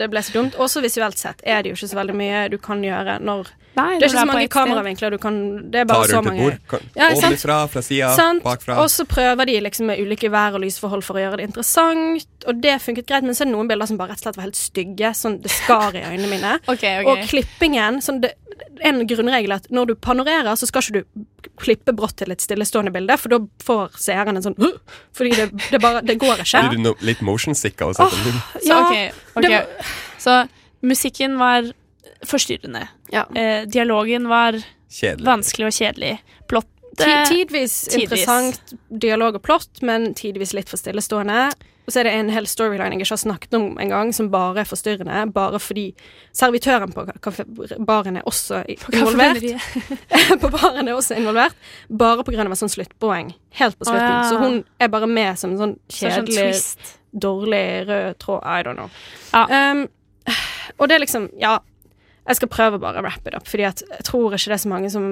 [0.00, 0.56] Det ble så dumt.
[0.56, 3.50] Også visuelt sett er det jo ikke så veldig mye du kan gjøre når
[3.80, 5.38] Nei, Det er ikke så mange kameravinkler du kan
[5.70, 6.58] Det er bare så mange bord.
[6.68, 7.08] Kan- Ja?
[7.16, 8.42] Ovenfra, fra siden, Sant?
[8.44, 8.78] bakfra.
[8.82, 12.26] Og så prøver de liksom med ulike vær- og lysforhold for å gjøre det interessant,
[12.46, 14.36] og det funket greit, men så er det noen bilder som bare rett og slett
[14.36, 16.54] var helt stygge, sånn det skar i øynene mine.
[16.68, 17.06] okay, okay.
[17.06, 18.34] Og klippingen sånn det,
[18.84, 21.24] En grunnregel er at når du panorerer, så skal ikke du
[21.60, 24.56] klippe brått til et stillestående bilde, for da får seeren en sånn
[25.16, 26.60] Fordi det, det bare Det går ikke.
[26.68, 28.40] Blir du no, litt motion sick av å sette den?
[28.60, 29.84] Så, Ja, ok, okay, det var-
[30.18, 30.48] Så
[30.82, 31.72] musikken var
[32.26, 32.86] forstyrrende.
[33.12, 34.58] Eh, dialogen var
[34.90, 35.24] Kjedelig.
[35.26, 36.18] vanskelig og kjedelig.
[36.48, 41.52] Plottet Ti- Tidvis interessant dialog og plott, men tidvis litt for stillestående.
[41.86, 44.60] Og så er det en hel storyline jeg ikke har snakket om engang, som bare
[44.60, 45.32] er forstyrrende.
[45.34, 45.88] Bare fordi
[46.36, 47.02] servitøren på
[47.86, 49.42] baren er også involvert.
[50.42, 51.56] på baren er også involvert.
[51.90, 54.06] Bare av en sånn sluttpoeng helt på slutten.
[54.06, 54.22] slutten.
[54.22, 54.28] ja.
[54.30, 56.94] Så hun er bare med som en sånn Så sånn kjedelig,
[57.26, 58.44] dårlig rød tråd.
[58.44, 58.90] I don't know.
[59.34, 59.88] Um,
[60.78, 61.58] og det er liksom Ja.
[62.30, 64.62] Jeg skal prøve bare å wrap it up, Fordi at jeg tror ikke det er
[64.62, 65.06] så mange som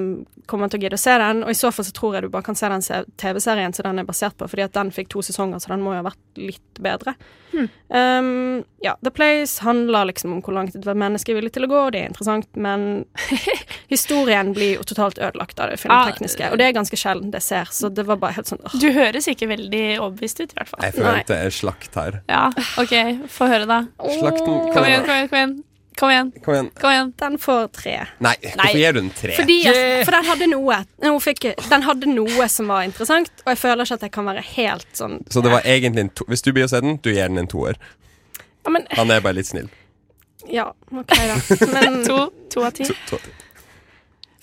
[0.50, 1.42] kommer til å gidde å se den.
[1.42, 2.84] Og i så fall så tror jeg du bare kan se den
[3.18, 5.96] TV-serien som den er basert på, fordi at den fikk to sesonger, så den må
[5.96, 7.16] jo ha vært litt bedre.
[7.48, 7.68] Hmm.
[7.88, 11.70] Um, ja, The Place handler liksom om hvor langt et menneske er villig til å
[11.70, 13.06] gå, og det er interessant, men
[13.94, 17.72] historien blir jo totalt ødelagt av det filmtekniske, og det er ganske sjelden det ser,
[17.74, 18.76] så det var bare helt sånn åh.
[18.78, 20.84] Du høres ikke veldig overbevist ut, i hvert fall.
[20.86, 22.20] Jeg forventer en slakt her.
[22.30, 22.44] Ja,
[22.78, 22.94] OK,
[23.32, 23.80] få høre, da.
[24.20, 25.32] Slakten Kom igjen, kom igjen.
[25.32, 25.56] kom igjen
[25.98, 26.32] Kom igjen.
[26.44, 26.70] Kom igjen.
[26.80, 27.12] Kom igjen.
[27.18, 27.94] Den får tre.
[28.22, 29.32] Nei, hvorfor gir du den tre?
[29.34, 33.50] Fordi at, for den hadde noe Hun fikk, Den hadde noe som var interessant, og
[33.50, 36.28] jeg føler ikke at jeg kan være helt sånn Så det var egentlig en to
[36.30, 37.80] Hvis du blir å se den, du gir den en toer.
[38.62, 39.66] Ja, men Han er bare litt snill.
[40.46, 41.36] Ja, OK, da.
[41.74, 42.86] Men To, to av ti.
[42.86, 43.18] To, to.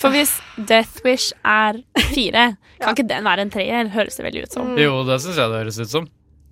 [0.01, 1.79] For hvis Death Wish er
[2.11, 2.49] fire,
[2.81, 3.87] kan ikke den være en treer?
[3.95, 4.73] Høres det veldig ut som.
[4.79, 6.09] Jo, det syns jeg det høres ut som.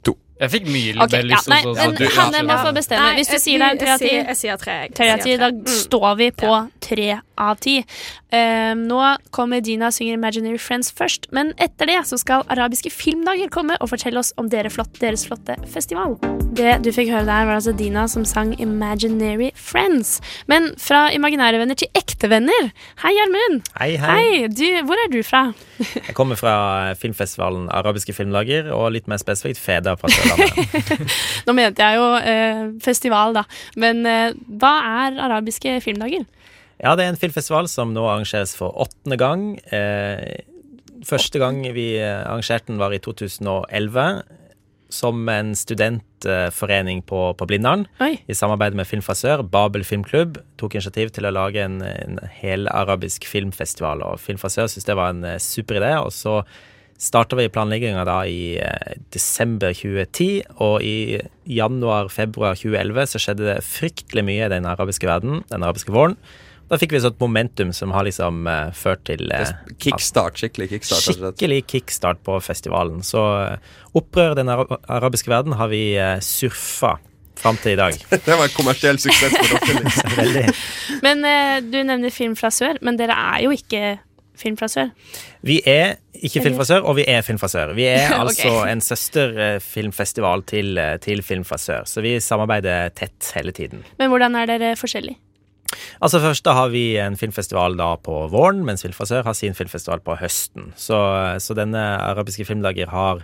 [0.08, 0.16] To.
[0.44, 3.04] Jeg fikk mye Ok, Okay, ja, nei, til å Hanne må få bestemme.
[3.04, 5.10] Nei, Hvis du jeg- sier det er tre av ti, jeg sier tre, jeg tre
[5.14, 5.52] av ti, tre.
[5.52, 7.78] da står vi på tre av ti.
[8.34, 9.00] Eh, nå
[9.32, 13.90] kommer Dina synger Imaginary Friends først, men etter det så skal Arabiske filmdager komme og
[13.90, 16.18] fortelle oss om dere flott, deres flotte festival.
[16.54, 20.20] Det du fikk høre der, var altså Dina som sang Imaginary Friends.
[20.48, 22.72] Men fra imaginære venner til ekte venner.
[23.04, 23.62] Hei, Gjermund.
[23.80, 24.48] Hei, hei.
[24.50, 25.54] du, hvor er du fra?
[25.80, 30.10] Jeg kommer fra filmfestivalen Arabiske filmdager, og litt mer spesifikt Feda fra.
[31.48, 33.46] Nå mente jeg jo eh, festival, da.
[33.80, 34.74] Men eh, hva
[35.08, 36.26] er arabiske filmdager?
[36.84, 39.44] Ja, det er en filmfestival som nå arrangeres for åttende gang.
[39.72, 40.44] Eh,
[41.08, 44.24] første gang vi eh, arrangerte den, var i 2011.
[44.94, 47.88] Som en studentforening på, på Blindern.
[48.30, 49.42] I samarbeid med Filmfasør.
[49.42, 54.04] Babel filmklubb tok initiativ til å lage en, en helarabisk filmfestival.
[54.06, 55.96] Og Filmfasør syntes det var en eh, super idé.
[56.04, 56.42] Og så
[57.02, 63.60] starta vi planlegginga da i eh, desember 2010, og i januar-februar 2011 så skjedde det
[63.68, 66.18] fryktelig mye i den arabiske verden, den arabiske våren.
[66.72, 70.70] Da fikk vi et sånt momentum som har liksom eh, ført til eh, Kickstart, skikkelig
[70.72, 71.10] kickstart.
[71.10, 73.04] Skikkelig kickstart på festivalen.
[73.06, 73.24] Så
[73.94, 75.84] opprør i den ara arabiske verden har vi
[76.24, 76.96] surfa
[77.38, 78.00] fram til i dag.
[78.26, 79.84] Det var en kommersiell suksess for dere.
[80.38, 80.66] Liksom.
[81.04, 81.28] Men
[81.68, 83.98] du nevner Film fra sør, men dere er jo ikke
[84.44, 84.94] Film fra sør.
[85.48, 87.74] Vi er ikke Film fra Sør, og vi er Film fra Sør.
[87.78, 92.94] Vi er altså altså en søsterfilmfestival til, eh, til Film fra Sør, så vi samarbeider
[92.96, 93.84] tett hele tiden.
[94.00, 95.20] Men hvordan er dere forskjellige?
[96.04, 99.38] Altså Først da har vi en filmfestival da på våren, mens Film fra Sør har
[99.38, 100.72] sin filmfestival på høsten.
[100.78, 101.00] Så,
[101.40, 103.24] så denne arabiske filmdager har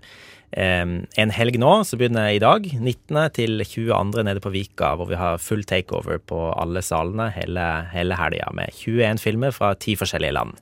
[0.51, 0.85] eh,
[1.23, 3.19] en helg nå, som begynner i dag, 19.
[3.37, 4.23] til 22.
[4.25, 8.73] nede på Vika, hvor vi har full takeover på alle salene hele, hele helga, med
[8.81, 10.57] 21 filmer fra ti forskjellige land.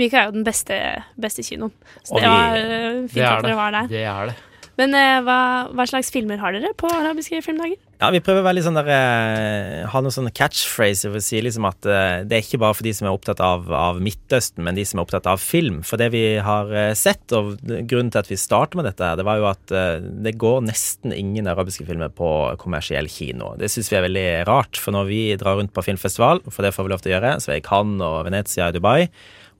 [0.00, 0.78] Vika er jo den beste,
[1.20, 1.72] beste kinoen.
[2.02, 3.56] Så det vi- var eh, fint Det er at dere det.
[3.60, 3.86] var der.
[3.92, 4.38] Det er det.
[4.80, 7.76] Men eh, hva, hva slags filmer har dere på arabiske filmdager?
[8.00, 11.66] Ja, vi prøver veldig sånn der, eh, ha noen sånne catchphraser for å si liksom
[11.68, 14.82] at det er ikke bare for de som er opptatt av, av Midtøsten, men de
[14.88, 15.82] som er opptatt av film.
[15.86, 19.36] For det vi har sett, og grunnen til at vi startet med dette, det var
[19.38, 19.76] jo at
[20.24, 23.52] det går nesten ingen arabiske filmer på kommersiell kino.
[23.60, 26.72] Det syns vi er veldig rart, for når vi drar rundt på filmfestival, for det
[26.74, 29.10] får vi lov til å gjøre, så er i Cannes og Venezia og Dubai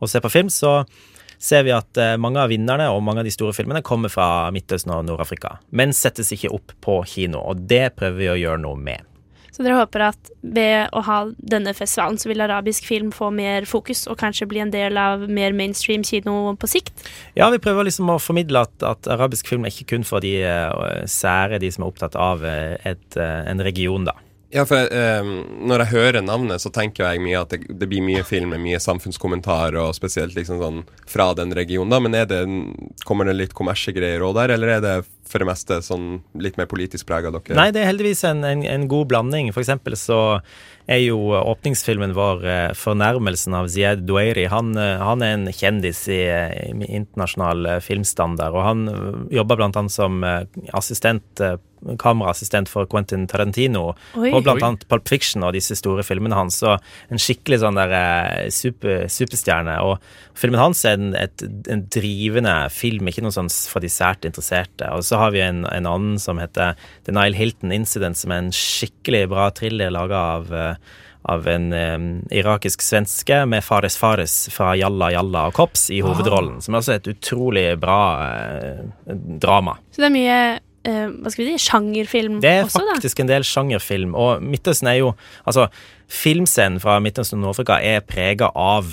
[0.03, 0.81] og ser på film, så
[1.43, 4.51] ser vi at eh, mange av vinnerne og mange av de store filmene kommer fra
[4.55, 8.63] Midtøsten og Nord-Afrika, men settes ikke opp på kino, og det prøver vi å gjøre
[8.67, 9.09] noe med.
[9.53, 13.67] Så dere håper at ved å ha denne festivalen, så vil arabisk film få mer
[13.69, 17.05] fokus, og kanskje bli en del av mer mainstream kino på sikt?
[17.37, 20.39] Ja, vi prøver liksom å formidle at, at arabisk film er ikke kun for de
[20.41, 24.17] uh, sære, de som er opptatt av eh, et, uh, en region, da.
[24.53, 25.29] Ja, for eh,
[25.65, 28.61] når jeg hører navnet, så tenker jeg mye at det, det blir mye film med
[28.61, 32.01] mye samfunnskommentar, og spesielt liksom sånn fra den regionen, da.
[32.05, 32.43] Men det,
[33.09, 34.95] kommer det litt kommersiegreier òg der, eller er det
[35.33, 37.57] for det meste sånn litt mer politisk prega dere?
[37.57, 39.49] Nei, det er heldigvis en, en, en god blanding.
[39.57, 40.21] For eksempel så
[40.91, 44.51] er jo åpningsfilmen vår eh, 'Fornærmelsen' av Ziad Doueiri.
[44.53, 49.81] Han, eh, han er en kjendis i, i internasjonal eh, filmstandard, og han jobber blant
[49.81, 50.21] annet som
[50.77, 51.41] assistent
[52.01, 54.31] kameraassistent for Quentin Tarantino Oi.
[54.31, 56.61] og blant annet Pulp Fiction og disse store filmene hans.
[56.67, 59.79] Og en skikkelig sånn der eh, super, superstjerne.
[59.87, 64.27] Og filmen hans er en, et, en drivende film, ikke noe sånn for de sært
[64.29, 64.91] interesserte.
[64.97, 66.77] Og så har vi en, en annen som heter
[67.07, 70.77] The Nile Hilton Incident, som er en skikkelig bra thriller laga av eh,
[71.23, 76.59] av en um, irakisk svenske med Fares Fares fra Jalla Jalla og Kops i hovedrollen.
[76.63, 78.83] Som er også et utrolig bra eh,
[79.43, 79.77] drama.
[79.95, 80.39] Så det er mye
[80.83, 82.49] hva skal vi si, sjangerfilm også, da?
[82.49, 82.99] Det er også, da?
[82.99, 85.13] faktisk en del sjangerfilm, og Midtøsten er jo
[85.47, 85.69] Altså,
[86.11, 88.91] filmscenen fra Midtøsten og Nord-Afrika er prega av,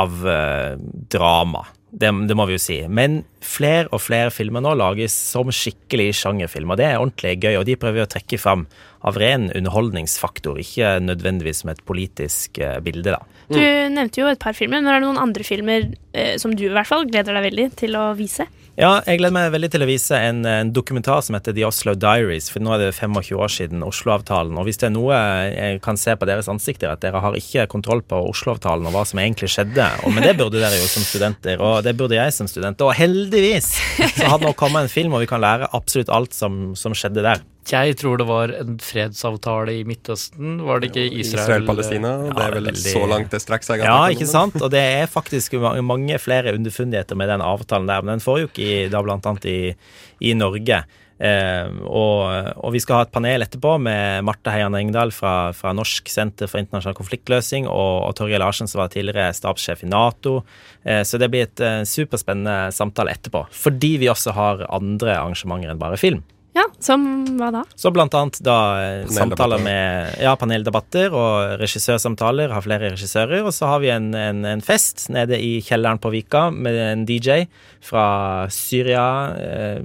[0.00, 0.74] av eh,
[1.12, 1.66] drama.
[1.92, 2.78] Det, det må vi jo si.
[2.88, 6.78] Men flere og flere filmer nå lages som skikkelig sjangerfilmer.
[6.80, 8.64] Det er ordentlig gøy, og de prøver å trekke fram
[9.04, 13.20] av ren underholdningsfaktor, ikke nødvendigvis som et politisk eh, bilde, da.
[13.52, 13.60] Du
[13.92, 16.72] nevnte jo et par filmer, men er det noen andre filmer eh, som du i
[16.72, 18.48] hvert fall gleder deg veldig til å vise?
[18.72, 21.92] Ja, jeg gleder meg veldig til å vise en, en dokumentar som heter The Oslo
[21.92, 22.46] Diaries.
[22.48, 24.56] For nå er det 25 år siden Oslo-avtalen.
[24.56, 25.18] Og hvis det er noe
[25.52, 29.04] jeg kan se på deres ansikter, at dere har ikke kontroll på Oslo-avtalen og hva
[29.08, 29.90] som egentlig skjedde.
[30.06, 32.80] Og, men det burde dere jo som studenter, og det burde jeg som student.
[32.80, 33.74] Og heldigvis
[34.16, 36.96] så har det nå kommet en film, og vi kan lære absolutt alt som, som
[36.96, 37.44] skjedde der.
[37.70, 40.56] Jeg tror det var en fredsavtale i Midtøsten.
[40.66, 41.62] Var det ikke Israel?
[41.62, 42.10] Israel-Palestina.
[42.34, 43.84] det er vel veldig- så langt det strekker seg.
[43.86, 44.56] Ja, ikke sant?
[44.60, 45.52] Og det er faktisk
[45.82, 48.02] mange flere underfundigheter med den avtalen der.
[48.02, 49.74] Men den foregikk i, da blant annet i,
[50.20, 50.82] i Norge.
[51.22, 55.70] Eh, og, og vi skal ha et panel etterpå med Marte Heian Engdahl fra, fra
[55.72, 60.40] Norsk senter for internasjonal konfliktløsing og, og Torgeir Larsen, som var tidligere stabssjef i Nato.
[60.82, 63.44] Eh, så det blir et eh, superspennende samtale etterpå.
[63.54, 66.24] Fordi vi også har andre arrangementer enn bare film.
[66.52, 67.04] Ja, som
[67.38, 67.62] hva da?
[67.80, 73.40] Så blant annet da eh, samtaler med ja, paneldebatter og regissørsamtaler, har flere regissører.
[73.46, 77.06] Og så har vi en, en, en fest nede i kjelleren på Vika med en
[77.08, 77.46] DJ
[77.84, 78.04] fra
[78.52, 79.06] Syria.
[79.40, 79.80] Eh,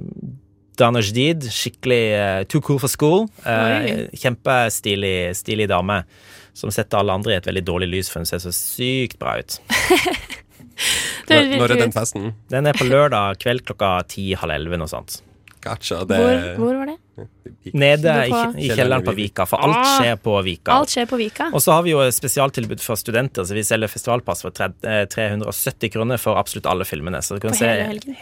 [0.78, 3.24] Jdid, skikkelig eh, too cool for school.
[3.48, 6.02] Eh, kjempestilig stilig dame.
[6.54, 9.38] Som setter alle andre i et veldig dårlig lys, for hun ser så sykt bra
[9.40, 9.58] ut.
[11.28, 12.28] Når, når er den festen?
[12.48, 15.18] Den er på lørdag kveld klokka ti-halv elleve, noe sånt.
[15.64, 16.04] Gotcha.
[16.04, 16.96] Det Hvor, hvor var det?
[17.74, 18.32] Nede i,
[18.64, 19.96] i kjelleren på Vika, for alt Ah.
[19.98, 20.72] skjer på Vika.
[20.78, 21.48] Alt skjer på Vika.
[21.52, 25.90] Og så har vi jo spesialtilbud for studenter, så vi selger festivalpass for eh, 370
[25.96, 27.20] kroner for absolutt alle filmene.
[27.22, 27.66] Så du kan se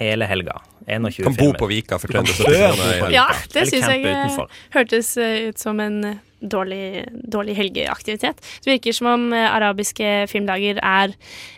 [0.00, 0.56] hele helga.
[0.86, 3.12] 21 Kan bo på Vika for 370 kroner.
[3.12, 4.48] Ja, det syns jeg eh, utenfor.
[4.78, 6.16] hørtes eh, ut som en eh,
[6.50, 8.40] dårlig, dårlig helgeaktivitet.
[8.64, 11.14] Det virker som om eh, arabiske filmdager er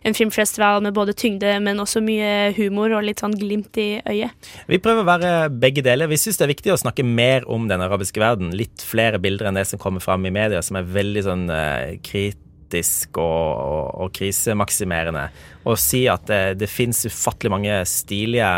[0.06, 4.50] en filmfestival med både tyngde, men også mye humor og litt sånn glimt i øyet.
[4.68, 6.10] Vi prøver å være begge deler.
[6.10, 8.52] Vi syns det er viktig å snakke mer om den arabiske verden.
[8.56, 11.96] Litt flere bilder enn det som kommer fram i media, som er veldig sånn eh,
[12.04, 15.28] kritisk og, og, og krisemaksimerende.
[15.68, 18.52] Og si at det, det fins ufattelig mange stilige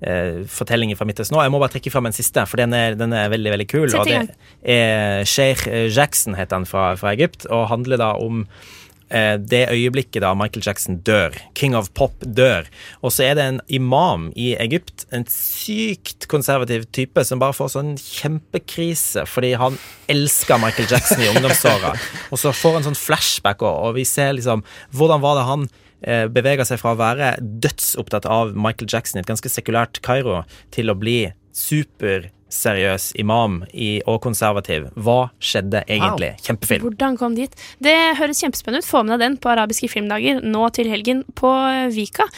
[0.00, 1.44] eh, fortellinger fra Midtøsten nå.
[1.44, 3.86] Jeg må bare trekke fram en siste, for den er, den er veldig veldig kul.
[3.88, 4.24] Og det
[4.64, 8.44] er Sheikh Jackson, heter han fra, fra Egypt, og handler da om
[9.10, 11.36] eh, det øyeblikket da Michael Jackson dør.
[11.54, 12.68] King of Pop dør.
[13.02, 17.74] Og så er det en imam i Egypt, en sykt konservativ type, som bare får
[17.76, 19.78] sånn kjempekrise fordi han
[20.12, 21.94] elsker Michael Jackson i ungdomsåra.
[22.32, 24.64] Og så får han sånn flashback, og, og vi ser liksom
[24.96, 25.68] Hvordan var det han
[26.02, 30.42] eh, bevega seg fra å være dødsopptatt av Michael Jackson i et ganske sekulært Kairo,
[30.74, 31.20] til å bli
[31.58, 34.88] superseriøs imam i, og konservativ.
[34.94, 36.34] Hva skjedde egentlig?
[36.44, 36.86] Kjempefilm.
[36.86, 37.54] Hvordan kom dit?
[37.82, 38.88] Det høres kjempespennende ut.
[38.88, 42.28] Få med deg den på arabiske filmdager nå til helgen på eh, Vika.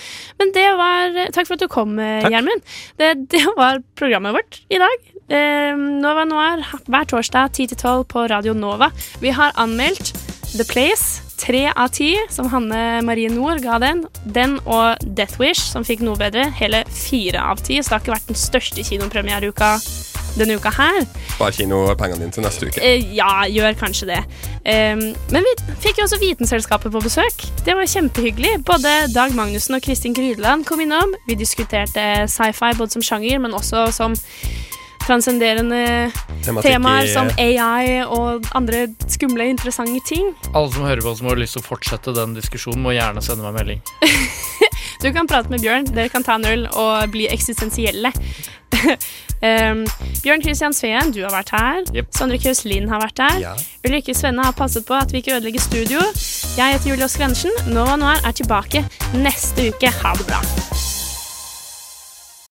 [0.41, 2.25] Men det var Takk for at du kom, eh.
[2.31, 2.65] Gjermund.
[3.01, 5.09] Det, det var programmet vårt i dag.
[5.31, 8.91] Nova Noir hver torsdag 10 til 12 på Radio Nova.
[9.23, 10.11] Vi har anmeldt
[10.57, 11.23] The Place.
[11.41, 14.05] Tre av ti, som Hanne Marie Nord ga den.
[14.29, 16.51] Den og Death Wish, som fikk noe bedre.
[16.59, 17.79] Hele fire av ti.
[17.81, 19.77] Så det har ikke vært den største kinopremiereuka
[20.39, 21.01] denne uka her.
[21.35, 22.83] Spar kinopengene dine til neste uke.
[22.85, 24.21] Eh, ja, gjør kanskje det.
[24.61, 25.03] Um,
[25.33, 27.47] men vi fikk jo også Vitenselskapet på besøk.
[27.67, 28.61] Det var kjempehyggelig.
[28.69, 31.15] Både Dag Magnussen og Kristin Grydeland kom innom.
[31.29, 34.19] Vi diskuterte sci-fi både som sjanger, men også som
[35.11, 36.11] transcenderende
[36.63, 40.31] temaer som AI og andre skumle, interessante ting.
[40.55, 43.47] Alle som hører på som har lyst til å fortsette den diskusjonen, må gjerne sende
[43.47, 43.83] meg melding.
[45.01, 48.13] Du kan prate med Bjørn, dere kan ta en øl og bli eksistensielle.
[49.41, 49.87] um,
[50.25, 51.81] Bjørn Christian Sveen, du har vært her.
[51.97, 52.13] Yep.
[52.19, 53.41] Sondre Kjøs Lind har vært her.
[53.41, 53.57] Ja.
[53.89, 56.05] Ulrikke Svenne har passet på at vi ikke ødelegger studio.
[56.59, 57.57] Jeg heter Julie Oskar Andersen.
[57.73, 58.85] Nova Noir er tilbake
[59.17, 59.89] neste uke.
[60.03, 60.45] Ha det bra.